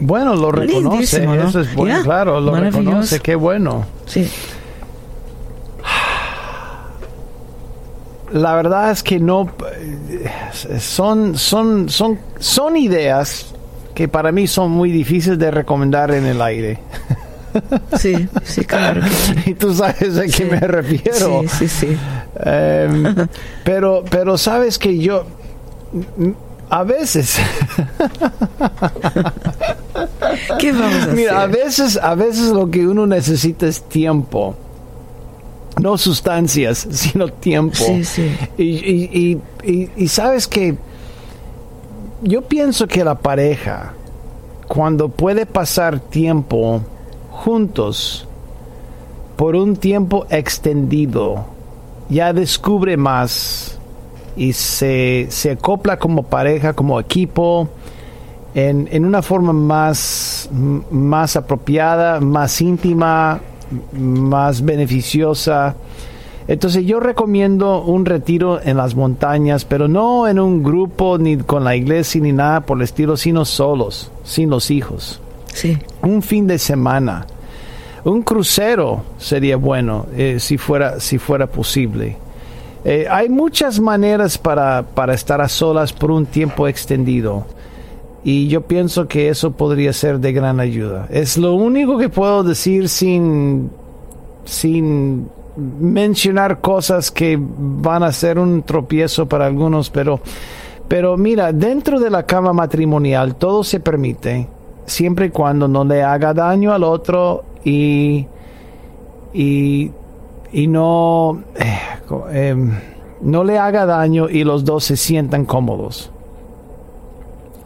Bueno, 0.02 0.36
lo 0.36 0.52
reconoce, 0.52 1.26
eso 1.46 1.60
es 1.60 1.76
bueno, 1.76 2.04
claro, 2.04 2.40
lo 2.40 2.56
reconoce, 2.56 3.20
qué 3.20 3.36
bueno. 3.36 3.86
Sí. 4.06 4.30
La 8.32 8.56
verdad 8.56 8.92
es 8.92 9.04
que 9.04 9.20
no 9.20 9.50
son, 10.80 11.38
son, 11.38 11.90
son, 11.90 12.20
son 12.40 12.78
ideas 12.78 13.54
que 13.96 14.08
para 14.08 14.32
mí 14.32 14.48
son 14.48 14.72
muy 14.72 14.92
difíciles 14.92 15.40
de 15.40 15.52
recomendar 15.52 16.12
en 16.12 16.26
el 16.26 16.42
aire. 16.42 16.80
Sí, 17.98 18.30
sí, 18.44 18.64
claro. 18.64 19.02
y 19.44 19.56
tú 19.56 19.74
sabes 19.74 20.20
a 20.20 20.28
qué 20.28 20.46
me 20.46 20.60
refiero. 20.60 21.42
Sí, 21.48 21.50
sí, 21.68 21.68
sí. 21.68 21.98
Em, 22.46 23.28
pero, 23.64 24.04
pero 24.08 24.38
sabes 24.38 24.78
que 24.78 25.00
yo 25.00 25.26
a 26.70 26.84
veces. 26.84 27.40
¿Qué 30.60 30.72
vamos 30.72 31.08
a 31.08 31.14
Mira, 31.14 31.42
a 31.42 31.46
hacer? 31.46 31.58
veces, 31.58 32.00
a 32.02 32.16
veces 32.16 32.50
lo 32.52 32.70
que 32.70 32.88
uno 32.88 33.08
necesita 33.08 33.68
es 33.68 33.82
tiempo. 33.82 34.56
No 35.82 35.98
sustancias, 35.98 36.88
sino 36.92 37.28
tiempo. 37.30 37.76
Sí, 37.76 38.04
sí. 38.04 38.32
Y, 38.58 38.64
y- 39.64 39.90
y- 39.98 40.08
sabes 40.08 40.48
que 40.48 40.76
yo 42.22 42.42
pienso 42.44 42.88
que 42.88 43.04
la 43.04 43.16
pareja, 43.16 43.94
cuando 44.68 45.10
puede 45.10 45.46
pasar 45.46 46.00
tiempo 46.00 46.82
juntos 47.32 48.28
por 49.38 49.56
un 49.56 49.78
tiempo 49.78 50.26
extendido, 50.30 51.46
ya 52.10 52.34
descubre 52.34 52.98
más 52.98 53.78
y 54.36 54.52
se, 54.54 55.28
se 55.30 55.52
acopla 55.52 55.98
como 55.98 56.24
pareja, 56.24 56.74
como 56.74 57.00
equipo, 57.00 57.70
en, 58.54 58.90
en 58.92 59.06
una 59.06 59.22
forma 59.22 59.54
más, 59.54 60.50
más 60.92 61.36
apropiada, 61.38 62.20
más 62.20 62.60
íntima, 62.62 63.40
más 63.92 64.64
beneficiosa. 64.64 65.76
Entonces 66.48 66.86
yo 66.86 67.00
recomiendo 67.00 67.84
un 67.84 68.06
retiro 68.06 68.60
en 68.64 68.78
las 68.78 68.96
montañas, 68.96 69.66
pero 69.66 69.88
no 69.88 70.28
en 70.28 70.40
un 70.40 70.64
grupo 70.64 71.18
ni 71.18 71.38
con 71.38 71.64
la 71.64 71.76
iglesia 71.76 72.22
ni 72.22 72.32
nada 72.32 72.62
por 72.62 72.78
el 72.78 72.84
estilo, 72.84 73.18
sino 73.18 73.46
solos, 73.46 74.12
sin 74.24 74.50
los 74.50 74.72
hijos. 74.72 75.22
Sí, 75.54 75.78
Un 76.02 76.22
fin 76.22 76.48
de 76.48 76.58
semana, 76.58 77.26
un 78.04 78.22
crucero 78.22 79.04
sería 79.18 79.58
bueno 79.58 80.06
eh, 80.16 80.38
si 80.40 80.58
fuera 80.58 81.00
si 81.00 81.18
fuera 81.18 81.48
posible. 81.48 82.18
Eh, 82.86 83.08
hay 83.10 83.30
muchas 83.30 83.80
maneras 83.80 84.38
para, 84.38 84.84
para 84.84 85.14
estar 85.14 85.42
a 85.42 85.50
solas 85.50 85.92
por 85.92 86.12
un 86.12 86.26
tiempo 86.26 86.68
extendido. 86.68 87.46
Y 88.32 88.48
yo 88.48 88.62
pienso 88.62 89.08
que 89.08 89.30
eso 89.30 89.54
podría 89.54 89.92
ser 89.92 90.20
de 90.20 90.32
gran 90.32 90.60
ayuda. 90.60 91.08
Es 91.10 91.36
lo 91.36 91.56
único 91.56 91.98
que 91.98 92.10
puedo 92.10 92.44
decir 92.44 92.88
sin, 92.88 93.72
sin 94.46 95.28
mencionar 95.58 96.62
cosas 96.62 97.10
que 97.10 97.40
van 97.42 98.04
a 98.04 98.12
ser 98.12 98.38
un 98.38 98.62
tropiezo 98.62 99.28
para 99.28 99.48
algunos, 99.48 99.90
pero, 99.90 100.20
pero 100.88 101.18
mira, 101.18 101.52
dentro 101.52 102.00
de 102.00 102.12
la 102.12 102.22
cama 102.22 102.54
matrimonial 102.54 103.34
todo 103.34 103.64
se 103.64 103.80
permite, 103.80 104.48
siempre 104.86 105.26
y 105.26 105.30
cuando 105.32 105.68
no 105.68 105.84
le 105.84 106.04
haga 106.04 106.32
daño 106.32 106.72
al 106.72 106.84
otro 106.84 107.44
y, 107.64 108.28
y, 109.34 109.90
y 110.52 110.68
no, 110.68 111.42
eh, 111.56 112.50
em, 112.50 112.78
no 113.22 113.44
le 113.44 113.58
haga 113.58 113.88
daño 113.88 114.30
y 114.30 114.44
los 114.44 114.66
dos 114.66 114.84
se 114.84 114.98
sientan 114.98 115.46
cómodos. 115.46 116.12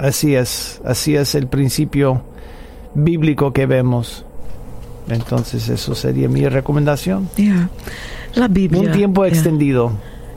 Así 0.04 0.36
es, 0.36 0.82
así 0.84 1.16
es 1.16 1.34
el 1.34 1.48
principio 1.48 2.22
bíblico 2.94 3.54
que 3.54 3.66
vemos. 3.66 4.26
Entonces 5.08 5.70
eso 5.70 5.96
sería 5.96 6.28
mi 6.28 6.46
recomendación. 6.50 7.30
ya. 7.38 7.70
La 8.36 8.50
Biblia. 8.50 8.82
Un 8.82 8.92
tiempo 8.92 9.24
extendido. 9.24 9.94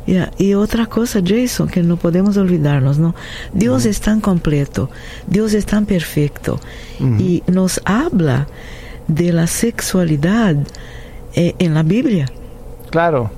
Ya, 0.06 0.30
Y 0.38 0.54
otra 0.54 0.86
cosa, 0.86 1.20
Jason, 1.24 1.66
que 1.66 1.82
no 1.82 1.96
podemos 1.96 2.36
olvidarnos, 2.36 2.98
¿no? 2.98 3.16
Dios 3.52 3.86
es 3.86 4.00
tan 4.00 4.20
completo, 4.20 4.88
Dios 5.26 5.52
es 5.52 5.66
tan 5.66 5.84
perfecto 5.84 6.60
y 7.00 7.42
nos 7.48 7.80
habla 7.84 8.46
de 9.08 9.32
la 9.32 9.48
sexualidad 9.48 10.54
eh, 11.34 11.56
en 11.58 11.74
la 11.74 11.82
Biblia. 11.82 12.26
Claro. 12.90 13.32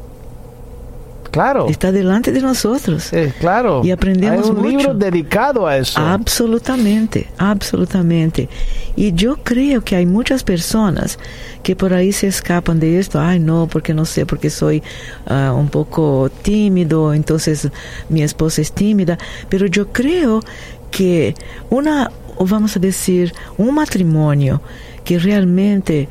Claro. 1.30 1.68
Está 1.68 1.92
delante 1.92 2.32
de 2.32 2.40
nosotros. 2.40 3.12
Eh, 3.12 3.32
claro. 3.38 3.82
Y 3.84 3.90
aprendemos 3.90 4.44
Hay 4.46 4.50
un 4.50 4.56
mucho. 4.56 4.68
libro 4.68 4.94
dedicado 4.94 5.66
a 5.66 5.76
eso. 5.76 6.00
Absolutamente, 6.00 7.28
absolutamente. 7.38 8.48
Y 8.96 9.12
yo 9.12 9.36
creo 9.42 9.82
que 9.82 9.96
hay 9.96 10.06
muchas 10.06 10.42
personas 10.42 11.18
que 11.62 11.76
por 11.76 11.92
ahí 11.92 12.12
se 12.12 12.28
escapan 12.28 12.80
de 12.80 12.98
esto. 12.98 13.20
Ay, 13.20 13.38
no, 13.38 13.68
porque 13.70 13.94
no 13.94 14.04
sé, 14.04 14.26
porque 14.26 14.50
soy 14.50 14.82
ah, 15.26 15.54
un 15.56 15.68
poco 15.68 16.30
tímido, 16.42 17.12
entonces 17.12 17.68
mi 18.08 18.22
esposa 18.22 18.62
es 18.62 18.72
tímida. 18.72 19.18
Pero 19.48 19.66
yo 19.66 19.88
creo 19.92 20.42
que 20.90 21.34
una, 21.70 22.10
o 22.36 22.46
vamos 22.46 22.76
a 22.76 22.80
decir, 22.80 23.32
un 23.56 23.74
matrimonio 23.74 24.62
que 25.04 25.18
realmente 25.18 26.08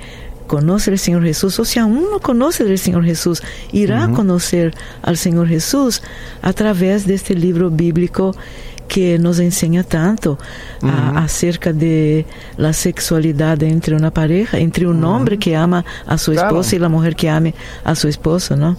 conoce 0.47 0.91
al 0.91 0.97
Señor 0.99 1.23
Jesús, 1.23 1.59
o 1.59 1.65
sea, 1.65 1.85
uno 1.85 2.19
conoce 2.21 2.63
del 2.63 2.79
Señor 2.79 3.03
Jesús, 3.05 3.43
irá 3.71 4.05
a 4.05 4.09
conocer 4.11 4.73
al 5.03 5.17
Señor 5.17 5.47
Jesús 5.47 6.01
a 6.41 6.53
través 6.53 7.05
de 7.05 7.13
este 7.15 7.35
libro 7.35 7.69
bíblico 7.69 8.35
que 8.87 9.19
nos 9.19 9.39
enseña 9.39 9.83
tanto 9.83 10.39
a- 10.81 11.23
acerca 11.23 11.73
de 11.73 12.25
la 12.55 12.71
sexualidad 12.71 13.61
entre 13.63 13.95
una 13.95 14.11
pareja, 14.11 14.57
entre 14.59 14.87
un 14.87 15.03
hombre 15.03 15.37
que 15.37 15.55
ama 15.57 15.83
a 16.05 16.17
su 16.17 16.31
Claro. 16.31 16.47
esposa 16.47 16.75
y 16.77 16.79
la 16.79 16.87
mujer 16.89 17.15
que 17.15 17.29
ame 17.29 17.53
a 17.83 17.93
su 17.95 18.07
esposo, 18.07 18.55
¿no? 18.55 18.77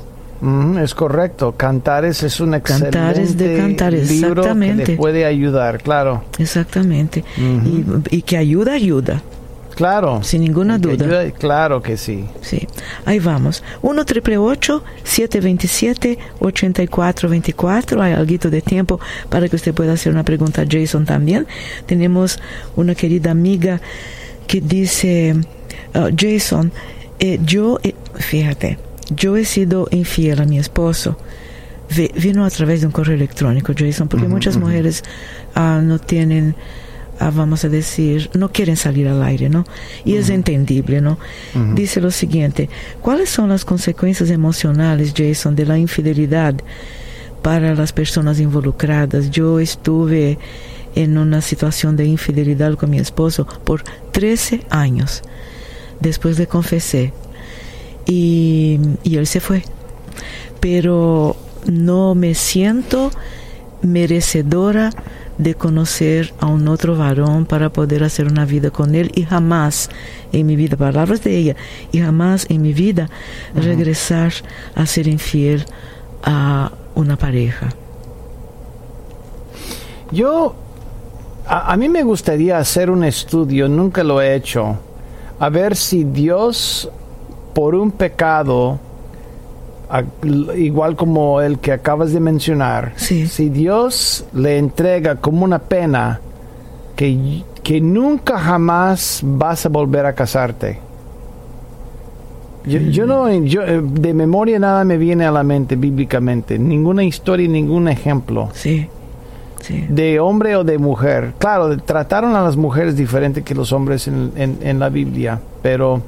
Es 0.80 0.94
correcto. 0.94 1.52
Cantares 1.56 2.22
es 2.22 2.38
un 2.40 2.54
excelente 2.54 2.90
Cantares 2.96 3.36
de 3.36 3.56
Cantares, 3.58 4.08
libro 4.08 4.34
que 4.34 4.40
exactamente. 4.48 4.86
le 4.92 4.96
puede 4.96 5.24
ayudar, 5.26 5.82
claro. 5.82 6.22
Exactamente. 6.38 7.24
y, 7.36 7.84
y 8.16 8.22
que 8.22 8.36
ayuda, 8.36 8.72
ayuda. 8.72 9.20
Claro. 9.78 10.24
Sin 10.24 10.40
ninguna 10.42 10.76
duda. 10.76 11.04
ayuda, 11.04 11.30
claro 11.30 11.80
que 11.80 11.96
sí. 11.96 12.24
Sí, 12.40 12.66
ahí 13.04 13.20
vamos. 13.20 13.62
1 13.80 14.04
triple 14.04 14.36
727 15.04 16.18
8424 16.40 18.02
Hay 18.02 18.12
algo 18.12 18.50
de 18.50 18.60
tiempo 18.60 18.98
para 19.28 19.48
que 19.48 19.54
usted 19.54 19.72
pueda 19.72 19.92
hacer 19.92 20.12
una 20.12 20.24
pregunta 20.24 20.62
a 20.62 20.66
Jason 20.68 21.04
también. 21.04 21.46
Tenemos 21.86 22.40
una 22.74 22.96
querida 22.96 23.30
amiga 23.30 23.80
que 24.48 24.60
dice, 24.60 25.36
ah, 25.94 26.08
Jason, 26.16 26.72
eh, 27.20 27.38
yo, 27.44 27.78
eh, 27.84 27.94
fíjate, 28.16 28.78
yo 29.14 29.36
he 29.36 29.44
sido 29.44 29.86
infiel 29.92 30.40
a 30.40 30.44
mi 30.44 30.58
esposo. 30.58 31.16
Ve- 31.96 32.10
vino 32.16 32.44
a 32.44 32.50
través 32.50 32.80
de 32.80 32.86
un 32.86 32.92
correo 32.92 33.14
electrónico, 33.14 33.72
Jason, 33.78 34.08
porque 34.08 34.26
muchas 34.26 34.56
mujeres 34.56 35.04
ah, 35.54 35.80
no 35.84 36.00
tienen 36.00 36.56
ah, 37.18 37.30
vamos 37.34 37.64
a 37.64 37.68
decir, 37.68 38.30
no 38.34 38.50
quieren 38.50 38.76
salir 38.76 39.08
al 39.08 39.22
aire, 39.22 39.48
¿no? 39.48 39.64
Y 40.04 40.16
es 40.16 40.30
entendible, 40.30 41.00
¿no? 41.00 41.18
Dice 41.74 42.00
lo 42.00 42.10
siguiente, 42.10 42.68
¿cuáles 43.00 43.30
son 43.30 43.48
las 43.48 43.64
consecuencias 43.64 44.30
emocionales, 44.30 45.12
Jason, 45.16 45.56
de 45.56 45.66
la 45.66 45.78
infidelidad 45.78 46.54
para 47.42 47.74
las 47.74 47.92
personas 47.92 48.40
involucradas? 48.40 49.30
Yo 49.30 49.60
estuve 49.60 50.38
en 50.94 51.18
una 51.18 51.40
situación 51.40 51.96
de 51.96 52.06
infidelidad 52.06 52.74
con 52.74 52.90
mi 52.90 52.98
esposo 52.98 53.46
por 53.64 53.84
13 54.12 54.62
años. 54.70 55.22
Después 56.00 56.38
le 56.38 56.46
confesé 56.46 57.12
y, 58.06 58.80
y 59.02 59.16
él 59.16 59.26
se 59.26 59.40
fue. 59.40 59.64
Pero 60.60 61.36
no 61.66 62.14
me 62.14 62.34
siento 62.34 63.10
merecedora 63.82 64.90
de 65.38 65.54
conocer 65.54 66.34
a 66.40 66.46
un 66.46 66.68
otro 66.68 66.96
varón 66.96 67.46
para 67.46 67.70
poder 67.70 68.04
hacer 68.04 68.26
una 68.26 68.44
vida 68.44 68.70
con 68.70 68.94
él 68.94 69.12
y 69.14 69.22
jamás 69.22 69.88
en 70.32 70.46
mi 70.46 70.56
vida, 70.56 70.76
palabras 70.76 71.22
de 71.22 71.36
ella, 71.36 71.56
y 71.92 72.00
jamás 72.00 72.46
en 72.50 72.60
mi 72.60 72.72
vida 72.72 73.08
regresar 73.54 74.32
a 74.74 74.84
ser 74.84 75.06
infiel 75.06 75.64
a 76.22 76.72
una 76.94 77.16
pareja. 77.16 77.68
Yo, 80.10 80.54
a, 81.46 81.72
a 81.72 81.76
mí 81.76 81.88
me 81.88 82.02
gustaría 82.02 82.58
hacer 82.58 82.90
un 82.90 83.04
estudio, 83.04 83.68
nunca 83.68 84.02
lo 84.02 84.20
he 84.20 84.34
hecho, 84.34 84.76
a 85.38 85.48
ver 85.48 85.76
si 85.76 86.02
Dios, 86.04 86.90
por 87.54 87.74
un 87.74 87.92
pecado, 87.92 88.80
igual 90.56 90.96
como 90.96 91.40
el 91.40 91.58
que 91.58 91.72
acabas 91.72 92.12
de 92.12 92.20
mencionar, 92.20 92.92
Sí. 92.96 93.26
si 93.26 93.48
Dios 93.48 94.24
le 94.34 94.58
entrega 94.58 95.16
como 95.16 95.44
una 95.44 95.58
pena 95.58 96.20
que, 96.96 97.42
que 97.62 97.80
nunca 97.80 98.38
jamás 98.38 99.20
vas 99.24 99.64
a 99.64 99.68
volver 99.68 100.04
a 100.06 100.12
casarte. 100.14 100.78
Yo, 102.66 102.78
yo 102.80 103.06
no, 103.06 103.32
yo, 103.44 103.62
eh, 103.62 103.80
de 103.82 104.12
memoria 104.12 104.58
nada 104.58 104.84
me 104.84 104.98
viene 104.98 105.24
a 105.24 105.30
la 105.30 105.42
mente 105.42 105.74
bíblicamente, 105.76 106.58
ninguna 106.58 107.02
historia, 107.04 107.48
ningún 107.48 107.88
ejemplo 107.88 108.50
Sí, 108.52 108.88
sí. 109.62 109.86
de 109.88 110.20
hombre 110.20 110.54
o 110.56 110.64
de 110.64 110.76
mujer. 110.76 111.32
Claro, 111.38 111.74
trataron 111.78 112.36
a 112.36 112.42
las 112.42 112.56
mujeres 112.58 112.94
diferente 112.94 113.42
que 113.42 113.54
los 113.54 113.72
hombres 113.72 114.06
en, 114.08 114.32
en- 114.36 114.58
en 114.60 114.78
la 114.78 114.90
Biblia, 114.90 115.40
pero, 115.62 116.02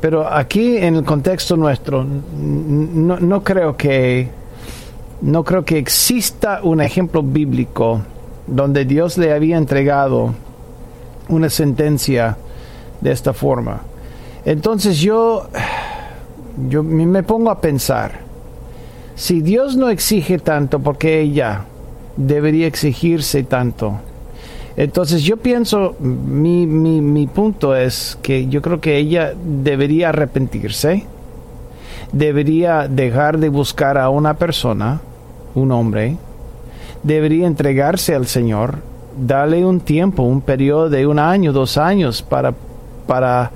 pero 0.00 0.32
aquí 0.32 0.76
en 0.76 0.96
el 0.96 1.04
contexto 1.04 1.56
nuestro 1.56 2.04
no, 2.04 3.18
no 3.18 3.42
creo 3.42 3.76
que, 3.76 4.28
no 5.22 5.42
creo 5.44 5.64
que 5.64 5.78
exista 5.78 6.60
un 6.62 6.80
ejemplo 6.80 7.22
bíblico 7.22 8.00
donde 8.46 8.84
Dios 8.84 9.18
le 9.18 9.32
había 9.32 9.56
entregado 9.56 10.34
una 11.28 11.50
sentencia 11.50 12.36
de 13.00 13.12
esta 13.12 13.32
forma. 13.32 13.80
Entonces 14.44 14.98
yo, 14.98 15.48
yo 16.68 16.82
me 16.82 17.22
pongo 17.22 17.50
a 17.50 17.60
pensar, 17.60 18.20
si 19.14 19.40
Dios 19.42 19.76
no 19.76 19.90
exige 19.90 20.38
tanto, 20.38 20.78
¿por 20.78 20.96
qué 20.96 21.20
ella 21.20 21.64
debería 22.16 22.66
exigirse 22.66 23.42
tanto? 23.42 24.00
Entonces 24.78 25.24
yo 25.24 25.38
pienso, 25.38 25.96
mi, 25.98 26.64
mi, 26.64 27.00
mi 27.00 27.26
punto 27.26 27.74
es 27.74 28.16
que 28.22 28.46
yo 28.46 28.62
creo 28.62 28.80
que 28.80 28.96
ella 28.96 29.34
debería 29.34 30.10
arrepentirse, 30.10 31.04
debería 32.12 32.86
dejar 32.86 33.38
de 33.38 33.48
buscar 33.48 33.98
a 33.98 34.08
una 34.08 34.34
persona, 34.34 35.00
un 35.56 35.72
hombre, 35.72 36.16
debería 37.02 37.48
entregarse 37.48 38.14
al 38.14 38.28
Señor, 38.28 38.76
darle 39.20 39.66
un 39.66 39.80
tiempo, 39.80 40.22
un 40.22 40.42
periodo 40.42 40.88
de 40.88 41.08
un 41.08 41.18
año, 41.18 41.52
dos 41.52 41.76
años 41.76 42.22
para, 42.22 42.54
para 43.08 43.50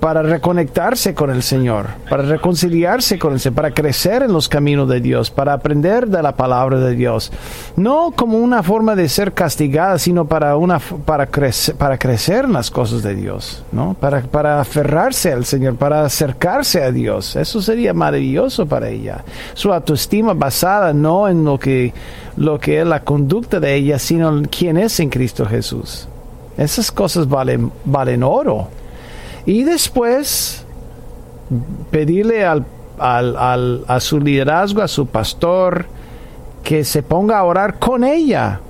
para 0.00 0.22
reconectarse 0.22 1.14
con 1.14 1.30
el 1.30 1.42
Señor, 1.42 1.86
para 2.08 2.22
reconciliarse 2.22 3.18
con 3.18 3.32
el 3.32 3.40
Señor, 3.40 3.56
para 3.56 3.70
crecer 3.72 4.22
en 4.22 4.32
los 4.32 4.48
caminos 4.48 4.88
de 4.88 5.00
Dios, 5.00 5.30
para 5.30 5.52
aprender 5.52 6.06
de 6.08 6.22
la 6.22 6.36
palabra 6.36 6.78
de 6.78 6.94
Dios. 6.94 7.32
No 7.76 8.12
como 8.14 8.38
una 8.38 8.62
forma 8.62 8.94
de 8.94 9.08
ser 9.08 9.32
castigada, 9.32 9.98
sino 9.98 10.26
para, 10.26 10.56
una, 10.56 10.78
para, 10.78 11.26
crecer, 11.26 11.74
para 11.76 11.98
crecer 11.98 12.44
en 12.44 12.52
las 12.52 12.70
cosas 12.70 13.02
de 13.02 13.14
Dios, 13.14 13.64
¿no? 13.72 13.96
Para, 13.98 14.20
para 14.22 14.60
aferrarse 14.60 15.32
al 15.32 15.44
Señor, 15.44 15.76
para 15.76 16.04
acercarse 16.04 16.82
a 16.82 16.92
Dios. 16.92 17.36
Eso 17.36 17.62
sería 17.62 17.94
maravilloso 17.94 18.66
para 18.66 18.88
ella. 18.88 19.24
Su 19.54 19.72
autoestima 19.72 20.34
basada 20.34 20.92
no 20.92 21.28
en 21.28 21.44
lo 21.44 21.58
que, 21.58 21.92
lo 22.36 22.58
que 22.58 22.80
es 22.80 22.86
la 22.86 23.00
conducta 23.00 23.60
de 23.60 23.74
ella, 23.74 23.98
sino 23.98 24.28
en 24.28 24.44
quién 24.44 24.76
es 24.76 25.00
en 25.00 25.10
Cristo 25.10 25.46
Jesús. 25.46 26.08
Esas 26.56 26.90
cosas 26.90 27.28
valen, 27.28 27.70
valen 27.84 28.22
oro. 28.22 28.68
Y 29.46 29.62
después 29.62 30.64
pedirle 31.90 32.44
al, 32.44 32.66
al, 32.98 33.84
a 33.86 34.00
su 34.00 34.20
liderazgo, 34.20 34.82
a 34.82 34.88
su 34.88 35.06
pastor, 35.06 35.86
que 36.64 36.84
se 36.84 37.02
ponga 37.02 37.38
a 37.38 37.44
orar 37.44 37.78
con 37.78 38.02
ella 38.02 38.60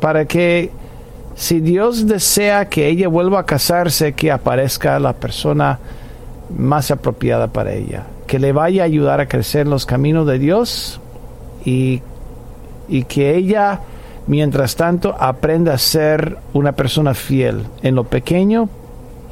para 0.00 0.24
que 0.24 0.70
si 1.36 1.60
Dios 1.60 2.06
desea 2.06 2.68
que 2.68 2.88
ella 2.88 3.08
vuelva 3.08 3.40
a 3.40 3.46
casarse, 3.46 4.14
que 4.14 4.32
aparezca 4.32 4.98
la 4.98 5.12
persona 5.12 5.78
más 6.56 6.90
apropiada 6.90 7.46
para 7.48 7.72
ella, 7.72 8.04
que 8.26 8.38
le 8.38 8.52
vaya 8.52 8.82
a 8.82 8.86
ayudar 8.86 9.20
a 9.20 9.28
crecer 9.28 9.62
en 9.62 9.70
los 9.70 9.86
caminos 9.86 10.26
de 10.26 10.38
Dios 10.38 11.00
y, 11.64 12.02
y 12.88 13.04
que 13.04 13.36
ella, 13.36 13.80
mientras 14.26 14.74
tanto, 14.74 15.14
aprenda 15.18 15.74
a 15.74 15.78
ser 15.78 16.38
una 16.54 16.72
persona 16.72 17.14
fiel 17.14 17.66
en 17.82 17.94
lo 17.94 18.04
pequeño, 18.04 18.68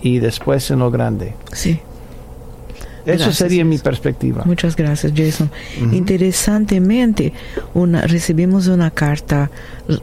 y 0.04 0.18
después 0.18 0.70
en 0.70 0.80
lo 0.80 0.90
grande. 0.90 1.34
Sí. 1.52 1.80
Eso 3.06 3.32
sería 3.32 3.64
mi 3.64 3.78
perspectiva. 3.78 4.42
Muchas 4.44 4.76
gracias, 4.76 5.12
Jason. 5.16 5.50
Interesantemente, 5.92 7.32
una, 7.72 8.02
recibimos 8.02 8.66
una 8.66 8.90
carta 8.90 9.50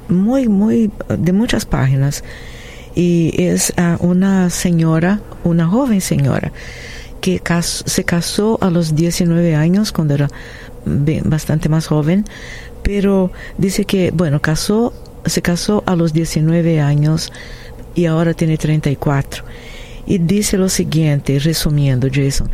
muy, 0.09 0.47
muy, 0.47 0.91
de 1.07 1.33
muchas 1.33 1.65
páginas 1.65 2.23
y 2.95 3.33
es 3.41 3.73
a 3.77 3.97
una 3.99 4.49
señora, 4.49 5.21
una 5.43 5.67
joven 5.67 6.01
señora, 6.01 6.51
que 7.21 7.41
se 7.61 8.03
casó 8.03 8.57
a 8.61 8.71
los 8.71 8.95
19 8.95 9.55
años, 9.55 9.91
cuando 9.91 10.15
era 10.15 10.29
bastante 11.23 11.69
más 11.69 11.87
joven, 11.87 12.25
pero 12.81 13.31
dice 13.57 13.85
que, 13.85 14.11
bueno, 14.11 14.41
casó, 14.41 14.93
se 15.25 15.43
casó 15.43 15.83
a 15.85 15.95
los 15.95 16.11
19 16.11 16.81
años 16.81 17.31
y 17.93 18.05
ahora 18.05 18.33
tiene 18.33 18.57
34 18.57 19.43
y 20.05 20.17
dice 20.17 20.57
lo 20.57 20.69
siguiente, 20.69 21.39
resumiendo, 21.39 22.07
Jason. 22.11 22.49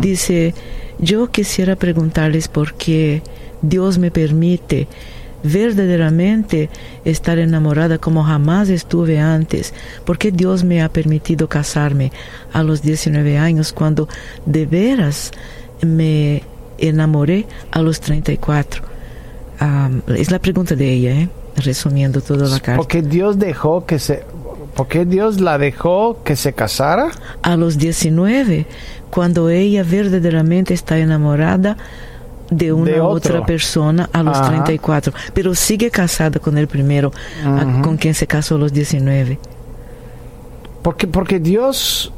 Dice, 0.00 0.54
yo 0.98 1.30
quisiera 1.30 1.76
preguntarles 1.76 2.48
por 2.48 2.74
qué 2.74 3.22
Dios 3.62 3.98
me 3.98 4.10
permite 4.10 4.88
verdaderamente 5.42 6.68
estar 7.04 7.38
enamorada 7.38 7.98
como 7.98 8.24
jamás 8.24 8.68
estuve 8.68 9.18
antes. 9.18 9.72
¿Por 10.04 10.18
qué 10.18 10.32
Dios 10.32 10.64
me 10.64 10.82
ha 10.82 10.88
permitido 10.88 11.48
casarme 11.48 12.12
a 12.52 12.62
los 12.62 12.82
19 12.82 13.38
años 13.38 13.72
cuando 13.72 14.08
de 14.46 14.66
veras 14.66 15.30
me 15.80 16.42
enamoré 16.78 17.46
a 17.70 17.80
los 17.80 18.00
34? 18.00 18.82
es 20.16 20.30
la 20.30 20.38
pregunta 20.38 20.76
de 20.76 20.92
ella, 20.92 21.10
¿eh? 21.10 21.28
resumiendo 21.56 22.20
toda 22.20 22.48
la 22.48 22.60
carta. 22.60 22.76
Porque 22.76 23.02
Dios 23.02 23.38
dejó 23.38 23.84
que 23.86 23.98
se 23.98 24.22
¿Por 24.74 24.88
qué 24.88 25.04
Dios 25.04 25.40
la 25.40 25.58
dejó 25.58 26.22
que 26.24 26.36
se 26.36 26.52
casara? 26.52 27.10
A 27.42 27.56
los 27.56 27.78
19, 27.78 28.66
cuando 29.10 29.48
ella 29.48 29.82
verdaderamente 29.82 30.74
está 30.74 30.98
enamorada 30.98 31.76
de 32.50 32.72
una 32.72 33.04
otra 33.04 33.44
persona 33.44 34.08
a 34.12 34.22
los 34.22 34.40
34, 34.40 35.12
pero 35.34 35.54
sigue 35.54 35.90
casada 35.90 36.40
con 36.40 36.56
el 36.58 36.66
primero, 36.66 37.12
con 37.82 37.96
quien 37.96 38.14
se 38.14 38.26
casó 38.26 38.56
a 38.56 38.58
los 38.58 38.72
19. 38.72 39.38
Porque, 40.82 41.06
porque 41.06 41.40
Dios, 41.40 42.12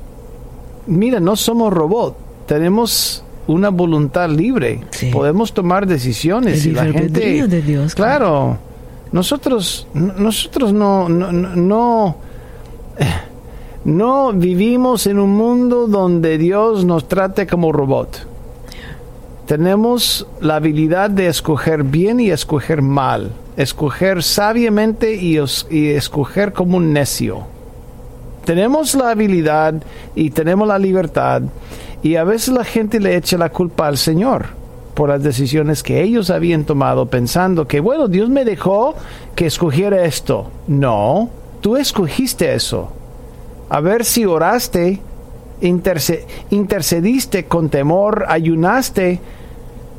mira, 0.86 1.18
no 1.18 1.36
somos 1.36 1.72
robots, 1.72 2.16
tenemos 2.46 3.24
una 3.46 3.70
voluntad 3.70 4.28
libre, 4.28 4.80
podemos 5.12 5.52
tomar 5.52 5.86
decisiones 5.86 6.64
el 6.64 6.72
y 6.72 6.74
la 6.74 6.84
gente 6.84 7.48
de 7.48 7.62
Dios, 7.62 7.94
claro, 7.94 8.58
nosotros 9.12 9.88
nosotros 9.94 10.72
no, 10.72 11.08
no 11.08 11.32
no 11.32 12.29
vivimos 14.34 15.06
en 15.06 15.18
un 15.18 15.30
mundo 15.30 15.86
donde 15.86 16.38
Dios 16.38 16.84
nos 16.84 17.08
trate 17.08 17.46
como 17.46 17.72
robot. 17.72 18.26
Tenemos 19.46 20.26
la 20.40 20.56
habilidad 20.56 21.10
de 21.10 21.26
escoger 21.26 21.82
bien 21.82 22.20
y 22.20 22.30
escoger 22.30 22.82
mal, 22.82 23.32
escoger 23.56 24.22
sabiamente 24.22 25.14
y, 25.14 25.38
escoger 25.88 26.52
como 26.52 26.76
un 26.76 26.92
necio. 26.92 27.42
Tenemos 28.44 28.94
la 28.94 29.10
habilidad 29.10 29.74
y 30.14 30.30
tenemos 30.30 30.68
la 30.68 30.78
libertad 30.78 31.42
y 32.02 32.16
a 32.16 32.24
veces 32.24 32.54
la 32.54 32.64
gente 32.64 33.00
le 33.00 33.16
echa 33.16 33.36
la 33.36 33.50
culpa 33.50 33.88
al 33.88 33.98
Señor 33.98 34.46
por 34.94 35.08
las 35.08 35.22
decisiones 35.22 35.82
que 35.82 36.02
ellos 36.02 36.30
habían 36.30 36.64
tomado 36.64 37.06
pensando 37.06 37.66
que, 37.66 37.80
bueno, 37.80 38.06
Dios 38.06 38.28
me 38.28 38.44
dejó 38.44 38.94
que 39.34 39.46
escogiera 39.46 40.04
esto. 40.04 40.50
No, 40.68 41.28
tú 41.60 41.76
escogiste 41.76 42.54
eso 42.54 42.92
a 43.70 43.80
ver 43.80 44.04
si 44.04 44.26
oraste, 44.26 44.98
intercediste 46.50 47.44
con 47.44 47.68
temor, 47.68 48.26
ayunaste 48.28 49.20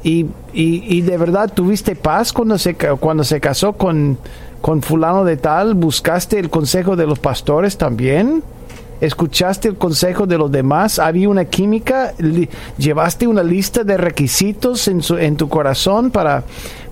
y, 0.04 0.26
y, 0.52 1.02
de 1.02 1.18
verdad 1.18 1.52
tuviste 1.54 1.96
paz 1.96 2.34
cuando 2.34 2.58
se, 2.58 2.76
cuando 2.76 3.24
se 3.24 3.40
casó 3.40 3.74
con, 3.74 4.18
con 4.60 4.82
fulano 4.82 5.24
de 5.24 5.38
tal, 5.38 5.74
buscaste 5.76 6.38
el 6.38 6.50
consejo 6.50 6.98
de 6.98 7.08
los 7.08 7.20
pastores 7.20 7.78
también. 7.78 8.44
¿Escuchaste 9.00 9.70
el 9.70 9.78
consejo 9.78 10.28
de 10.28 10.38
los 10.38 10.52
demás? 10.52 11.00
¿Había 11.00 11.30
una 11.30 11.46
química? 11.46 12.14
¿Llevaste 12.78 13.26
una 13.26 13.42
lista 13.42 13.86
de 13.86 13.96
requisitos 13.96 14.88
en, 14.90 15.02
su, 15.02 15.18
en 15.18 15.38
tu 15.38 15.48
corazón 15.48 16.12
para, 16.12 16.44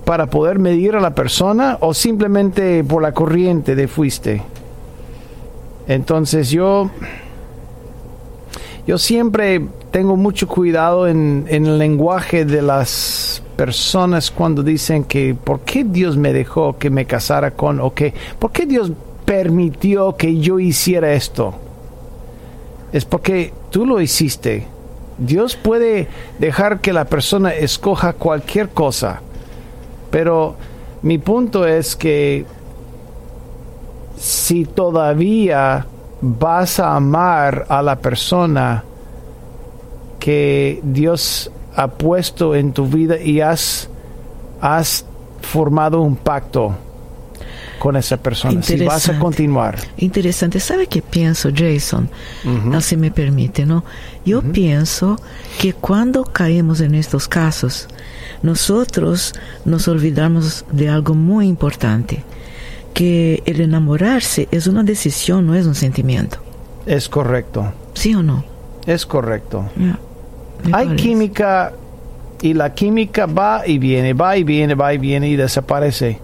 para 0.04 0.26
poder 0.26 0.58
medir 0.58 0.96
a 0.96 1.00
la 1.00 1.14
persona? 1.14 1.76
¿O 1.80 1.92
simplemente 1.92 2.82
por 2.84 3.02
la 3.02 3.12
corriente 3.12 3.76
de 3.76 3.86
fuiste? 3.86 4.42
Entonces 5.90 6.50
yo, 6.50 6.88
yo 8.86 8.96
siempre 8.96 9.60
tengo 9.90 10.14
mucho 10.14 10.46
cuidado 10.46 11.08
en, 11.08 11.46
el 11.48 11.78
lenguaje 11.78 12.44
de 12.44 12.62
las 12.62 13.42
personas 13.56 14.30
cuando 14.30 14.62
dicen 14.62 15.02
que 15.02 15.34
¿por 15.34 15.62
qué 15.62 15.82
Dios 15.82 16.16
me 16.16 16.32
dejó 16.32 16.78
que 16.78 16.90
me 16.90 17.06
casara 17.06 17.50
con 17.50 17.80
o 17.80 17.92
que 17.92 18.14
¿por 18.38 18.52
qué 18.52 18.66
Dios 18.66 18.92
permitió 19.24 20.14
que 20.14 20.38
yo 20.38 20.60
hiciera 20.60 21.12
esto? 21.12 21.54
Es 22.92 23.04
porque 23.04 23.52
tú 23.70 23.84
lo 23.84 24.00
hiciste. 24.00 24.68
Dios 25.18 25.56
puede 25.56 26.06
dejar 26.38 26.78
que 26.78 26.92
la 26.92 27.06
persona 27.06 27.52
escoja 27.52 28.12
cualquier 28.12 28.68
cosa. 28.68 29.22
Pero 30.12 30.54
mi 31.02 31.18
punto 31.18 31.66
es 31.66 31.96
que 31.96 32.46
si 34.20 34.66
todavía 34.66 35.86
vas 36.20 36.78
a 36.78 36.94
amar 36.94 37.64
a 37.70 37.80
la 37.80 37.96
persona 37.96 38.84
que 40.18 40.78
Dios 40.82 41.50
ha 41.74 41.88
puesto 41.88 42.54
en 42.54 42.74
tu 42.74 42.86
vida 42.86 43.18
y 43.18 43.40
has, 43.40 43.88
has 44.60 45.06
formado 45.40 46.02
un 46.02 46.16
pacto. 46.16 46.74
con 47.78 47.96
esa 47.96 48.18
persona, 48.18 48.62
si 48.62 48.84
vas 48.84 49.08
a 49.08 49.18
continuar. 49.18 49.78
Interesante. 49.96 50.60
¿Sabe 50.60 50.86
qué 50.86 51.00
pienso, 51.00 51.48
Jason? 51.50 52.10
Si 52.82 52.98
me 52.98 53.10
permite, 53.10 53.64
¿no? 53.64 53.84
Yo 54.26 54.42
pienso 54.42 55.18
que 55.58 55.72
cuando 55.72 56.24
caemos 56.24 56.82
en 56.82 56.94
estos 56.94 57.26
casos, 57.26 57.88
nosotros 58.42 59.32
nos 59.64 59.88
olvidamos 59.88 60.66
de 60.70 60.90
algo 60.90 61.14
muy 61.14 61.48
importante, 61.48 62.22
que 62.94 63.42
el 63.46 63.60
enamorarse 63.60 64.48
es 64.50 64.66
una 64.66 64.82
decisión, 64.82 65.46
no 65.46 65.54
es 65.54 65.66
un 65.66 65.74
sentimiento. 65.74 66.38
Es 66.86 67.08
correcto. 67.08 67.72
¿Sí 67.94 68.14
o 68.14 68.22
no? 68.22 68.44
Es 68.86 69.06
correcto. 69.06 69.64
Hay 70.72 70.96
química 70.96 71.72
y 72.42 72.54
la 72.54 72.74
química 72.74 73.26
va 73.26 73.66
y 73.66 73.78
viene, 73.78 74.14
va 74.14 74.36
y 74.36 74.44
viene, 74.44 74.74
va 74.74 74.94
y 74.94 74.98
viene 74.98 75.28
y 75.28 75.36
desaparece 75.36 76.18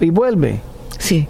y 0.00 0.10
vuelve. 0.10 0.60
Sí. 0.98 1.26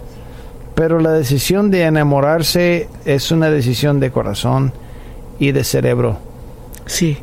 Pero 0.75 0.99
la 0.99 1.11
decisión 1.11 1.71
de 1.71 1.83
enamorarse 1.83 2.89
es 3.05 3.31
una 3.31 3.49
decisión 3.49 3.99
de 3.99 4.11
corazón 4.11 4.73
y 5.39 5.51
de 5.51 5.63
cerebro. 5.63 6.17
Sí. 6.85 7.17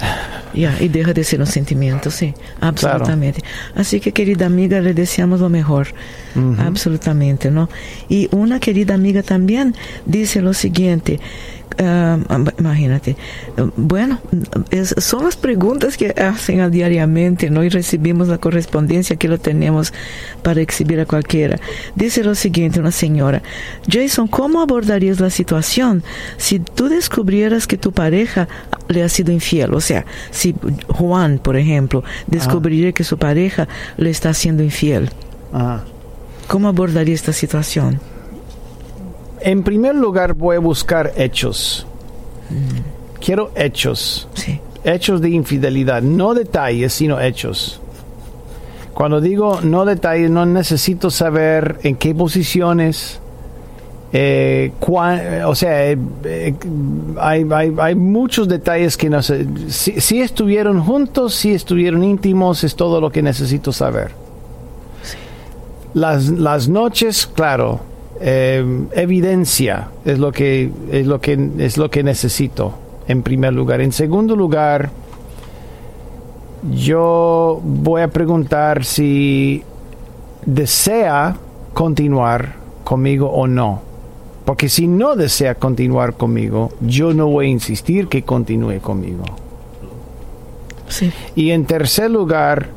Ya, 0.54 0.76
y 0.80 0.88
deja 0.88 1.14
de 1.14 1.24
ser 1.24 1.40
un 1.40 1.46
sentimiento, 1.46 2.10
sí, 2.10 2.34
absolutamente. 2.60 3.40
Así 3.74 4.00
que, 4.00 4.12
querida 4.12 4.46
amiga, 4.46 4.80
le 4.80 4.92
deseamos 4.92 5.40
lo 5.40 5.48
mejor, 5.48 5.88
absolutamente, 6.58 7.50
¿no? 7.50 7.68
Y 8.08 8.28
una 8.32 8.60
querida 8.60 8.94
amiga 8.94 9.22
también 9.22 9.74
dice 10.04 10.42
lo 10.42 10.52
siguiente, 10.52 11.20
Ah, 11.78 12.18
imagínate. 12.58 13.16
Bueno, 13.76 14.18
son 14.98 15.24
las 15.24 15.36
preguntas 15.36 15.96
que 15.96 16.10
hacen 16.10 16.70
diariamente, 16.70 17.50
¿no? 17.50 17.64
Y 17.64 17.68
recibimos 17.68 18.28
la 18.28 18.38
correspondencia 18.38 19.16
que 19.16 19.28
lo 19.28 19.38
tenemos 19.38 19.92
para 20.42 20.60
exhibir 20.60 21.00
a 21.00 21.06
cualquiera. 21.06 21.58
Dice 21.94 22.24
lo 22.24 22.34
siguiente 22.34 22.80
una 22.80 22.90
señora, 22.90 23.42
Jason, 23.88 24.28
¿cómo 24.28 24.60
abordarías 24.60 25.20
la 25.20 25.30
situación 25.30 26.02
si 26.36 26.58
tú 26.58 26.88
descubrieras 26.88 27.66
que 27.66 27.76
tu 27.76 27.92
pareja 27.92 28.48
le 28.88 29.02
ha 29.02 29.08
sido 29.08 29.32
infiel? 29.32 29.74
O 29.74 29.80
sea, 29.80 30.04
si 30.30 30.54
Juan, 30.88 31.38
por 31.38 31.56
ejemplo, 31.56 32.04
descubriría 32.26 32.92
que 32.92 33.04
su 33.04 33.18
pareja 33.18 33.68
le 33.96 34.10
está 34.10 34.34
siendo 34.34 34.62
infiel. 34.62 35.10
¿Cómo 36.48 36.68
abordaría 36.68 37.14
esta 37.14 37.32
situación? 37.32 38.00
En 39.44 39.62
primer 39.62 39.94
lugar 39.94 40.34
voy 40.34 40.56
a 40.56 40.60
buscar 40.60 41.12
hechos. 41.16 41.86
Quiero 43.20 43.50
hechos. 43.54 44.28
Hechos 44.84 45.20
de 45.20 45.30
infidelidad, 45.30 46.02
no 46.02 46.34
detalles, 46.34 46.92
sino 46.92 47.20
hechos. 47.20 47.80
Cuando 48.94 49.20
digo 49.20 49.60
no 49.62 49.84
detalles, 49.84 50.30
no 50.30 50.44
necesito 50.44 51.10
saber 51.10 51.78
en 51.82 51.96
qué 51.96 52.14
posiciones, 52.14 53.20
eh, 54.12 54.72
o 55.46 55.54
sea, 55.54 55.90
eh, 55.90 55.98
eh, 56.24 56.54
hay, 57.18 57.94
muchos 57.94 58.46
detalles 58.46 58.96
que 58.98 59.08
no 59.08 59.22
sé. 59.22 59.46
Si, 59.68 60.20
estuvieron 60.20 60.82
juntos, 60.82 61.34
si 61.34 61.52
estuvieron 61.52 62.04
íntimos, 62.04 62.62
es 62.64 62.76
todo 62.76 63.00
lo 63.00 63.10
que 63.10 63.22
necesito 63.22 63.72
saber. 63.72 64.10
Las, 65.94 66.28
las 66.28 66.68
noches, 66.68 67.26
claro, 67.26 67.80
eh, 68.20 68.64
evidencia 68.92 69.88
es 70.04 70.18
lo 70.18 70.32
que 70.32 70.70
es 70.90 71.06
lo 71.06 71.20
que 71.20 71.50
es 71.58 71.76
lo 71.76 71.90
que 71.90 72.02
necesito 72.02 72.74
en 73.08 73.22
primer 73.22 73.52
lugar. 73.52 73.80
En 73.80 73.92
segundo 73.92 74.36
lugar, 74.36 74.90
yo 76.70 77.60
voy 77.62 78.02
a 78.02 78.08
preguntar 78.08 78.84
si 78.84 79.62
desea 80.46 81.36
continuar 81.74 82.54
conmigo 82.84 83.28
o 83.28 83.46
no. 83.46 83.80
Porque 84.44 84.68
si 84.68 84.88
no 84.88 85.14
desea 85.14 85.54
continuar 85.54 86.14
conmigo, 86.14 86.72
yo 86.80 87.14
no 87.14 87.28
voy 87.28 87.46
a 87.46 87.50
insistir 87.50 88.08
que 88.08 88.22
continúe 88.22 88.80
conmigo. 88.80 89.24
Y 91.34 91.50
en 91.52 91.64
tercer 91.64 92.10
lugar, 92.10 92.68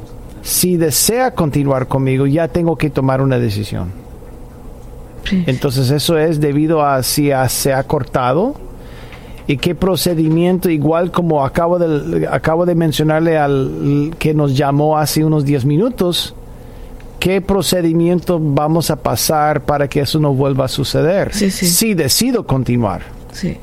si 0.41 0.77
desea 0.77 1.31
continuar 1.31 1.87
conmigo, 1.87 2.27
ya 2.27 2.47
tengo 2.47 2.77
que 2.77 2.89
tomar 2.89 3.21
una 3.21 3.39
decisión. 3.39 4.04
Entonces 5.31 5.89
eso 5.91 6.17
es 6.17 6.39
debido 6.39 6.85
a 6.85 7.01
si 7.03 7.29
se 7.47 7.73
ha 7.73 7.83
cortado 7.83 8.55
y 9.47 9.57
qué 9.57 9.75
procedimiento, 9.75 10.69
igual 10.69 11.11
como 11.11 11.45
acabo 11.45 11.77
de, 11.77 12.27
acabo 12.27 12.65
de 12.65 12.75
mencionarle 12.75 13.37
al 13.37 14.15
que 14.17 14.33
nos 14.33 14.57
llamó 14.57 14.97
hace 14.97 15.23
unos 15.23 15.45
10 15.45 15.65
minutos, 15.65 16.33
qué 17.19 17.41
procedimiento 17.41 18.39
vamos 18.41 18.89
a 18.89 18.95
pasar 18.95 19.61
para 19.61 19.87
que 19.87 20.01
eso 20.01 20.19
no 20.19 20.33
vuelva 20.33 20.65
a 20.65 20.67
suceder. 20.67 21.33
Si 21.33 21.93
decido 21.93 22.45
continuar. 22.45 23.01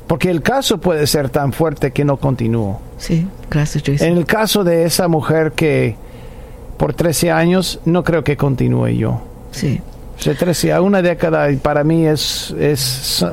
Porque 0.07 0.31
el 0.31 0.43
caso 0.43 0.79
puede 0.79 1.07
ser 1.07 1.31
tan 1.31 1.53
fuerte 1.53 1.93
que 1.93 2.05
no 2.05 2.19
continúo. 2.19 2.81
Sí, 2.99 3.27
gracias, 3.51 4.03
En 4.03 4.19
el 4.19 4.27
caso 4.27 4.65
de 4.65 4.85
esa 4.85 5.09
mujer 5.09 5.53
que 5.53 5.97
por 6.77 6.95
13 6.95 7.31
años, 7.31 7.81
no 7.85 8.05
creo 8.05 8.23
que 8.23 8.37
continúe 8.37 8.89
yo. 8.89 9.21
Sí. 9.51 9.81
Se 10.19 10.35
13 10.35 10.73
a 10.73 10.81
una 10.83 11.03
década 11.03 11.49
para 11.63 11.83
mí 11.85 12.07
es, 12.07 12.55
es 12.59 13.25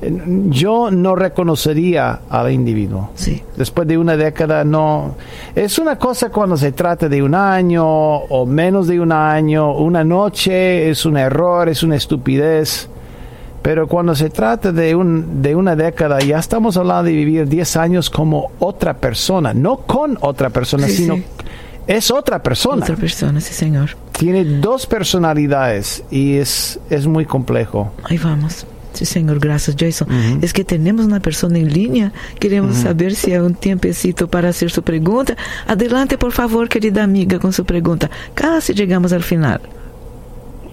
yo 0.00 0.90
no 0.90 1.16
reconocería 1.16 2.20
al 2.30 2.52
individuo. 2.52 3.10
Sí. 3.14 3.42
Después 3.56 3.88
de 3.88 3.98
una 3.98 4.16
década 4.16 4.64
no 4.64 5.16
es 5.54 5.78
una 5.78 5.98
cosa 5.98 6.30
cuando 6.30 6.56
se 6.56 6.72
trata 6.72 7.08
de 7.08 7.22
un 7.22 7.34
año 7.34 7.84
o 7.84 8.46
menos 8.46 8.86
de 8.86 9.00
un 9.00 9.10
año, 9.10 9.74
una 9.74 10.04
noche 10.04 10.88
es 10.88 11.04
un 11.04 11.16
error, 11.16 11.68
es 11.68 11.82
una 11.82 11.96
estupidez. 11.96 12.88
Pero 13.60 13.88
cuando 13.88 14.14
se 14.14 14.30
trata 14.30 14.70
de, 14.70 14.94
un, 14.94 15.42
de 15.42 15.56
una 15.56 15.74
década, 15.74 16.20
ya 16.20 16.38
estamos 16.38 16.76
hablando 16.76 17.02
de 17.04 17.12
vivir 17.12 17.48
10 17.48 17.76
años 17.76 18.08
como 18.08 18.52
otra 18.60 18.94
persona, 18.94 19.52
no 19.52 19.78
con 19.78 20.16
otra 20.20 20.48
persona, 20.50 20.86
sino 20.86 21.18
es 21.88 22.10
otra 22.10 22.42
persona. 22.42 22.84
Otra 22.84 22.96
persona, 22.96 23.40
sí, 23.40 23.54
señor. 23.54 23.96
Tiene 24.12 24.44
dos 24.44 24.86
personalidades 24.86 26.04
y 26.10 26.36
es, 26.36 26.78
es 26.90 27.06
muy 27.06 27.24
complejo. 27.24 27.90
Ahí 28.04 28.18
vamos. 28.18 28.66
Sí, 28.92 29.06
señor, 29.06 29.38
gracias, 29.38 29.74
Jason. 29.78 30.08
Es 30.42 30.52
que 30.52 30.64
tenemos 30.64 31.06
una 31.06 31.20
persona 31.20 31.58
en 31.58 31.72
línea. 31.72 32.12
Queremos 32.38 32.76
saber 32.76 33.14
si 33.14 33.32
hay 33.32 33.38
un 33.38 33.54
tiempecito 33.54 34.28
para 34.28 34.50
hacer 34.50 34.70
su 34.70 34.82
pregunta. 34.82 35.34
Adelante, 35.66 36.18
por 36.18 36.32
favor, 36.32 36.68
querida 36.68 37.04
amiga, 37.04 37.38
con 37.38 37.52
su 37.52 37.64
pregunta. 37.64 38.10
Casi 38.34 38.74
llegamos 38.74 39.12
al 39.12 39.22
final. 39.22 39.60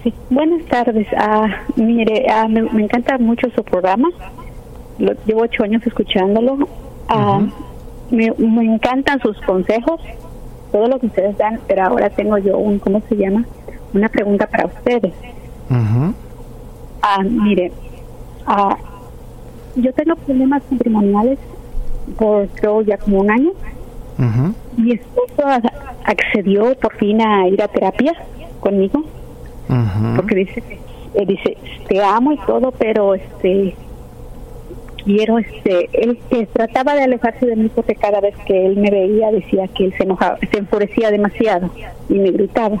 Sí, 0.02 0.12
buenas 0.28 0.66
tardes. 0.66 1.06
Ah, 1.16 1.46
mire, 1.76 2.26
ah, 2.28 2.46
me, 2.48 2.60
encanta 2.82 3.16
mucho 3.16 3.48
su 3.54 3.62
programa. 3.64 4.08
llevo 5.24 5.42
ocho 5.42 5.62
años 5.62 5.82
escuchándolo. 5.86 6.68
Ah, 7.08 7.40
me, 8.10 8.32
me 8.38 8.74
encantan 8.74 9.20
sus 9.20 9.40
consejos 9.42 10.00
todo 10.72 10.88
lo 10.88 10.98
que 10.98 11.06
ustedes 11.06 11.36
dan, 11.38 11.60
pero 11.66 11.84
ahora 11.84 12.10
tengo 12.10 12.38
yo 12.38 12.58
un, 12.58 12.78
¿cómo 12.78 13.02
se 13.08 13.16
llama? 13.16 13.44
Una 13.94 14.08
pregunta 14.08 14.46
para 14.46 14.66
ustedes. 14.66 15.12
Ah, 17.02 17.22
mire, 17.22 17.72
ah, 18.46 18.76
yo 19.76 19.92
tengo 19.92 20.16
problemas 20.16 20.62
matrimoniales 20.70 21.38
por 22.18 22.48
creo 22.48 22.82
ya 22.82 22.98
como 22.98 23.20
un 23.20 23.30
año. 23.30 23.50
Mi 24.76 24.92
esposo 24.92 25.42
accedió 26.04 26.74
por 26.78 26.94
fin 26.96 27.20
a 27.20 27.48
ir 27.48 27.62
a 27.62 27.68
terapia 27.68 28.12
conmigo, 28.60 29.04
porque 30.16 30.34
dice, 30.34 30.62
eh, 31.14 31.26
dice, 31.26 31.56
te 31.88 32.02
amo 32.02 32.32
y 32.32 32.38
todo, 32.46 32.72
pero 32.72 33.14
este 33.14 33.74
quiero, 35.06 35.38
este, 35.38 35.88
él 35.92 36.18
que 36.28 36.46
trataba 36.46 36.94
de 36.94 37.04
alejarse 37.04 37.46
de 37.46 37.56
mí 37.56 37.70
porque 37.74 37.94
cada 37.94 38.20
vez 38.20 38.34
que 38.44 38.66
él 38.66 38.76
me 38.76 38.90
veía 38.90 39.30
decía 39.30 39.68
que 39.68 39.86
él 39.86 39.94
se 39.96 40.02
enojaba, 40.02 40.38
se 40.50 40.58
enfurecía 40.58 41.10
demasiado 41.10 41.70
y 42.08 42.14
me 42.14 42.32
gritaba. 42.32 42.76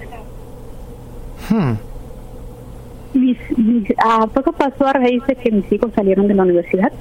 Hmm. 1.48 1.74
a 3.98 4.26
poco 4.26 4.52
pasó 4.52 4.86
a 4.86 4.92
raíz 4.94 5.24
de 5.26 5.36
que 5.36 5.52
mis 5.52 5.70
hijos 5.72 5.92
salieron 5.94 6.26
de 6.26 6.34
la 6.34 6.42
universidad. 6.42 6.92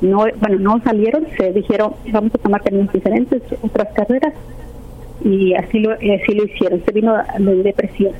No, 0.00 0.24
bueno, 0.40 0.58
no 0.58 0.82
salieron, 0.82 1.26
se 1.36 1.52
dijeron, 1.52 1.92
vamos 2.12 2.34
a 2.34 2.38
tomar 2.38 2.62
caminos 2.62 2.92
diferentes, 2.92 3.42
otras 3.62 3.88
carreras, 3.94 4.32
y 5.24 5.54
así 5.54 5.80
lo, 5.80 5.92
así 5.92 6.34
lo 6.34 6.44
hicieron. 6.44 6.82
Se 6.84 6.92
vino 6.92 7.14
la 7.16 7.52
depresión. 7.52 8.12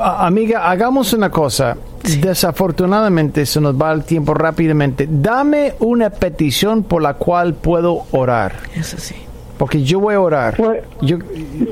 Amiga, 0.00 0.70
hagamos 0.70 1.12
una 1.12 1.30
cosa. 1.30 1.76
Desafortunadamente 2.20 3.44
se 3.44 3.60
nos 3.60 3.74
va 3.74 3.92
el 3.92 4.04
tiempo 4.04 4.34
rápidamente. 4.34 5.06
Dame 5.10 5.74
una 5.80 6.10
petición 6.10 6.82
por 6.82 7.02
la 7.02 7.14
cual 7.14 7.54
puedo 7.54 8.04
orar. 8.12 8.54
Eso 8.74 8.96
sí. 8.98 9.14
Porque 9.58 9.82
yo 9.82 10.00
voy 10.00 10.14
a 10.14 10.20
orar. 10.20 10.56
Por, 10.56 10.82
yo, 11.02 11.18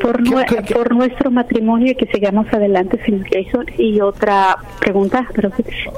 por, 0.03 0.23
por 0.75 0.95
nuestro 0.95 1.31
matrimonio 1.31 1.93
y 1.93 1.95
que 1.95 2.07
sigamos 2.07 2.47
adelante, 2.53 3.01
sin 3.07 3.25
Jason. 3.25 3.67
Y 3.79 4.01
otra 4.01 4.57
pregunta, 4.81 5.27
pero 5.35 5.51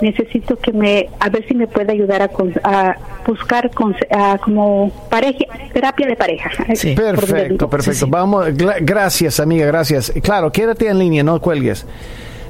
necesito 0.03 0.57
que 0.57 0.73
me, 0.73 1.09
a 1.19 1.31
ver 1.31 1.47
si 1.49 1.55
me 1.55 1.67
puede 1.67 1.93
ayudar 1.93 2.23
a, 2.23 2.31
a 2.63 2.97
buscar 3.27 3.71
con, 3.71 3.97
como 4.43 4.93
pareja, 5.09 5.47
terapia 5.73 6.07
de 6.07 6.17
pareja. 6.17 6.51
Sí. 6.75 6.95
Perfecto, 6.95 7.71
perfecto. 7.71 8.07
Vamos, 8.07 8.47
gracias 8.83 9.41
amiga, 9.41 9.67
gracias. 9.67 10.13
Claro, 10.23 10.53
quédate 10.53 10.89
en 10.89 10.99
línea, 10.99 11.23
no 11.23 11.41
cuelgues. 11.41 11.87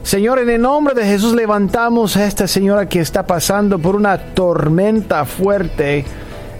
Señor, 0.02 0.38
en 0.38 0.50
el 0.50 0.62
nombre 0.62 0.94
de 0.94 1.04
Jesús 1.04 1.34
levantamos 1.34 2.16
a 2.16 2.26
esta 2.26 2.46
señora 2.46 2.88
que 2.88 3.00
está 3.00 3.26
pasando 3.26 3.78
por 3.78 3.94
una 3.94 4.18
tormenta 4.18 5.24
fuerte 5.24 6.04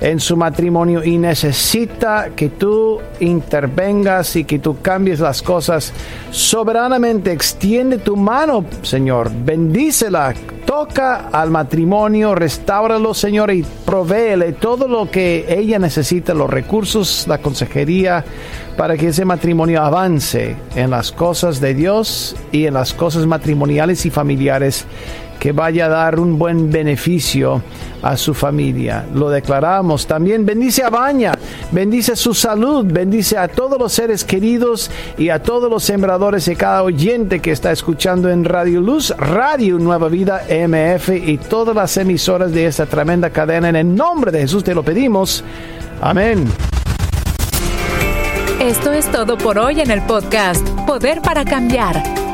en 0.01 0.21
su 0.21 0.37
matrimonio 0.37 1.03
y 1.03 1.19
necesita 1.19 2.31
que 2.37 2.51
tú 2.51 3.01
intervengas 3.21 4.37
y 4.37 4.45
que 4.45 4.59
tú 4.59 4.81
cambies 4.81 5.21
las 5.21 5.43
cosas 5.43 5.93
soberanamente. 6.31 7.33
Extiende 7.33 7.99
tu 7.99 8.17
mano, 8.17 8.65
Señor. 8.83 9.31
Bendícela. 9.45 10.35
Toca 10.65 11.31
al 11.33 11.51
matrimonio, 11.51 12.35
restáuralo, 12.35 13.15
Señor, 13.15 13.51
y 13.51 13.65
provéele 13.87 14.53
todo 14.53 14.87
lo 14.87 15.11
que 15.11 15.47
ella 15.49 15.79
necesita, 15.79 16.35
los 16.35 16.51
recursos, 16.51 17.25
la 17.27 17.39
consejería, 17.39 18.23
para 18.77 18.99
que 18.99 19.09
ese 19.09 19.25
matrimonio 19.25 19.83
avance 19.83 20.57
en 20.77 20.91
las 20.91 21.11
cosas 21.11 21.61
de 21.63 21.73
Dios 21.73 22.37
y 22.53 22.67
en 22.67 22.75
las 22.75 22.93
cosas 22.93 23.25
matrimoniales 23.25 24.05
y 24.05 24.11
familiares 24.11 24.85
que 25.39 25.53
vaya 25.53 25.87
a 25.87 25.89
dar 25.89 26.19
un 26.19 26.39
buen 26.39 26.71
beneficio 26.71 27.63
a 28.03 28.17
su 28.17 28.35
familia. 28.35 29.07
Lo 29.15 29.31
declaramos. 29.31 30.07
También 30.07 30.45
bendice 30.47 30.83
a 30.83 30.91
Baña, 30.91 31.33
bendice 31.73 32.17
su 32.17 32.35
salud, 32.35 32.85
bendice 32.87 33.37
a 33.37 33.49
todos 33.49 33.79
los 33.79 33.93
seres 33.93 34.25
queridos 34.25 34.91
y 35.17 35.31
a 35.31 35.43
todos 35.43 35.71
los 35.71 35.85
sembradores 35.85 36.49
y 36.49 36.57
cada 36.57 36.83
oyente 36.83 37.41
que 37.41 37.53
está 37.53 37.73
escuchando 37.73 38.31
en 38.31 38.45
Radio 38.45 38.81
Luz, 38.81 39.11
Radio 39.17 39.79
Nueva 39.79 40.09
Vida 40.09 40.43
MF 40.49 41.11
y 41.11 41.39
todas 41.39 41.75
las 41.75 41.97
emisoras 41.97 42.53
de 42.53 42.67
esta 42.67 42.87
tremenda 42.87 43.31
cadena. 43.31 43.69
En 43.69 43.77
el 43.77 43.95
nombre 43.95 44.31
de 44.31 44.41
Jesús 44.41 44.65
te 44.65 44.75
lo 44.75 44.83
pedimos. 44.83 45.45
Amén. 46.01 46.47
Esto 48.61 48.93
es 48.93 49.11
todo 49.13 49.39
por 49.39 49.59
hoy 49.59 49.81
en 49.81 49.91
el 49.91 50.03
podcast 50.03 50.69
Poder 50.85 51.23
para 51.23 51.45
Cambiar. 51.45 52.28